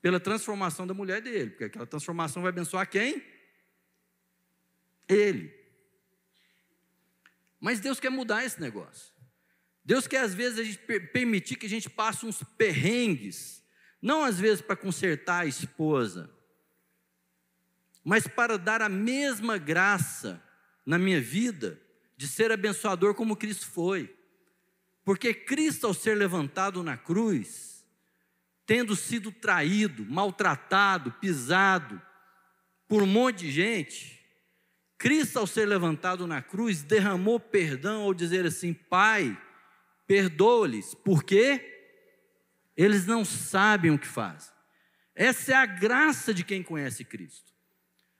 pela 0.05 0.19
transformação 0.19 0.85
da 0.85 0.93
mulher 0.93 1.19
dele, 1.19 1.49
porque 1.49 1.63
aquela 1.63 1.87
transformação 1.87 2.43
vai 2.43 2.49
abençoar 2.49 2.87
quem? 2.87 3.23
Ele. 5.09 5.51
Mas 7.59 7.79
Deus 7.79 7.99
quer 7.99 8.11
mudar 8.11 8.45
esse 8.45 8.61
negócio. 8.61 9.11
Deus 9.83 10.05
quer 10.05 10.19
às 10.19 10.35
vezes 10.35 10.59
a 10.59 10.63
gente 10.63 10.77
permitir 11.11 11.55
que 11.55 11.65
a 11.65 11.69
gente 11.69 11.89
passe 11.89 12.23
uns 12.23 12.43
perrengues, 12.55 13.63
não 13.99 14.23
às 14.23 14.39
vezes 14.39 14.61
para 14.61 14.75
consertar 14.75 15.39
a 15.39 15.47
esposa, 15.47 16.31
mas 18.03 18.27
para 18.27 18.59
dar 18.59 18.83
a 18.83 18.89
mesma 18.89 19.57
graça 19.57 20.39
na 20.85 20.99
minha 20.99 21.19
vida 21.19 21.81
de 22.15 22.27
ser 22.27 22.51
abençoador 22.51 23.15
como 23.15 23.35
Cristo 23.35 23.65
foi. 23.65 24.15
Porque 25.03 25.33
Cristo, 25.33 25.87
ao 25.87 25.95
ser 25.95 26.15
levantado 26.15 26.83
na 26.83 26.95
cruz, 26.95 27.74
tendo 28.65 28.95
sido 28.95 29.31
traído, 29.31 30.05
maltratado, 30.05 31.11
pisado 31.13 32.01
por 32.87 33.03
um 33.03 33.07
monte 33.07 33.39
de 33.39 33.51
gente, 33.51 34.15
Cristo, 34.97 35.39
ao 35.39 35.47
ser 35.47 35.65
levantado 35.65 36.25
na 36.25 36.41
cruz, 36.41 36.81
derramou 36.81 37.39
perdão 37.39 38.03
ao 38.03 38.13
dizer 38.13 38.45
assim: 38.45 38.73
Pai, 38.73 39.37
perdoa-lhes, 40.07 40.95
porque 40.95 41.73
eles 42.75 43.05
não 43.05 43.25
sabem 43.25 43.91
o 43.91 43.99
que 43.99 44.07
fazem. 44.07 44.53
Essa 45.13 45.53
é 45.53 45.55
a 45.55 45.65
graça 45.65 46.33
de 46.33 46.43
quem 46.43 46.61
conhece 46.61 47.03
Cristo. 47.03 47.53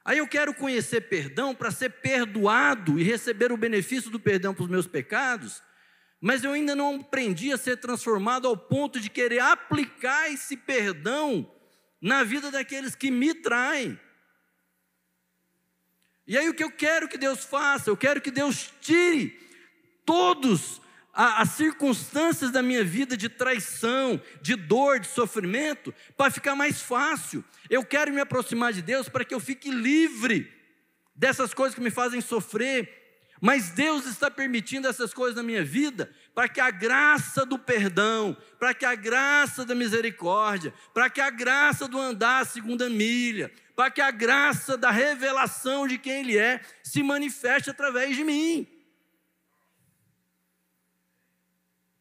Aí 0.04 0.20
eu 0.20 0.28
quero 0.28 0.54
conhecer 0.54 1.02
perdão 1.02 1.56
para 1.56 1.72
ser 1.72 1.90
perdoado 1.90 3.00
e 3.00 3.04
receber 3.04 3.52
o 3.52 3.58
benefício 3.58 4.12
do 4.12 4.20
perdão 4.20 4.54
para 4.54 4.64
os 4.64 4.70
meus 4.70 4.86
pecados, 4.86 5.64
mas 6.26 6.44
eu 6.44 6.54
ainda 6.54 6.76
não 6.76 6.96
aprendi 6.96 7.54
a 7.54 7.58
ser 7.58 7.78
transformado 7.78 8.48
ao 8.48 8.58
ponto 8.58 9.00
de 9.00 9.12
querer 9.12 9.38
aplicar 9.42 10.28
esse 10.32 10.58
perdão 10.58 11.48
na 12.02 12.24
vida 12.24 12.50
daqueles 12.50 12.96
que 12.96 13.12
me 13.12 13.32
traem. 13.36 14.00
E 16.26 16.36
aí 16.36 16.50
o 16.50 16.54
que 16.56 16.64
eu 16.64 16.72
quero 16.72 17.08
que 17.08 17.16
Deus 17.16 17.46
faça? 17.46 17.92
Eu 17.92 17.96
quero 17.96 18.20
que 18.20 18.32
Deus 18.32 18.74
tire 18.82 19.40
todos 20.04 20.82
as 21.14 21.50
circunstâncias 21.52 22.50
da 22.50 22.64
minha 22.64 22.84
vida 22.84 23.16
de 23.16 23.30
traição, 23.30 24.20
de 24.42 24.56
dor, 24.56 25.00
de 25.00 25.08
sofrimento, 25.08 25.94
para 26.18 26.32
ficar 26.32 26.56
mais 26.56 26.82
fácil. 26.82 27.46
Eu 27.70 27.86
quero 27.86 28.12
me 28.12 28.20
aproximar 28.20 28.74
de 28.74 28.82
Deus 28.82 29.08
para 29.08 29.24
que 29.24 29.36
eu 29.36 29.40
fique 29.40 29.70
livre 29.70 30.52
dessas 31.16 31.54
coisas 31.54 31.76
que 31.76 31.82
me 31.82 31.92
fazem 31.92 32.20
sofrer. 32.20 33.05
Mas 33.42 33.70
Deus 33.70 34.06
está 34.06 34.32
permitindo 34.32 34.88
essas 34.88 35.14
coisas 35.14 35.36
na 35.36 35.44
minha 35.44 35.64
vida 35.64 36.10
para 36.34 36.48
que 36.48 36.60
a 36.60 36.72
graça 36.72 37.46
do 37.46 37.60
perdão, 37.60 38.36
para 38.60 38.74
que 38.74 38.86
a 38.86 38.96
graça 38.96 39.66
da 39.66 39.76
misericórdia, 39.76 40.74
para 40.94 41.10
que 41.10 41.22
a 41.22 41.30
graça 41.30 41.88
do 41.88 42.00
andar 42.00 42.42
a 42.42 42.46
segunda 42.46 42.90
milha, 42.90 43.52
para 43.76 43.92
que 43.92 44.02
a 44.02 44.12
graça 44.12 44.78
da 44.78 44.90
revelação 44.90 45.88
de 45.88 45.98
quem 45.98 46.22
Ele 46.22 46.38
é 46.38 46.62
se 46.84 47.04
manifeste 47.04 47.70
através 47.70 48.16
de 48.16 48.24
mim. 48.24 48.68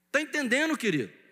Está 0.07 0.21
entendendo, 0.21 0.77
querido? 0.77 1.24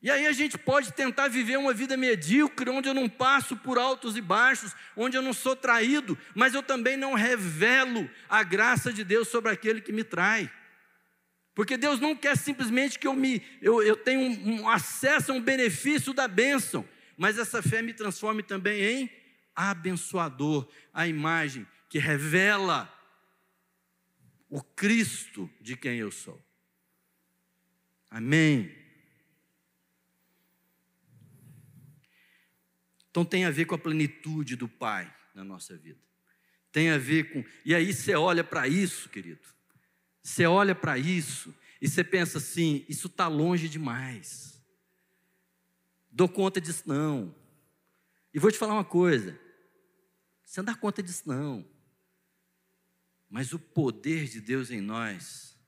E 0.00 0.10
aí 0.10 0.26
a 0.26 0.32
gente 0.32 0.56
pode 0.56 0.92
tentar 0.92 1.26
viver 1.28 1.58
uma 1.58 1.74
vida 1.74 1.96
medíocre, 1.96 2.70
onde 2.70 2.88
eu 2.88 2.94
não 2.94 3.08
passo 3.08 3.56
por 3.56 3.78
altos 3.78 4.16
e 4.16 4.20
baixos, 4.20 4.74
onde 4.96 5.16
eu 5.16 5.22
não 5.22 5.32
sou 5.32 5.56
traído, 5.56 6.16
mas 6.34 6.54
eu 6.54 6.62
também 6.62 6.96
não 6.96 7.14
revelo 7.14 8.08
a 8.28 8.44
graça 8.44 8.92
de 8.92 9.02
Deus 9.02 9.28
sobre 9.28 9.50
aquele 9.50 9.80
que 9.80 9.90
me 9.90 10.04
trai. 10.04 10.50
Porque 11.52 11.76
Deus 11.76 11.98
não 11.98 12.14
quer 12.14 12.36
simplesmente 12.36 12.96
que 12.96 13.08
eu, 13.08 13.14
me, 13.14 13.42
eu, 13.60 13.82
eu 13.82 13.96
tenha 13.96 14.20
um, 14.20 14.60
um 14.60 14.68
acesso 14.68 15.32
a 15.32 15.34
um 15.34 15.40
benefício 15.40 16.14
da 16.14 16.28
bênção, 16.28 16.88
mas 17.16 17.36
essa 17.36 17.60
fé 17.60 17.82
me 17.82 17.92
transforme 17.92 18.44
também 18.44 18.80
em 18.80 19.10
abençoador, 19.56 20.68
a 20.94 21.08
imagem 21.08 21.66
que 21.88 21.98
revela 21.98 22.88
o 24.48 24.62
Cristo 24.62 25.50
de 25.60 25.76
quem 25.76 25.98
eu 25.98 26.12
sou. 26.12 26.40
Amém. 28.08 28.77
Então 33.18 33.24
tem 33.24 33.44
a 33.44 33.50
ver 33.50 33.64
com 33.64 33.74
a 33.74 33.78
plenitude 33.78 34.54
do 34.54 34.68
Pai 34.68 35.12
na 35.34 35.42
nossa 35.42 35.76
vida. 35.76 35.98
Tem 36.70 36.90
a 36.90 36.98
ver 36.98 37.32
com. 37.32 37.44
E 37.64 37.74
aí 37.74 37.92
você 37.92 38.14
olha 38.14 38.44
para 38.44 38.68
isso, 38.68 39.08
querido. 39.08 39.40
Você 40.22 40.46
olha 40.46 40.72
para 40.72 40.96
isso 40.96 41.52
e 41.82 41.88
você 41.88 42.04
pensa 42.04 42.38
assim: 42.38 42.86
isso 42.88 43.08
está 43.08 43.26
longe 43.26 43.68
demais. 43.68 44.62
Dou 46.08 46.28
conta 46.28 46.60
disso 46.60 46.84
não. 46.86 47.34
E 48.32 48.38
vou 48.38 48.52
te 48.52 48.58
falar 48.58 48.74
uma 48.74 48.84
coisa: 48.84 49.36
você 50.44 50.60
não 50.60 50.66
dá 50.66 50.76
conta 50.76 51.02
disso 51.02 51.24
não. 51.26 51.68
Mas 53.28 53.52
o 53.52 53.58
poder 53.58 54.28
de 54.28 54.40
Deus 54.40 54.70
em 54.70 54.80
nós 54.80 55.58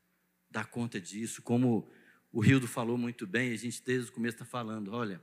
dá 0.49 0.65
conta 0.65 1.01
disso, 1.01 1.43
como 1.43 1.91
o 2.31 2.39
Rildo 2.39 2.69
falou 2.69 2.97
muito 2.97 3.27
bem, 3.27 3.53
a 3.53 3.57
gente 3.57 3.83
desde 3.83 4.09
o 4.09 4.13
começo 4.13 4.37
está 4.37 4.45
falando, 4.45 4.93
olha, 4.93 5.21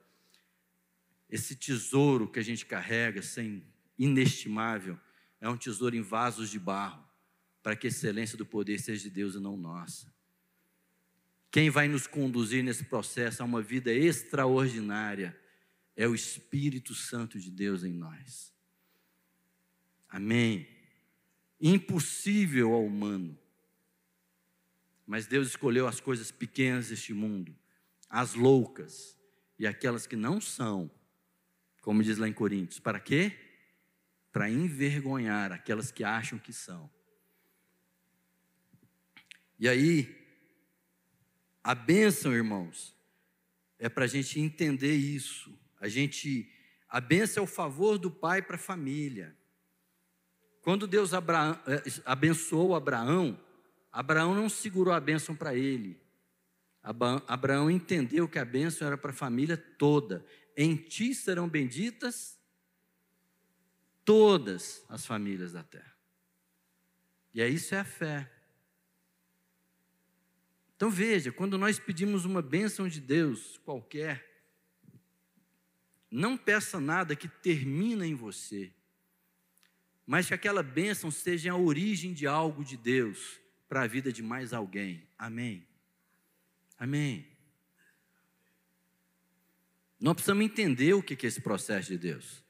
esse 1.30 1.56
tesouro 1.56 2.28
que 2.28 2.40
a 2.40 2.44
gente 2.44 2.66
carrega, 2.66 3.22
sem 3.22 3.64
inestimável, 3.98 5.00
é 5.40 5.50
um 5.50 5.58
tesouro 5.58 5.96
em 5.96 6.02
vasos 6.02 6.50
de 6.50 6.60
barro, 6.60 7.04
para 7.62 7.76
que 7.76 7.88
a 7.88 7.90
excelência 7.90 8.38
do 8.38 8.46
poder 8.46 8.80
seja 8.80 9.04
de 9.04 9.10
Deus 9.10 9.36
e 9.36 9.40
não 9.40 9.58
nossa. 9.58 10.14
Quem 11.52 11.70
vai 11.70 11.88
nos 11.88 12.08
conduzir 12.08 12.64
nesse 12.64 12.84
processo 12.86 13.42
a 13.42 13.46
uma 13.46 13.62
vida 13.62 13.92
extraordinária 13.92 15.38
é 15.96 16.08
o 16.08 16.16
Espírito 16.16 16.94
Santo 16.94 17.40
de 17.40 17.50
Deus 17.50 17.84
em 17.84 17.94
nós. 17.94 18.54
Amém. 20.10 20.68
Impossível 21.60 22.74
ao 22.74 22.86
humano 22.86 23.38
mas 25.08 25.26
Deus 25.26 25.48
escolheu 25.48 25.88
as 25.88 26.02
coisas 26.02 26.30
pequenas 26.30 26.90
deste 26.90 27.14
mundo, 27.14 27.56
as 28.10 28.34
loucas 28.34 29.18
e 29.58 29.66
aquelas 29.66 30.06
que 30.06 30.18
não 30.18 30.42
são, 30.42 30.92
como 31.88 32.04
diz 32.04 32.18
lá 32.18 32.28
em 32.28 32.34
Coríntios, 32.34 32.82
para 32.82 33.00
quê? 33.00 33.32
Para 34.34 34.50
envergonhar 34.50 35.54
aquelas 35.54 35.90
que 35.90 36.04
acham 36.04 36.38
que 36.38 36.52
são. 36.52 36.92
E 39.58 39.70
aí, 39.70 40.14
a 41.64 41.74
bênção, 41.74 42.34
irmãos, 42.34 42.94
é 43.80 43.88
para 43.88 44.04
a 44.04 44.08
gente 44.08 44.38
entender 44.38 44.98
isso. 44.98 45.58
A 45.80 45.88
gente, 45.88 46.52
a 46.90 47.00
bênção 47.00 47.44
é 47.44 47.46
o 47.46 47.48
favor 47.48 47.98
do 47.98 48.12
pai 48.12 48.42
para 48.42 48.58
a 48.58 48.60
família. 48.60 49.34
Quando 50.60 50.88
Deus 50.88 51.14
Abraão, 51.14 51.58
eh, 51.68 51.84
abençoou 52.04 52.76
Abraão, 52.76 53.40
Abraão 53.94 54.36
não 54.36 54.50
segurou 54.50 54.94
a 54.94 55.00
bênção 55.00 55.34
para 55.34 55.56
ele. 55.56 55.98
Abraão 56.84 57.72
entendeu 57.72 58.28
que 58.28 58.40
a 58.40 58.44
bênção 58.44 58.86
era 58.86 58.98
para 58.98 59.12
a 59.12 59.14
família 59.14 59.56
toda. 59.56 60.26
Em 60.58 60.76
ti 60.76 61.14
serão 61.14 61.48
benditas 61.48 62.36
todas 64.04 64.84
as 64.90 65.06
famílias 65.06 65.54
da 65.54 65.62
terra. 65.62 65.96
E 67.32 67.40
é 67.40 67.48
isso 67.48 67.76
é 67.76 67.80
a 67.80 67.86
fé. 67.86 68.32
Então 70.76 70.90
veja, 70.90 71.32
quando 71.32 71.60
nós 71.60 71.78
pedimos 71.78 72.26
uma 72.26 72.42
bênção 72.42 72.88
de 72.88 73.00
Deus 73.00 73.60
qualquer, 73.60 74.26
não 76.10 76.36
peça 76.36 76.80
nada 76.80 77.16
que 77.16 77.28
termina 77.28 78.08
em 78.08 78.16
você, 78.16 78.74
mas 80.08 80.28
que 80.28 80.34
aquela 80.34 80.64
bênção 80.64 81.12
seja 81.12 81.52
a 81.52 81.58
origem 81.58 82.14
de 82.14 82.26
algo 82.26 82.64
de 82.64 82.78
Deus 82.78 83.40
para 83.70 83.84
a 83.84 83.88
vida 83.88 84.12
de 84.12 84.24
mais 84.24 84.54
alguém. 84.54 85.08
Amém. 85.18 85.68
Amém. 86.80 87.37
Nós 90.00 90.14
precisamos 90.14 90.46
entender 90.46 90.94
o 90.94 91.02
que 91.02 91.14
é 91.26 91.28
esse 91.28 91.42
processo 91.42 91.90
de 91.90 91.98
Deus. 91.98 92.44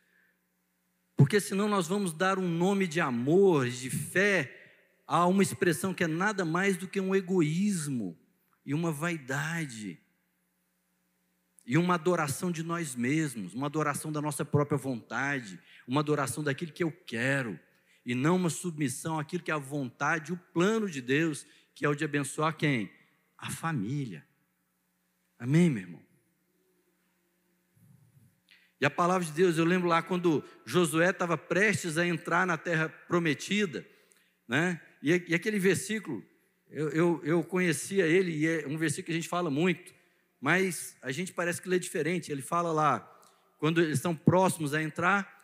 Porque 1.16 1.40
senão 1.40 1.68
nós 1.68 1.88
vamos 1.88 2.14
dar 2.14 2.38
um 2.38 2.48
nome 2.48 2.86
de 2.86 3.02
amor, 3.02 3.68
de 3.70 3.90
fé, 3.90 4.54
a 5.08 5.26
uma 5.26 5.42
expressão 5.42 5.94
que 5.94 6.04
é 6.04 6.08
nada 6.08 6.44
mais 6.44 6.78
do 6.78 6.88
que 6.88 7.00
um 7.00 7.16
egoísmo 7.16 8.18
e 8.66 8.74
uma 8.74 8.92
vaidade. 8.92 10.00
E 11.66 11.78
uma 11.78 11.96
adoração 11.96 12.52
de 12.52 12.64
nós 12.64 12.96
mesmos, 12.96 13.54
uma 13.54 13.66
adoração 13.66 14.12
da 14.12 14.22
nossa 14.22 14.46
própria 14.46 14.78
vontade, 14.78 15.60
uma 15.88 16.02
adoração 16.02 16.44
daquilo 16.44 16.72
que 16.72 16.84
eu 16.84 16.92
quero 16.92 17.60
e 18.06 18.16
não 18.16 18.38
uma 18.38 18.50
submissão 18.50 19.20
àquilo 19.20 19.44
que 19.44 19.52
é 19.52 19.54
a 19.54 19.58
vontade, 19.58 20.32
o 20.32 20.38
plano 20.54 20.90
de 20.90 21.02
Deus, 21.02 21.46
que 21.76 21.86
é 21.86 21.90
o 21.90 21.96
de 21.96 22.06
abençoar 22.06 22.56
quem? 22.56 22.90
A 23.38 23.50
família. 23.50 24.26
Amém, 25.38 25.70
meu 25.70 25.84
irmão? 25.84 26.07
E 28.80 28.86
a 28.86 28.90
palavra 28.90 29.26
de 29.26 29.32
Deus, 29.32 29.58
eu 29.58 29.66
lembro 29.66 29.88
lá 29.88 30.02
quando 30.02 30.44
Josué 30.66 31.10
estava 31.10 31.38
prestes 31.38 31.98
a 31.98 32.06
entrar 32.06 32.46
na 32.46 32.58
terra 32.58 32.90
prometida, 32.90 33.86
né? 34.48 34.80
E, 35.02 35.12
e 35.28 35.36
aquele 35.36 35.58
versículo, 35.58 36.24
eu, 36.70 36.90
eu, 36.90 37.22
eu, 37.24 37.44
conhecia 37.44 38.06
ele, 38.06 38.32
e 38.32 38.48
é 38.48 38.68
um 38.68 38.78
versículo 38.78 39.06
que 39.06 39.12
a 39.12 39.16
gente 39.16 39.28
fala 39.28 39.50
muito, 39.50 39.94
mas 40.40 40.96
a 41.02 41.12
gente 41.12 41.34
parece 41.34 41.62
que 41.62 41.70
lê 41.70 41.80
diferente. 41.80 42.32
Ele 42.32 42.42
fala 42.42 42.72
lá, 42.72 43.00
quando 43.58 43.82
eles 43.82 43.98
estão 43.98 44.16
próximos 44.16 44.74
a 44.74 44.82
entrar, 44.82 45.36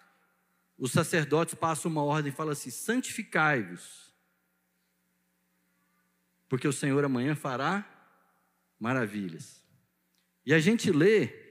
os 0.77 0.91
sacerdotes 0.91 1.55
passam 1.55 1.89
uma 1.89 2.03
ordem 2.03 2.31
e 2.31 2.35
falam 2.35 2.51
assim: 2.51 2.69
santificai-vos, 2.69 4.13
porque 6.47 6.67
o 6.67 6.73
Senhor 6.73 7.03
amanhã 7.03 7.35
fará 7.35 7.89
maravilhas. 8.79 9.63
E 10.45 10.53
a 10.53 10.59
gente 10.59 10.91
lê 10.91 11.42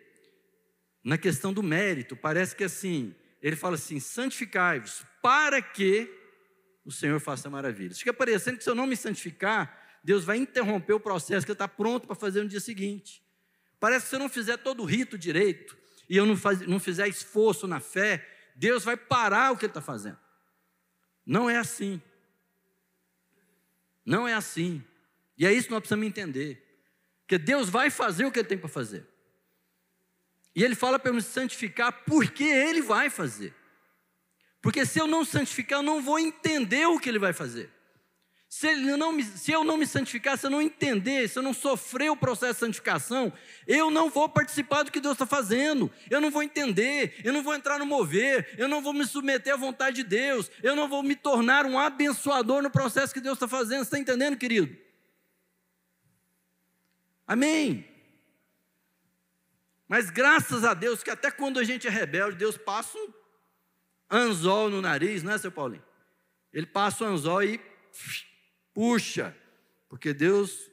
na 1.05 1.18
questão 1.18 1.53
do 1.53 1.62
mérito, 1.62 2.16
parece 2.16 2.55
que 2.55 2.64
assim, 2.64 3.14
ele 3.40 3.57
fala 3.57 3.74
assim: 3.74 3.98
santificai-vos, 3.98 5.05
para 5.20 5.61
que 5.61 6.09
o 6.84 6.92
Senhor 6.92 7.18
faça 7.20 7.48
maravilhas. 7.48 7.98
Fica 7.98 8.12
parecendo 8.12 8.59
que 8.59 8.64
se 8.64 8.70
eu 8.70 8.74
não 8.74 8.86
me 8.86 8.96
santificar, 8.96 9.98
Deus 10.03 10.24
vai 10.24 10.36
interromper 10.36 10.92
o 10.94 11.00
processo 11.00 11.46
que 11.46 11.53
está 11.53 11.68
pronto 11.68 12.07
para 12.07 12.16
fazer 12.16 12.42
no 12.42 12.48
dia 12.48 12.61
seguinte. 12.61 13.22
Parece 13.78 14.05
que 14.05 14.11
se 14.11 14.16
eu 14.16 14.20
não 14.20 14.28
fizer 14.28 14.57
todo 14.59 14.82
o 14.82 14.86
rito 14.86 15.16
direito, 15.16 15.76
e 16.09 16.16
eu 16.16 16.26
não, 16.26 16.36
faz, 16.36 16.61
não 16.61 16.78
fizer 16.78 17.09
esforço 17.09 17.66
na 17.66 17.80
fé, 17.80 18.28
Deus 18.55 18.84
vai 18.84 18.96
parar 18.96 19.53
o 19.53 19.57
que 19.57 19.64
Ele 19.64 19.70
está 19.70 19.80
fazendo. 19.80 20.18
Não 21.24 21.48
é 21.48 21.57
assim. 21.57 22.03
Não 24.05 24.26
é 24.26 24.34
assim. 24.34 24.84
E 25.38 25.46
é 25.46 25.53
isso 25.53 25.68
que 25.68 25.72
nós 25.72 25.80
precisamos 25.80 26.07
entender. 26.07 26.84
Que 27.26 27.38
Deus 27.38 27.68
vai 27.68 27.90
fazer 27.90 28.24
o 28.24 28.32
que 28.32 28.40
Ele 28.40 28.48
tem 28.48 28.59
para 28.59 28.68
fazer. 28.68 29.07
E 30.55 30.62
Ele 30.62 30.74
fala 30.74 30.98
para 30.98 31.11
eu 31.11 31.14
me 31.14 31.22
santificar 31.22 32.05
porque 32.05 32.44
Ele 32.44 32.82
vai 32.82 33.09
fazer. 33.11 33.55
Porque 34.61 34.86
se 34.86 34.98
eu 34.98 35.07
não 35.07 35.24
santificar, 35.24 35.80
eu 35.80 35.82
não 35.82 36.00
vou 36.00 36.18
entender 36.18 36.86
o 36.86 36.98
que 36.98 37.09
Ele 37.09 37.18
vai 37.18 37.32
fazer. 37.32 37.70
Se, 38.53 38.66
ele 38.66 38.98
não 38.98 39.12
me, 39.12 39.24
se 39.24 39.50
eu 39.50 39.64
não 39.64 39.78
me 39.78 39.86
santificar, 39.86 40.36
se 40.36 40.44
eu 40.46 40.50
não 40.50 40.61
entender, 40.61 41.26
se 41.26 41.38
eu 41.38 41.42
não 41.42 41.55
sofrer 41.55 42.11
o 42.11 42.16
processo 42.16 42.53
de 42.53 42.61
santificação, 42.61 43.32
eu 43.66 43.90
não 43.90 44.11
vou 44.11 44.28
participar 44.28 44.82
do 44.82 44.92
que 44.92 45.00
Deus 45.00 45.14
está 45.14 45.24
fazendo, 45.24 45.90
eu 46.11 46.20
não 46.20 46.30
vou 46.30 46.42
entender, 46.42 47.18
eu 47.24 47.32
não 47.32 47.42
vou 47.42 47.55
entrar 47.55 47.78
no 47.78 47.86
mover, 47.86 48.55
eu 48.59 48.68
não 48.68 48.82
vou 48.82 48.92
me 48.92 49.07
submeter 49.07 49.55
à 49.55 49.57
vontade 49.57 49.96
de 49.96 50.05
Deus, 50.05 50.50
eu 50.62 50.76
não 50.76 50.86
vou 50.86 51.03
me 51.03 51.16
tornar 51.16 51.64
um 51.64 51.78
abençoador 51.78 52.62
no 52.62 52.70
processo 52.70 53.14
que 53.14 53.22
Deus 53.22 53.36
está 53.36 53.48
fazendo. 53.48 53.78
Você 53.78 53.84
está 53.84 53.98
entendendo, 53.98 54.36
querido? 54.36 54.76
Amém. 57.26 57.86
Mas 59.93 60.09
graças 60.09 60.64
a 60.64 60.72
Deus 60.72 61.03
que 61.03 61.11
até 61.11 61.30
quando 61.30 61.59
a 61.59 61.64
gente 61.64 61.86
é 61.86 61.90
rebelde, 61.90 62.38
Deus 62.38 62.57
passa 62.57 62.97
um 62.97 63.12
anzol 64.11 64.70
no 64.70 64.80
nariz, 64.80 65.22
não 65.22 65.30
é, 65.30 65.36
seu 65.36 65.53
Paulinho? 65.53 65.84
Ele 66.51 66.64
passa 66.64 67.05
o 67.05 67.07
anzol 67.07 67.43
e 67.43 67.61
puxa, 68.72 69.36
porque 69.90 70.14
Deus 70.14 70.70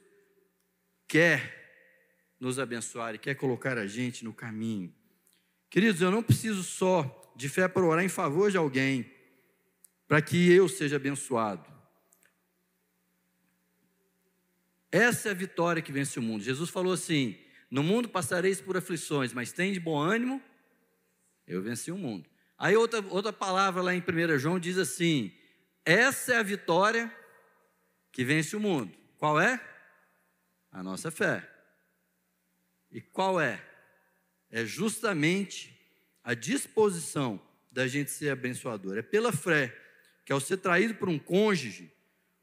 quer 1.06 2.32
nos 2.40 2.58
abençoar 2.58 3.14
e 3.14 3.18
quer 3.18 3.34
colocar 3.34 3.76
a 3.76 3.86
gente 3.86 4.24
no 4.24 4.32
caminho. 4.32 4.90
Queridos, 5.68 6.00
eu 6.00 6.10
não 6.10 6.22
preciso 6.22 6.62
só 6.62 7.30
de 7.36 7.46
fé 7.46 7.68
para 7.68 7.84
orar 7.84 8.02
em 8.02 8.08
favor 8.08 8.50
de 8.50 8.56
alguém, 8.56 9.12
para 10.08 10.22
que 10.22 10.50
eu 10.50 10.66
seja 10.66 10.96
abençoado. 10.96 11.70
Essa 14.90 15.28
é 15.28 15.32
a 15.32 15.34
vitória 15.34 15.82
que 15.82 15.92
vence 15.92 16.18
o 16.18 16.22
mundo. 16.22 16.42
Jesus 16.42 16.70
falou 16.70 16.94
assim: 16.94 17.38
No 17.70 17.82
mundo 17.82 18.08
passareis 18.08 18.60
por 18.60 18.76
aflições, 18.76 19.32
mas 19.32 19.52
tem 19.52 19.72
de 19.72 19.78
bom 19.78 19.98
ânimo, 19.98 20.42
eu 21.46 21.62
venci 21.62 21.92
o 21.92 21.96
mundo. 21.96 22.28
Aí 22.58 22.76
outra, 22.76 23.00
outra 23.08 23.32
palavra 23.32 23.80
lá 23.80 23.94
em 23.94 24.00
1 24.00 24.38
João 24.38 24.58
diz 24.58 24.76
assim: 24.76 25.32
Essa 25.84 26.34
é 26.34 26.36
a 26.38 26.42
vitória 26.42 27.14
que 28.12 28.24
vence 28.24 28.56
o 28.56 28.60
mundo. 28.60 28.92
Qual 29.16 29.40
é? 29.40 29.60
A 30.72 30.82
nossa 30.82 31.10
fé. 31.10 31.48
E 32.90 33.00
qual 33.00 33.40
é? 33.40 33.64
É 34.50 34.64
justamente 34.64 35.78
a 36.24 36.34
disposição 36.34 37.40
da 37.70 37.86
gente 37.86 38.10
ser 38.10 38.30
abençoador. 38.30 38.98
É 38.98 39.02
pela 39.02 39.32
fé 39.32 39.76
que 40.24 40.32
ao 40.32 40.40
ser 40.40 40.58
traído 40.58 40.94
por 40.94 41.08
um 41.08 41.18
cônjuge, 41.18 41.92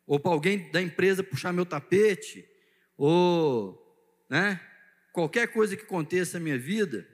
ou 0.06 0.20
para 0.20 0.32
alguém 0.32 0.72
da 0.72 0.82
empresa 0.82 1.24
puxar 1.24 1.52
meu 1.52 1.66
tapete, 1.66 2.48
ou 2.98 4.26
né, 4.30 4.60
qualquer 5.18 5.48
coisa 5.48 5.76
que 5.76 5.82
aconteça 5.82 6.38
na 6.38 6.44
minha 6.44 6.60
vida, 6.60 7.08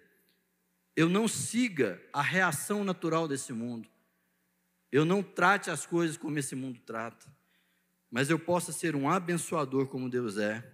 eu 0.94 1.08
não 1.08 1.26
siga 1.26 2.04
a 2.12 2.22
reação 2.22 2.84
natural 2.84 3.30
desse 3.30 3.54
mundo. 3.54 3.88
Eu 4.92 5.06
não 5.06 5.24
trate 5.24 5.72
as 5.72 5.86
coisas 5.86 6.18
como 6.18 6.38
esse 6.38 6.54
mundo 6.54 6.82
trata. 6.86 7.34
Mas 8.12 8.30
eu 8.30 8.38
possa 8.38 8.74
ser 8.74 8.94
um 8.94 9.10
abençoador 9.10 9.88
como 9.88 10.10
Deus 10.10 10.38
é 10.38 10.70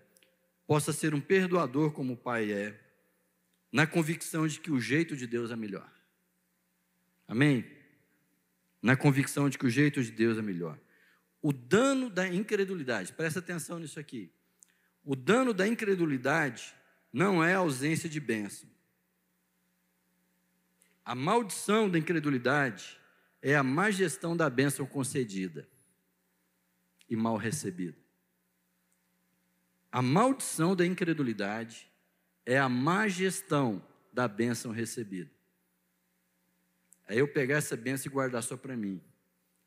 possa 0.65 0.91
ser 0.91 1.13
um 1.13 1.21
perdoador 1.21 1.91
como 1.91 2.13
o 2.13 2.17
Pai 2.17 2.51
é, 2.51 2.79
na 3.71 3.85
convicção 3.85 4.47
de 4.47 4.59
que 4.59 4.71
o 4.71 4.79
jeito 4.79 5.15
de 5.15 5.27
Deus 5.27 5.51
é 5.51 5.55
melhor. 5.55 5.87
Amém? 7.27 7.63
Na 8.81 8.95
convicção 8.95 9.47
de 9.49 9.57
que 9.59 9.67
o 9.67 9.69
jeito 9.69 10.03
de 10.03 10.11
Deus 10.11 10.35
é 10.39 10.41
melhor. 10.41 10.79
O 11.43 11.53
dano 11.53 12.09
da 12.09 12.27
incredulidade, 12.27 13.13
presta 13.13 13.37
atenção 13.37 13.77
nisso 13.77 13.99
aqui. 13.99 14.31
O 15.03 15.15
dano 15.15 15.53
da 15.53 15.67
incredulidade 15.67 16.78
não 17.11 17.43
é 17.43 17.55
ausência 17.55 18.07
de 18.07 18.19
bênção. 18.19 18.69
A 21.03 21.15
maldição 21.15 21.89
da 21.89 21.97
incredulidade 21.97 22.99
é 23.41 23.55
a 23.55 23.63
má 23.63 23.89
gestão 23.89 24.37
da 24.37 24.49
bênção 24.49 24.85
concedida 24.85 25.67
e 27.09 27.15
mal 27.15 27.37
recebida. 27.37 27.97
A 29.91 30.01
maldição 30.01 30.75
da 30.75 30.85
incredulidade 30.85 31.89
é 32.45 32.59
a 32.59 32.69
má 32.69 33.07
gestão 33.07 33.83
da 34.13 34.27
bênção 34.27 34.71
recebida. 34.71 35.31
É 37.07 37.15
eu 37.15 37.27
pegar 37.27 37.57
essa 37.57 37.75
bênção 37.75 38.07
e 38.07 38.13
guardar 38.13 38.43
só 38.43 38.55
para 38.55 38.77
mim, 38.77 39.01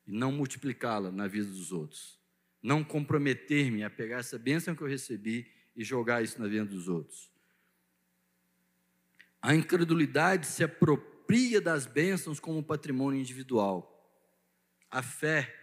e 0.07 0.13
não 0.13 0.31
multiplicá-la 0.31 1.11
na 1.11 1.27
vida 1.27 1.47
dos 1.47 1.73
outros. 1.73 2.17
Não 2.61 2.85
comprometer-me 2.85 3.83
a 3.83 3.89
pegar 3.89 4.19
essa 4.19 4.39
bênção 4.39 4.73
que 4.73 4.81
eu 4.81 4.87
recebi 4.87 5.51
e 5.75 5.83
jogar 5.83 6.23
isso 6.23 6.39
na 6.39 6.47
vida 6.47 6.63
dos 6.63 6.87
outros. 6.87 7.32
A 9.43 9.53
incredulidade 9.53 10.47
se 10.47 10.63
apropria 10.63 11.59
das 11.59 11.85
bênçãos 11.85 12.39
como 12.39 12.63
patrimônio 12.63 13.19
individual. 13.19 13.89
A 14.89 15.03
fé 15.03 15.53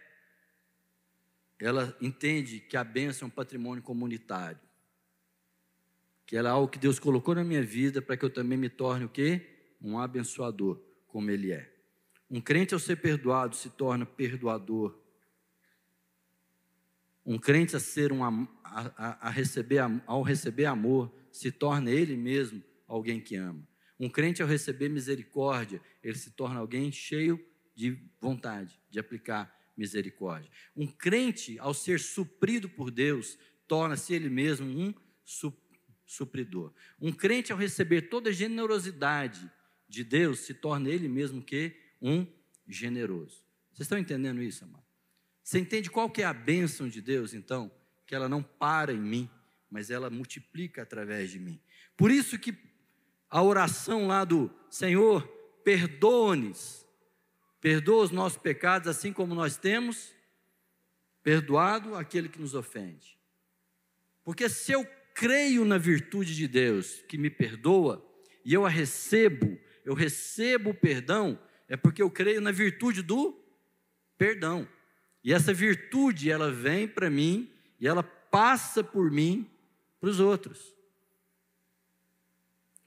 ela 1.59 1.97
entende 1.99 2.59
que 2.59 2.77
a 2.77 2.83
bênção 2.83 3.25
é 3.25 3.27
um 3.27 3.33
patrimônio 3.33 3.83
comunitário. 3.83 4.59
Que 6.27 6.37
ela 6.37 6.49
é 6.49 6.51
algo 6.51 6.67
que 6.67 6.77
Deus 6.77 6.99
colocou 6.99 7.33
na 7.33 7.43
minha 7.43 7.63
vida 7.63 8.03
para 8.03 8.15
que 8.15 8.23
eu 8.23 8.29
também 8.29 8.55
me 8.55 8.69
torne 8.69 9.05
o 9.05 9.09
quê? 9.09 9.73
Um 9.81 9.97
abençoador, 9.97 10.79
como 11.07 11.31
ele 11.31 11.51
é. 11.51 11.73
Um 12.29 12.39
crente 12.39 12.75
ao 12.75 12.79
ser 12.79 12.97
perdoado 12.97 13.55
se 13.55 13.71
torna 13.71 14.05
perdoador. 14.05 14.95
Um 17.25 17.39
crente 17.39 17.75
a 17.75 17.79
ser 17.79 18.11
um 18.11 18.23
a, 18.23 19.27
a, 19.27 19.29
receber 19.31 19.79
ao 20.05 20.21
receber 20.21 20.65
amor 20.65 21.11
se 21.31 21.51
torna 21.51 21.89
ele 21.89 22.15
mesmo 22.15 22.63
alguém 22.87 23.19
que 23.19 23.35
ama. 23.35 23.70
Um 24.01 24.09
crente 24.09 24.41
ao 24.41 24.47
receber 24.47 24.89
misericórdia, 24.89 25.79
ele 26.03 26.17
se 26.17 26.31
torna 26.31 26.59
alguém 26.59 26.91
cheio 26.91 27.39
de 27.75 27.99
vontade 28.19 28.81
de 28.89 28.99
aplicar 28.99 29.55
misericórdia. 29.77 30.49
Um 30.75 30.87
crente, 30.87 31.59
ao 31.59 31.71
ser 31.71 31.99
suprido 31.99 32.67
por 32.67 32.89
Deus, 32.89 33.37
torna-se 33.67 34.11
ele 34.11 34.27
mesmo 34.27 34.65
um 34.67 34.91
supridor. 36.03 36.73
Um 36.99 37.11
crente, 37.11 37.51
ao 37.51 37.57
receber 37.59 38.09
toda 38.09 38.31
a 38.31 38.33
generosidade 38.33 39.47
de 39.87 40.03
Deus, 40.03 40.39
se 40.39 40.55
torna 40.55 40.89
ele 40.89 41.07
mesmo 41.07 41.39
que 41.39 41.79
um 42.01 42.25
generoso. 42.67 43.45
Vocês 43.71 43.81
estão 43.81 43.99
entendendo 43.99 44.41
isso, 44.41 44.63
amado? 44.63 44.83
Você 45.43 45.59
entende 45.59 45.91
qual 45.91 46.09
que 46.09 46.23
é 46.23 46.25
a 46.25 46.33
bênção 46.33 46.89
de 46.89 47.03
Deus, 47.03 47.35
então? 47.35 47.71
Que 48.07 48.15
ela 48.15 48.27
não 48.27 48.41
para 48.41 48.91
em 48.91 48.99
mim, 48.99 49.29
mas 49.69 49.91
ela 49.91 50.09
multiplica 50.09 50.81
através 50.81 51.29
de 51.29 51.37
mim. 51.37 51.61
Por 51.95 52.09
isso 52.09 52.39
que 52.39 52.70
a 53.31 53.41
oração 53.41 54.05
lá 54.05 54.23
do 54.23 54.51
Senhor, 54.69 55.25
perdoa-nos 55.63 56.81
Perdoa 57.61 58.05
os 58.05 58.11
nossos 58.11 58.39
pecados, 58.39 58.87
assim 58.87 59.13
como 59.13 59.35
nós 59.35 59.55
temos 59.55 60.11
perdoado 61.21 61.95
aquele 61.95 62.27
que 62.27 62.41
nos 62.41 62.55
ofende. 62.55 63.15
Porque 64.23 64.49
se 64.49 64.71
eu 64.71 64.83
creio 65.13 65.63
na 65.63 65.77
virtude 65.77 66.35
de 66.35 66.47
Deus 66.47 67.03
que 67.07 67.19
me 67.19 67.29
perdoa, 67.29 68.03
e 68.43 68.51
eu 68.51 68.65
a 68.65 68.69
recebo, 68.69 69.59
eu 69.85 69.93
recebo 69.93 70.71
o 70.71 70.73
perdão, 70.73 71.39
é 71.67 71.77
porque 71.77 72.01
eu 72.01 72.09
creio 72.09 72.41
na 72.41 72.51
virtude 72.51 73.03
do 73.03 73.39
perdão. 74.17 74.67
E 75.23 75.31
essa 75.31 75.53
virtude, 75.53 76.31
ela 76.31 76.51
vem 76.51 76.87
para 76.87 77.11
mim 77.11 77.53
e 77.79 77.87
ela 77.87 78.01
passa 78.01 78.83
por 78.83 79.11
mim 79.11 79.47
para 79.99 80.09
os 80.09 80.19
outros. 80.19 80.75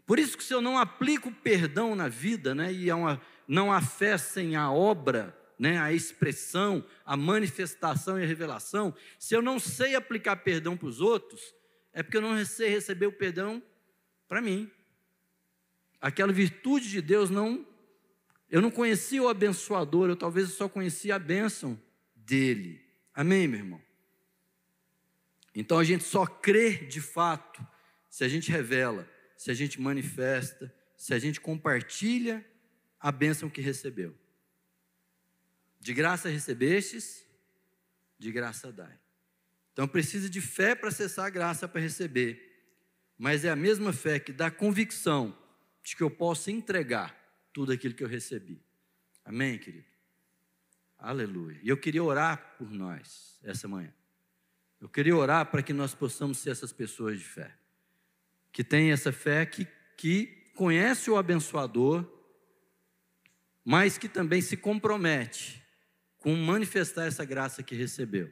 Por 0.07 0.19
isso 0.19 0.37
que 0.37 0.45
se 0.45 0.53
eu 0.53 0.61
não 0.61 0.79
aplico 0.79 1.33
perdão 1.33 1.95
na 1.95 2.09
vida, 2.09 2.55
né, 2.55 2.73
e 2.73 2.93
uma 2.93 3.21
não 3.49 3.73
há 3.73 3.81
fé 3.81 4.19
sem 4.19 4.57
a 4.57 4.71
obra, 4.71 5.37
né, 5.59 5.79
a 5.79 5.93
expressão, 5.93 6.85
a 7.05 7.17
manifestação 7.17 8.19
e 8.19 8.23
a 8.23 8.27
revelação, 8.27 8.95
se 9.19 9.35
eu 9.35 9.41
não 9.41 9.59
sei 9.59 9.95
aplicar 9.95 10.37
perdão 10.37 10.77
para 10.77 10.89
os 10.89 11.01
outros, 11.01 11.55
é 11.93 12.03
porque 12.03 12.17
eu 12.17 12.23
não 12.23 12.45
sei 12.45 12.69
receber 12.69 13.07
o 13.07 13.13
perdão 13.13 13.63
para 14.29 14.43
mim. 14.43 14.71
Aquela 16.01 16.33
virtude 16.33 16.91
de 16.91 17.01
Deus 17.01 17.31
não. 17.31 17.67
Eu 18.51 18.61
não 18.61 18.71
conhecia 18.71 19.23
o 19.23 19.29
abençoador, 19.29 20.09
eu 20.09 20.17
talvez 20.17 20.51
só 20.51 20.69
conhecia 20.69 21.17
a 21.17 21.19
bênção 21.19 21.81
dele. 22.15 22.85
Amém, 23.15 23.49
meu 23.49 23.61
irmão? 23.61 23.83
Então 25.55 25.79
a 25.79 25.85
gente 25.85 26.05
só 26.05 26.27
crê 26.27 26.77
de 26.77 27.01
fato 27.01 27.67
se 28.11 28.25
a 28.25 28.29
gente 28.29 28.51
revela, 28.51 29.09
se 29.45 29.51
a 29.51 29.55
gente 29.55 29.79
manifesta, 29.79 30.75
se 30.97 31.13
a 31.13 31.19
gente 31.19 31.39
compartilha 31.39 32.43
a 32.99 33.13
bênção 33.13 33.51
que 33.51 33.61
recebeu. 33.61 34.17
De 35.79 35.93
graça 35.93 36.31
recebestes, 36.31 37.27
de 38.19 38.33
graça 38.33 38.73
dai. 38.73 38.99
Então 39.71 39.87
precisa 39.87 40.31
de 40.31 40.41
fé 40.41 40.75
para 40.75 40.89
acessar 40.89 41.27
a 41.27 41.29
graça 41.29 41.69
para 41.69 41.79
receber. 41.79 42.73
Mas 43.19 43.45
é 43.45 43.51
a 43.51 43.55
mesma 43.55 43.93
fé 43.93 44.19
que 44.19 44.33
dá 44.33 44.51
convicção 44.51 45.39
de 45.83 45.95
que 45.95 46.03
eu 46.03 46.11
posso 46.11 46.51
entregar 46.51 47.15
tudo 47.53 47.71
aquilo 47.71 47.93
que 47.93 48.03
eu 48.03 48.09
recebi. 48.09 48.65
Amém, 49.27 49.59
querido? 49.59 49.85
Aleluia. 50.97 51.61
E 51.63 51.69
eu 51.69 51.77
queria 51.77 52.03
orar 52.03 52.57
por 52.57 52.71
nós 52.71 53.39
essa 53.43 53.69
manhã. 53.69 53.93
Eu 54.81 54.89
queria 54.89 55.15
orar 55.15 55.45
para 55.51 55.63
que 55.63 55.75
nós 55.75 55.95
possamos 55.95 56.39
ser 56.39 56.49
essas 56.49 56.73
pessoas 56.73 57.19
de 57.19 57.27
fé. 57.27 57.55
Que 58.55 58.65
tem 58.65 58.91
essa 58.91 59.13
fé 59.13 59.45
que, 59.45 59.69
que 59.99 60.51
conhece 60.55 61.11
o 61.11 61.19
abençoador 61.19 62.15
mas 63.65 63.97
que 63.97 64.09
também 64.09 64.43
se 64.43 64.57
compromete 64.57 65.63
com 66.19 66.35
manifestar 66.37 67.07
essa 67.07 67.25
graça 67.25 67.63
que 67.63 67.75
recebeu. 67.75 68.31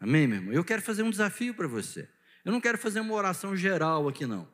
Amém, 0.00 0.26
meu 0.26 0.38
irmão? 0.38 0.52
Eu 0.52 0.64
quero 0.64 0.82
fazer 0.82 1.02
um 1.02 1.10
desafio 1.10 1.54
para 1.54 1.68
você. 1.68 2.08
Eu 2.44 2.50
não 2.50 2.60
quero 2.60 2.78
fazer 2.78 3.00
uma 3.00 3.14
oração 3.14 3.56
geral 3.56 4.08
aqui, 4.08 4.26
não. 4.26 4.48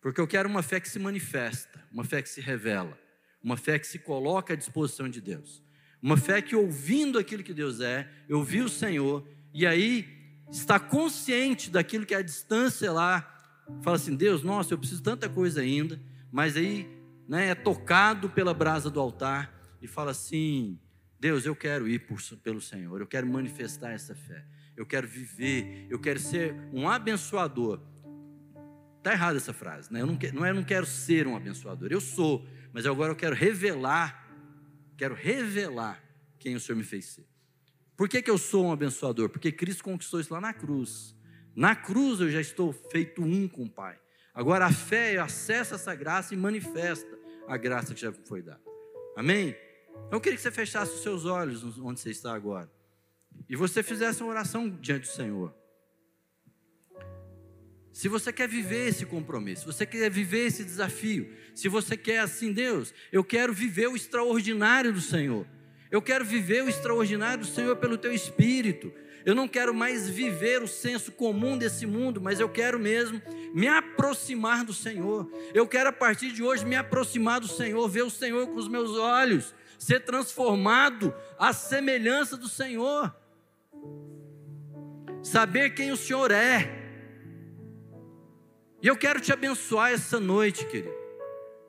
Porque 0.00 0.20
eu 0.20 0.26
quero 0.26 0.48
uma 0.48 0.62
fé 0.62 0.80
que 0.80 0.88
se 0.88 0.98
manifesta, 0.98 1.84
uma 1.90 2.04
fé 2.04 2.22
que 2.22 2.28
se 2.28 2.40
revela, 2.40 2.98
uma 3.42 3.56
fé 3.56 3.78
que 3.78 3.86
se 3.86 3.98
coloca 3.98 4.54
à 4.54 4.56
disposição 4.56 5.08
de 5.08 5.20
Deus. 5.20 5.62
Uma 6.00 6.16
fé 6.16 6.40
que, 6.40 6.54
ouvindo 6.54 7.18
aquilo 7.18 7.42
que 7.42 7.54
Deus 7.54 7.80
é, 7.80 8.08
eu 8.28 8.42
vi 8.42 8.60
o 8.60 8.68
Senhor, 8.68 9.26
e 9.52 9.66
aí 9.66 10.06
está 10.50 10.78
consciente 10.78 11.70
daquilo 11.70 12.06
que 12.06 12.14
é 12.14 12.18
a 12.18 12.22
distância 12.22 12.92
lá, 12.92 13.35
fala 13.82 13.96
assim: 13.96 14.14
Deus, 14.14 14.42
nossa, 14.42 14.74
eu 14.74 14.78
preciso 14.78 15.02
tanta 15.02 15.28
coisa 15.28 15.60
ainda, 15.60 16.00
mas 16.30 16.56
aí 16.56 16.88
né, 17.28 17.48
é 17.48 17.54
tocado 17.54 18.28
pela 18.30 18.54
brasa 18.54 18.90
do 18.90 19.00
altar 19.00 19.52
e 19.80 19.86
fala 19.86 20.10
assim: 20.10 20.78
Deus, 21.18 21.44
eu 21.46 21.56
quero 21.56 21.88
ir 21.88 22.00
por, 22.00 22.20
pelo 22.42 22.60
Senhor, 22.60 23.00
eu 23.00 23.06
quero 23.06 23.26
manifestar 23.26 23.92
essa 23.92 24.14
fé, 24.14 24.44
eu 24.76 24.86
quero 24.86 25.06
viver, 25.06 25.86
eu 25.90 25.98
quero 25.98 26.18
ser 26.18 26.54
um 26.72 26.88
abençoador. 26.88 27.80
Está 28.98 29.12
errada 29.12 29.36
essa 29.36 29.52
frase, 29.52 29.92
né? 29.92 30.02
Eu 30.02 30.06
não, 30.06 30.18
não 30.34 30.44
é 30.44 30.50
eu 30.50 30.54
não 30.54 30.64
quero 30.64 30.84
ser 30.84 31.26
um 31.26 31.36
abençoador, 31.36 31.88
eu 31.90 32.00
sou, 32.00 32.46
mas 32.72 32.86
agora 32.86 33.12
eu 33.12 33.16
quero 33.16 33.34
revelar, 33.34 34.28
quero 34.96 35.14
revelar 35.14 36.02
quem 36.38 36.54
o 36.54 36.60
Senhor 36.60 36.76
me 36.76 36.84
fez 36.84 37.06
ser. 37.06 37.26
Por 37.96 38.08
que, 38.08 38.20
que 38.20 38.30
eu 38.30 38.36
sou 38.36 38.66
um 38.66 38.72
abençoador? 38.72 39.30
Porque 39.30 39.50
Cristo 39.50 39.82
conquistou 39.82 40.20
isso 40.20 40.32
lá 40.32 40.40
na 40.40 40.52
cruz. 40.52 41.15
Na 41.56 41.74
cruz 41.74 42.20
eu 42.20 42.30
já 42.30 42.40
estou 42.40 42.70
feito 42.70 43.22
um 43.22 43.48
com 43.48 43.64
o 43.64 43.70
Pai. 43.70 43.98
Agora 44.34 44.66
a 44.66 44.72
fé 44.72 45.16
acessa 45.16 45.76
essa 45.76 45.94
graça 45.94 46.34
e 46.34 46.36
manifesta 46.36 47.18
a 47.48 47.56
graça 47.56 47.94
que 47.94 48.00
já 48.02 48.12
foi 48.12 48.42
dada. 48.42 48.60
Amém? 49.16 49.56
Eu 50.12 50.20
queria 50.20 50.36
que 50.36 50.42
você 50.42 50.50
fechasse 50.50 50.94
os 50.94 51.02
seus 51.02 51.24
olhos 51.24 51.64
onde 51.78 51.98
você 51.98 52.10
está 52.10 52.34
agora. 52.34 52.70
E 53.48 53.56
você 53.56 53.82
fizesse 53.82 54.22
uma 54.22 54.28
oração 54.28 54.68
diante 54.68 55.08
do 55.08 55.14
Senhor. 55.14 55.54
Se 57.90 58.08
você 58.08 58.30
quer 58.30 58.46
viver 58.46 58.88
esse 58.88 59.06
compromisso, 59.06 59.62
se 59.62 59.66
você 59.66 59.86
quer 59.86 60.10
viver 60.10 60.48
esse 60.48 60.62
desafio, 60.62 61.34
se 61.54 61.66
você 61.66 61.96
quer 61.96 62.18
assim, 62.18 62.52
Deus, 62.52 62.92
eu 63.10 63.24
quero 63.24 63.54
viver 63.54 63.88
o 63.88 63.96
extraordinário 63.96 64.92
do 64.92 65.00
Senhor. 65.00 65.46
Eu 65.90 66.02
quero 66.02 66.22
viver 66.22 66.62
o 66.62 66.68
extraordinário 66.68 67.44
do 67.44 67.50
Senhor 67.50 67.74
pelo 67.76 67.96
teu 67.96 68.12
espírito. 68.12 68.92
Eu 69.26 69.34
não 69.34 69.48
quero 69.48 69.74
mais 69.74 70.08
viver 70.08 70.62
o 70.62 70.68
senso 70.68 71.10
comum 71.10 71.58
desse 71.58 71.84
mundo, 71.84 72.20
mas 72.20 72.38
eu 72.38 72.48
quero 72.48 72.78
mesmo 72.78 73.20
me 73.52 73.66
aproximar 73.66 74.64
do 74.64 74.72
Senhor. 74.72 75.28
Eu 75.52 75.66
quero 75.66 75.90
a 75.90 75.92
partir 75.92 76.30
de 76.30 76.44
hoje 76.44 76.64
me 76.64 76.76
aproximar 76.76 77.40
do 77.40 77.48
Senhor, 77.48 77.88
ver 77.88 78.04
o 78.04 78.10
Senhor 78.10 78.46
com 78.46 78.54
os 78.54 78.68
meus 78.68 78.92
olhos, 78.96 79.52
ser 79.78 80.04
transformado 80.04 81.12
à 81.38 81.52
semelhança 81.52 82.36
do 82.36 82.48
Senhor. 82.48 83.14
Saber 85.22 85.70
quem 85.74 85.90
o 85.90 85.96
Senhor 85.96 86.30
é. 86.30 86.84
E 88.80 88.86
eu 88.86 88.96
quero 88.96 89.20
te 89.20 89.32
abençoar 89.32 89.90
essa 89.90 90.20
noite, 90.20 90.64
querido 90.66 91.06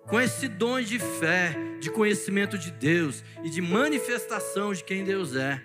com 0.07 0.19
esse 0.19 0.47
dom 0.47 0.79
de 0.79 0.97
fé, 0.99 1.53
de 1.79 1.91
conhecimento 1.91 2.57
de 2.57 2.71
Deus 2.71 3.23
e 3.43 3.49
de 3.49 3.61
manifestação 3.61 4.73
de 4.73 4.83
quem 4.83 5.03
Deus 5.03 5.35
é. 5.35 5.61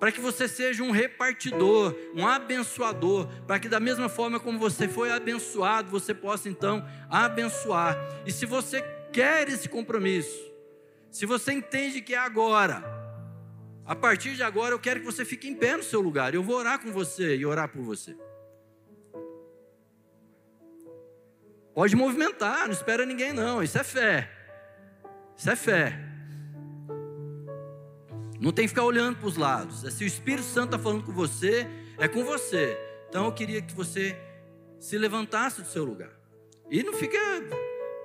Para 0.00 0.10
que 0.10 0.20
você 0.20 0.48
seja 0.48 0.82
um 0.82 0.90
repartidor, 0.90 1.94
um 2.14 2.26
abençoador, 2.26 3.28
para 3.46 3.60
que 3.60 3.68
da 3.68 3.78
mesma 3.78 4.08
forma 4.08 4.40
como 4.40 4.58
você 4.58 4.88
foi 4.88 5.12
abençoado, 5.12 5.90
você 5.90 6.14
possa 6.14 6.48
então 6.48 6.82
abençoar. 7.10 7.98
E 8.24 8.32
se 8.32 8.46
você 8.46 8.80
quer 9.12 9.46
esse 9.48 9.68
compromisso, 9.68 10.50
se 11.10 11.26
você 11.26 11.52
entende 11.52 12.00
que 12.00 12.14
é 12.14 12.18
agora, 12.18 12.82
a 13.84 13.94
partir 13.94 14.34
de 14.34 14.42
agora 14.42 14.74
eu 14.74 14.78
quero 14.78 15.00
que 15.00 15.06
você 15.06 15.22
fique 15.22 15.46
em 15.48 15.54
pé 15.54 15.76
no 15.76 15.82
seu 15.82 16.00
lugar. 16.00 16.34
Eu 16.34 16.42
vou 16.42 16.56
orar 16.56 16.80
com 16.80 16.90
você 16.90 17.36
e 17.36 17.44
orar 17.44 17.68
por 17.68 17.82
você. 17.82 18.16
Pode 21.74 21.94
movimentar, 21.94 22.66
não 22.66 22.72
espera 22.72 23.04
ninguém 23.04 23.34
não. 23.34 23.62
Isso 23.62 23.76
é 23.76 23.84
fé. 23.84 24.30
Isso 25.36 25.50
é 25.50 25.56
fé. 25.56 26.09
Não 28.40 28.52
tem 28.52 28.64
que 28.64 28.70
ficar 28.70 28.84
olhando 28.84 29.18
para 29.18 29.28
os 29.28 29.36
lados. 29.36 29.84
É 29.84 29.90
se 29.90 30.02
o 30.02 30.06
Espírito 30.06 30.48
Santo 30.48 30.74
está 30.74 30.78
falando 30.78 31.04
com 31.04 31.12
você, 31.12 31.66
é 31.98 32.08
com 32.08 32.24
você. 32.24 32.76
Então 33.08 33.26
eu 33.26 33.32
queria 33.32 33.60
que 33.60 33.74
você 33.74 34.16
se 34.78 34.96
levantasse 34.96 35.60
do 35.60 35.68
seu 35.68 35.84
lugar. 35.84 36.10
E 36.70 36.82
não 36.82 36.94
fique, 36.94 37.18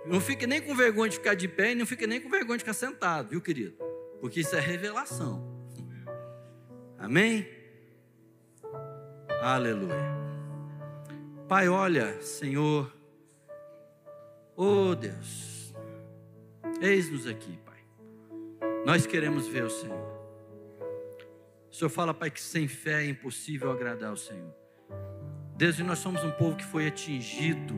não 0.06 0.20
fique 0.20 0.46
nem 0.46 0.62
com 0.62 0.76
vergonha 0.76 1.10
de 1.10 1.18
ficar 1.18 1.36
de 1.36 1.48
pé 1.48 1.72
e 1.72 1.76
não 1.76 1.86
fique 1.86 2.06
nem 2.06 2.20
com 2.20 2.30
vergonha 2.30 2.58
de 2.58 2.64
ficar 2.64 2.74
sentado, 2.74 3.30
viu, 3.30 3.42
querido? 3.42 3.78
Porque 4.20 4.42
isso 4.42 4.56
é 4.56 4.60
revelação. 4.60 5.56
Amém? 7.00 7.48
Aleluia. 9.42 10.16
Pai, 11.48 11.70
olha, 11.70 12.20
Senhor, 12.22 12.92
Oh 14.58 14.96
Deus, 14.96 15.74
eis-nos 16.82 17.28
aqui, 17.28 17.60
Pai. 17.66 17.84
Nós 18.86 19.06
queremos 19.06 19.48
ver 19.48 19.66
o 19.66 19.70
Senhor. 19.70 20.15
O 21.76 21.78
Senhor 21.78 21.90
fala, 21.90 22.14
Pai, 22.14 22.32
que 22.32 22.40
sem 22.40 22.70
fé 22.70 23.04
é 23.04 23.10
impossível 23.10 23.70
agradar 23.70 24.12
ao 24.12 24.16
Senhor. 24.16 24.56
Deus, 25.58 25.78
nós 25.80 26.00
somos 26.00 26.24
um 26.24 26.32
povo 26.32 26.56
que 26.56 26.64
foi 26.64 26.88
atingido 26.88 27.76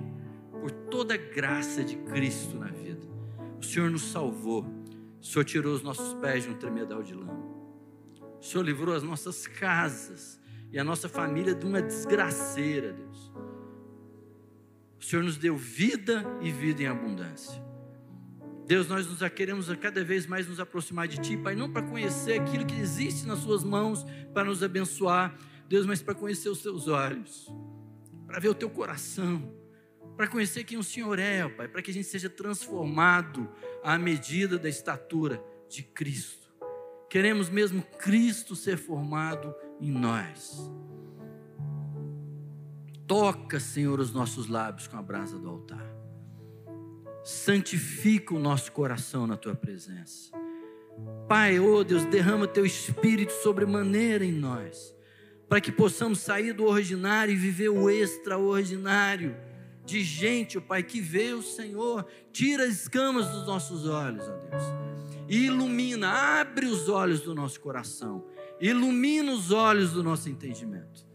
por 0.51 0.69
toda 0.69 1.15
a 1.15 1.17
graça 1.17 1.83
de 1.83 1.95
Cristo 1.95 2.59
na 2.59 2.67
vida. 2.67 3.03
O 3.59 3.65
Senhor 3.65 3.89
nos 3.89 4.03
salvou. 4.03 4.63
O 5.19 5.25
Senhor 5.25 5.43
tirou 5.45 5.73
os 5.73 5.81
nossos 5.81 6.13
pés 6.21 6.43
de 6.43 6.49
um 6.51 6.53
tremedal 6.53 7.01
de 7.01 7.15
lama. 7.15 7.43
O 8.39 8.43
Senhor 8.43 8.63
livrou 8.63 8.93
as 8.93 9.01
nossas 9.01 9.47
casas 9.47 10.39
e 10.71 10.77
a 10.77 10.83
nossa 10.83 11.09
família 11.09 11.55
de 11.55 11.65
uma 11.65 11.81
desgraceira, 11.81 12.93
Deus. 12.93 13.33
O 14.99 15.03
Senhor 15.03 15.23
nos 15.23 15.39
deu 15.39 15.57
vida 15.57 16.23
e 16.39 16.51
vida 16.51 16.83
em 16.83 16.85
abundância. 16.85 17.66
Deus, 18.67 18.85
nós 18.89 19.07
nos 19.07 19.27
queremos 19.29 19.73
cada 19.77 20.03
vez 20.03 20.27
mais 20.27 20.45
nos 20.45 20.59
aproximar 20.59 21.07
de 21.07 21.17
Ti, 21.19 21.37
Pai, 21.37 21.55
não 21.55 21.71
para 21.71 21.81
conhecer 21.83 22.41
aquilo 22.41 22.65
que 22.65 22.75
existe 22.75 23.25
nas 23.25 23.39
Suas 23.39 23.63
mãos 23.63 24.05
para 24.33 24.43
nos 24.43 24.61
abençoar, 24.61 25.33
Deus, 25.69 25.85
mas 25.85 26.01
para 26.01 26.13
conhecer 26.13 26.49
os 26.49 26.61
Teus 26.61 26.89
olhos, 26.89 27.49
para 28.25 28.41
ver 28.41 28.49
o 28.49 28.53
Teu 28.53 28.69
coração, 28.69 29.55
para 30.17 30.27
conhecer 30.27 30.65
quem 30.65 30.77
o 30.77 30.83
Senhor 30.83 31.17
é, 31.17 31.47
Pai, 31.47 31.69
para 31.69 31.81
que 31.81 31.91
a 31.91 31.93
gente 31.93 32.07
seja 32.07 32.29
transformado 32.29 33.49
à 33.81 33.97
medida 33.97 34.59
da 34.59 34.67
estatura 34.67 35.41
de 35.69 35.81
Cristo. 35.81 36.51
Queremos 37.09 37.49
mesmo 37.49 37.81
Cristo 37.97 38.53
ser 38.53 38.77
formado 38.77 39.55
em 39.79 39.89
nós. 39.89 40.69
Toca, 43.07 43.61
Senhor, 43.61 43.97
os 44.01 44.11
nossos 44.11 44.49
lábios 44.49 44.87
com 44.87 44.97
a 44.97 45.01
brasa 45.01 45.39
do 45.39 45.47
altar. 45.47 45.96
Santifica 47.27 48.33
o 48.33 48.39
nosso 48.39 48.71
coração 48.71 49.27
na 49.27 49.35
tua 49.35 49.53
presença. 49.53 50.31
Pai, 51.27 51.59
oh 51.59 51.83
Deus, 51.83 52.05
derrama 52.05 52.47
teu 52.47 52.65
espírito 52.65 53.33
sobremaneira 53.43 54.23
em 54.23 54.31
nós, 54.31 54.95
para 55.49 55.59
que 55.59 55.69
possamos 55.69 56.19
sair 56.19 56.53
do 56.53 56.63
ordinário 56.63 57.33
e 57.33 57.35
viver 57.35 57.67
o 57.67 57.89
extraordinário 57.89 59.35
de 59.83 60.01
gente, 60.05 60.57
oh 60.57 60.61
Pai, 60.61 60.81
que 60.81 61.01
vê 61.01 61.33
o 61.33 61.41
Senhor, 61.41 62.05
tira 62.31 62.63
as 62.63 62.83
escamas 62.83 63.27
dos 63.27 63.45
nossos 63.45 63.85
olhos, 63.85 64.23
ó 64.25 64.31
oh 64.31 64.49
Deus, 64.49 64.63
e 65.27 65.47
ilumina, 65.47 66.39
abre 66.39 66.65
os 66.65 66.87
olhos 66.87 67.19
do 67.19 67.35
nosso 67.35 67.59
coração, 67.59 68.25
ilumina 68.57 69.33
os 69.33 69.51
olhos 69.51 69.91
do 69.91 70.01
nosso 70.01 70.29
entendimento 70.29 71.05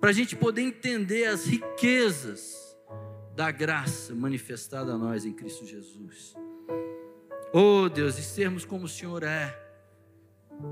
para 0.00 0.08
a 0.08 0.14
gente 0.14 0.34
poder 0.34 0.62
entender 0.62 1.26
as 1.26 1.44
riquezas 1.44 2.69
da 3.40 3.50
graça 3.50 4.14
manifestada 4.14 4.92
a 4.92 4.98
nós 4.98 5.24
em 5.24 5.32
Cristo 5.32 5.64
Jesus. 5.64 6.34
Oh 7.54 7.88
Deus, 7.88 8.18
e 8.18 8.22
sermos 8.22 8.66
como 8.66 8.84
o 8.84 8.88
Senhor 8.88 9.22
é. 9.22 9.58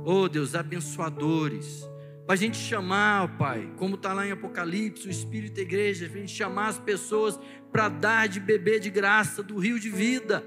Oh 0.05 0.29
Deus, 0.29 0.55
abençoadores. 0.55 1.89
Para 2.27 2.35
a 2.35 2.37
gente 2.37 2.59
chamar, 2.59 3.25
oh, 3.25 3.39
Pai, 3.39 3.73
como 3.79 3.95
está 3.95 4.13
lá 4.13 4.27
em 4.27 4.33
Apocalipse, 4.33 5.09
o 5.09 5.11
Espírito 5.11 5.55
da 5.57 5.63
igreja, 5.63 6.11
para 6.11 6.19
a 6.19 6.21
gente 6.21 6.35
chamar 6.35 6.67
as 6.69 6.79
pessoas 6.79 7.41
para 7.73 7.89
dar 7.89 8.29
de 8.29 8.39
beber 8.39 8.81
de 8.81 8.91
graça 8.91 9.43
do 9.43 9.57
rio 9.57 9.81
de 9.81 9.89
vida. 9.89 10.45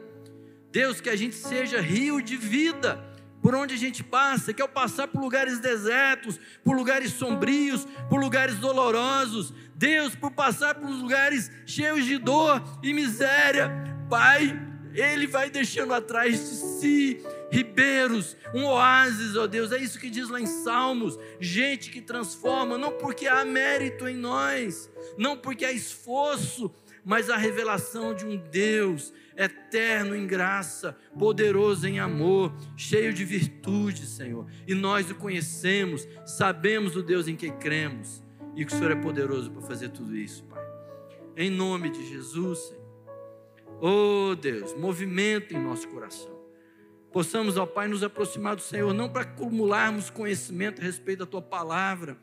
Deus, 0.71 1.01
que 1.01 1.09
a 1.09 1.15
gente 1.15 1.33
seja 1.33 1.81
rio 1.81 2.21
de 2.21 2.37
vida 2.37 3.03
por 3.41 3.55
onde 3.55 3.73
a 3.73 3.77
gente 3.77 4.03
passa, 4.03 4.53
que 4.53 4.61
ao 4.61 4.69
passar 4.69 5.07
por 5.07 5.19
lugares 5.19 5.59
desertos, 5.59 6.39
por 6.63 6.75
lugares 6.75 7.13
sombrios, 7.13 7.87
por 8.07 8.19
lugares 8.19 8.57
dolorosos, 8.57 9.51
Deus, 9.81 10.13
por 10.13 10.29
passar 10.29 10.75
por 10.75 10.87
lugares 10.87 11.49
cheios 11.65 12.05
de 12.05 12.19
dor 12.19 12.61
e 12.83 12.93
miséria, 12.93 13.71
Pai, 14.07 14.55
Ele 14.93 15.25
vai 15.25 15.49
deixando 15.49 15.91
atrás 15.91 16.37
de 16.37 16.55
si 16.55 17.23
ribeiros, 17.51 18.37
um 18.53 18.63
oásis, 18.65 19.35
ó 19.35 19.47
Deus, 19.47 19.71
é 19.71 19.79
isso 19.79 19.99
que 19.99 20.11
diz 20.11 20.29
lá 20.29 20.39
em 20.39 20.45
Salmos, 20.45 21.17
gente 21.39 21.89
que 21.89 21.99
transforma, 21.99 22.77
não 22.77 22.91
porque 22.91 23.27
há 23.27 23.43
mérito 23.43 24.07
em 24.07 24.15
nós, 24.15 24.87
não 25.17 25.35
porque 25.35 25.65
há 25.65 25.71
esforço, 25.71 26.71
mas 27.03 27.31
a 27.31 27.35
revelação 27.35 28.13
de 28.13 28.23
um 28.23 28.37
Deus 28.37 29.11
eterno 29.35 30.15
em 30.15 30.27
graça, 30.27 30.95
poderoso 31.17 31.87
em 31.87 31.99
amor, 31.99 32.55
cheio 32.77 33.11
de 33.11 33.25
virtude, 33.25 34.05
Senhor. 34.05 34.45
E 34.67 34.75
nós 34.75 35.09
o 35.09 35.15
conhecemos, 35.15 36.07
sabemos 36.23 36.95
o 36.95 37.01
Deus 37.01 37.27
em 37.27 37.35
quem 37.35 37.51
cremos 37.51 38.20
e 38.55 38.65
que 38.65 38.73
o 38.73 38.77
Senhor 38.77 38.91
é 38.91 38.95
poderoso 38.95 39.51
para 39.51 39.61
fazer 39.61 39.89
tudo 39.89 40.15
isso, 40.15 40.43
Pai. 40.45 40.63
Em 41.35 41.49
nome 41.49 41.89
de 41.89 42.07
Jesus, 42.07 42.59
Senhor. 42.59 42.81
Oh 43.79 44.35
Deus, 44.35 44.73
movimento 44.75 45.55
em 45.55 45.59
nosso 45.59 45.87
coração. 45.87 46.39
Possamos, 47.11 47.57
ó 47.57 47.65
Pai, 47.65 47.87
nos 47.87 48.03
aproximar 48.03 48.55
do 48.55 48.61
Senhor, 48.61 48.93
não 48.93 49.09
para 49.09 49.23
acumularmos 49.23 50.09
conhecimento 50.09 50.81
a 50.81 50.85
respeito 50.85 51.19
da 51.19 51.25
Tua 51.25 51.41
palavra, 51.41 52.17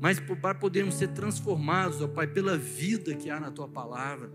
mas 0.00 0.20
para 0.20 0.54
podermos 0.54 0.94
ser 0.94 1.08
transformados, 1.08 2.00
ó 2.02 2.08
Pai, 2.08 2.26
pela 2.26 2.56
vida 2.56 3.14
que 3.14 3.30
há 3.30 3.40
na 3.40 3.50
tua 3.50 3.66
palavra. 3.66 4.30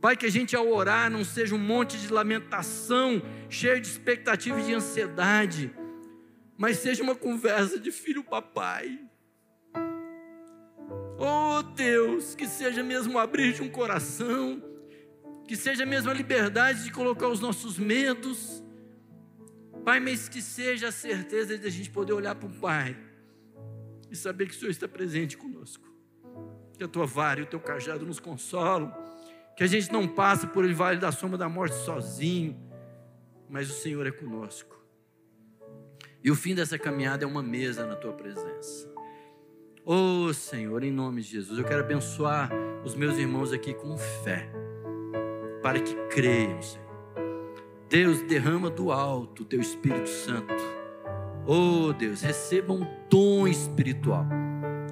Pai, 0.00 0.16
que 0.16 0.26
a 0.26 0.30
gente 0.30 0.54
ao 0.54 0.68
orar 0.68 1.10
não 1.10 1.24
seja 1.24 1.54
um 1.54 1.58
monte 1.58 1.96
de 1.96 2.12
lamentação, 2.12 3.20
cheio 3.48 3.80
de 3.80 3.88
expectativa 3.88 4.60
e 4.60 4.64
de 4.64 4.74
ansiedade, 4.74 5.72
mas 6.56 6.78
seja 6.78 7.02
uma 7.02 7.16
conversa 7.16 7.80
de 7.80 7.90
filho 7.90 8.22
papai. 8.22 9.00
Oh 11.18 11.62
Deus, 11.62 12.34
que 12.34 12.46
seja 12.46 12.82
mesmo 12.82 13.18
abrir 13.18 13.52
de 13.52 13.62
um 13.62 13.68
coração, 13.68 14.62
que 15.46 15.56
seja 15.56 15.84
mesmo 15.84 16.10
a 16.10 16.14
liberdade 16.14 16.84
de 16.84 16.92
colocar 16.92 17.28
os 17.28 17.40
nossos 17.40 17.78
medos, 17.78 18.62
Pai, 19.84 19.98
mas 20.00 20.28
que 20.28 20.40
seja 20.40 20.88
a 20.88 20.92
certeza 20.92 21.58
de 21.58 21.66
a 21.66 21.70
gente 21.70 21.90
poder 21.90 22.12
olhar 22.12 22.34
para 22.34 22.48
o 22.48 22.52
Pai 22.52 22.96
e 24.10 24.14
saber 24.14 24.46
que 24.46 24.54
o 24.54 24.58
Senhor 24.58 24.70
está 24.70 24.86
presente 24.86 25.36
conosco, 25.36 25.86
que 26.76 26.84
a 26.84 26.88
tua 26.88 27.06
vara 27.06 27.40
e 27.40 27.42
o 27.42 27.46
teu 27.46 27.58
cajado 27.58 28.06
nos 28.06 28.20
consolam 28.20 28.94
que 29.58 29.64
a 29.64 29.66
gente 29.66 29.90
não 29.90 30.06
passa 30.06 30.46
por 30.46 30.64
ele 30.64 30.72
vale 30.72 31.00
da 31.00 31.10
sombra 31.10 31.36
da 31.36 31.48
morte 31.48 31.74
sozinho, 31.74 32.56
mas 33.50 33.68
o 33.68 33.72
Senhor 33.72 34.06
é 34.06 34.12
conosco. 34.12 34.80
E 36.22 36.30
o 36.30 36.36
fim 36.36 36.54
dessa 36.54 36.78
caminhada 36.78 37.24
é 37.24 37.26
uma 37.26 37.42
mesa 37.42 37.84
na 37.84 37.96
tua 37.96 38.12
presença. 38.12 38.88
Oh 39.90 40.34
Senhor, 40.34 40.84
em 40.84 40.92
nome 40.92 41.22
de 41.22 41.28
Jesus, 41.28 41.58
eu 41.58 41.64
quero 41.64 41.80
abençoar 41.80 42.50
os 42.84 42.94
meus 42.94 43.16
irmãos 43.16 43.54
aqui 43.54 43.72
com 43.72 43.96
fé, 43.96 44.46
para 45.62 45.80
que 45.80 45.94
creiam, 46.10 46.60
Senhor. 46.60 46.86
Deus, 47.88 48.20
derrama 48.20 48.68
do 48.68 48.92
alto 48.92 49.44
o 49.44 49.46
teu 49.46 49.58
Espírito 49.58 50.10
Santo. 50.10 50.52
Oh 51.46 51.94
Deus, 51.94 52.20
receba 52.20 52.74
um 52.74 52.86
dom 53.08 53.48
espiritual 53.48 54.26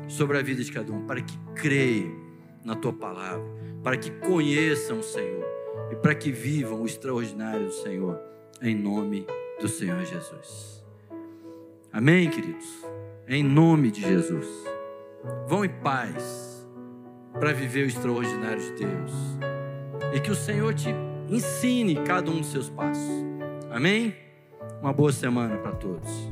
sobre 0.09 0.39
a 0.39 0.43
vida 0.43 0.65
de 0.65 0.73
cada 0.73 0.91
um, 0.91 1.05
para 1.05 1.21
que 1.21 1.39
creiam 1.55 2.17
na 2.65 2.75
tua 2.75 2.95
palavra 2.95 3.45
para 3.87 3.97
que 3.97 4.11
conheçam 4.11 4.99
o 4.99 5.03
Senhor 5.03 5.45
e 5.93 5.95
para 5.95 6.13
que 6.13 6.33
vivam 6.33 6.83
o 6.83 6.87
extraordinário 6.87 7.67
do 7.67 7.73
Senhor, 7.73 8.19
em 8.61 8.75
nome 8.75 9.25
do 9.61 9.69
Senhor 9.69 10.05
Jesus. 10.05 10.85
Amém, 11.93 12.29
queridos? 12.29 12.67
Em 13.29 13.45
nome 13.45 13.93
de 13.93 14.01
Jesus. 14.01 14.76
Vão 15.47 15.65
em 15.65 15.69
paz 15.69 16.67
para 17.33 17.53
viver 17.53 17.85
o 17.85 17.89
extraordinário 17.89 18.61
de 18.61 18.85
Deus 18.85 19.13
e 20.15 20.21
que 20.21 20.31
o 20.31 20.35
Senhor 20.35 20.75
te 20.75 20.89
ensine 21.29 21.97
cada 21.97 22.31
um 22.31 22.39
dos 22.39 22.51
seus 22.51 22.71
passos. 22.71 23.25
Amém? 23.71 24.15
Uma 24.81 24.93
boa 24.93 25.13
semana 25.13 25.57
para 25.57 25.73
todos. 25.73 26.29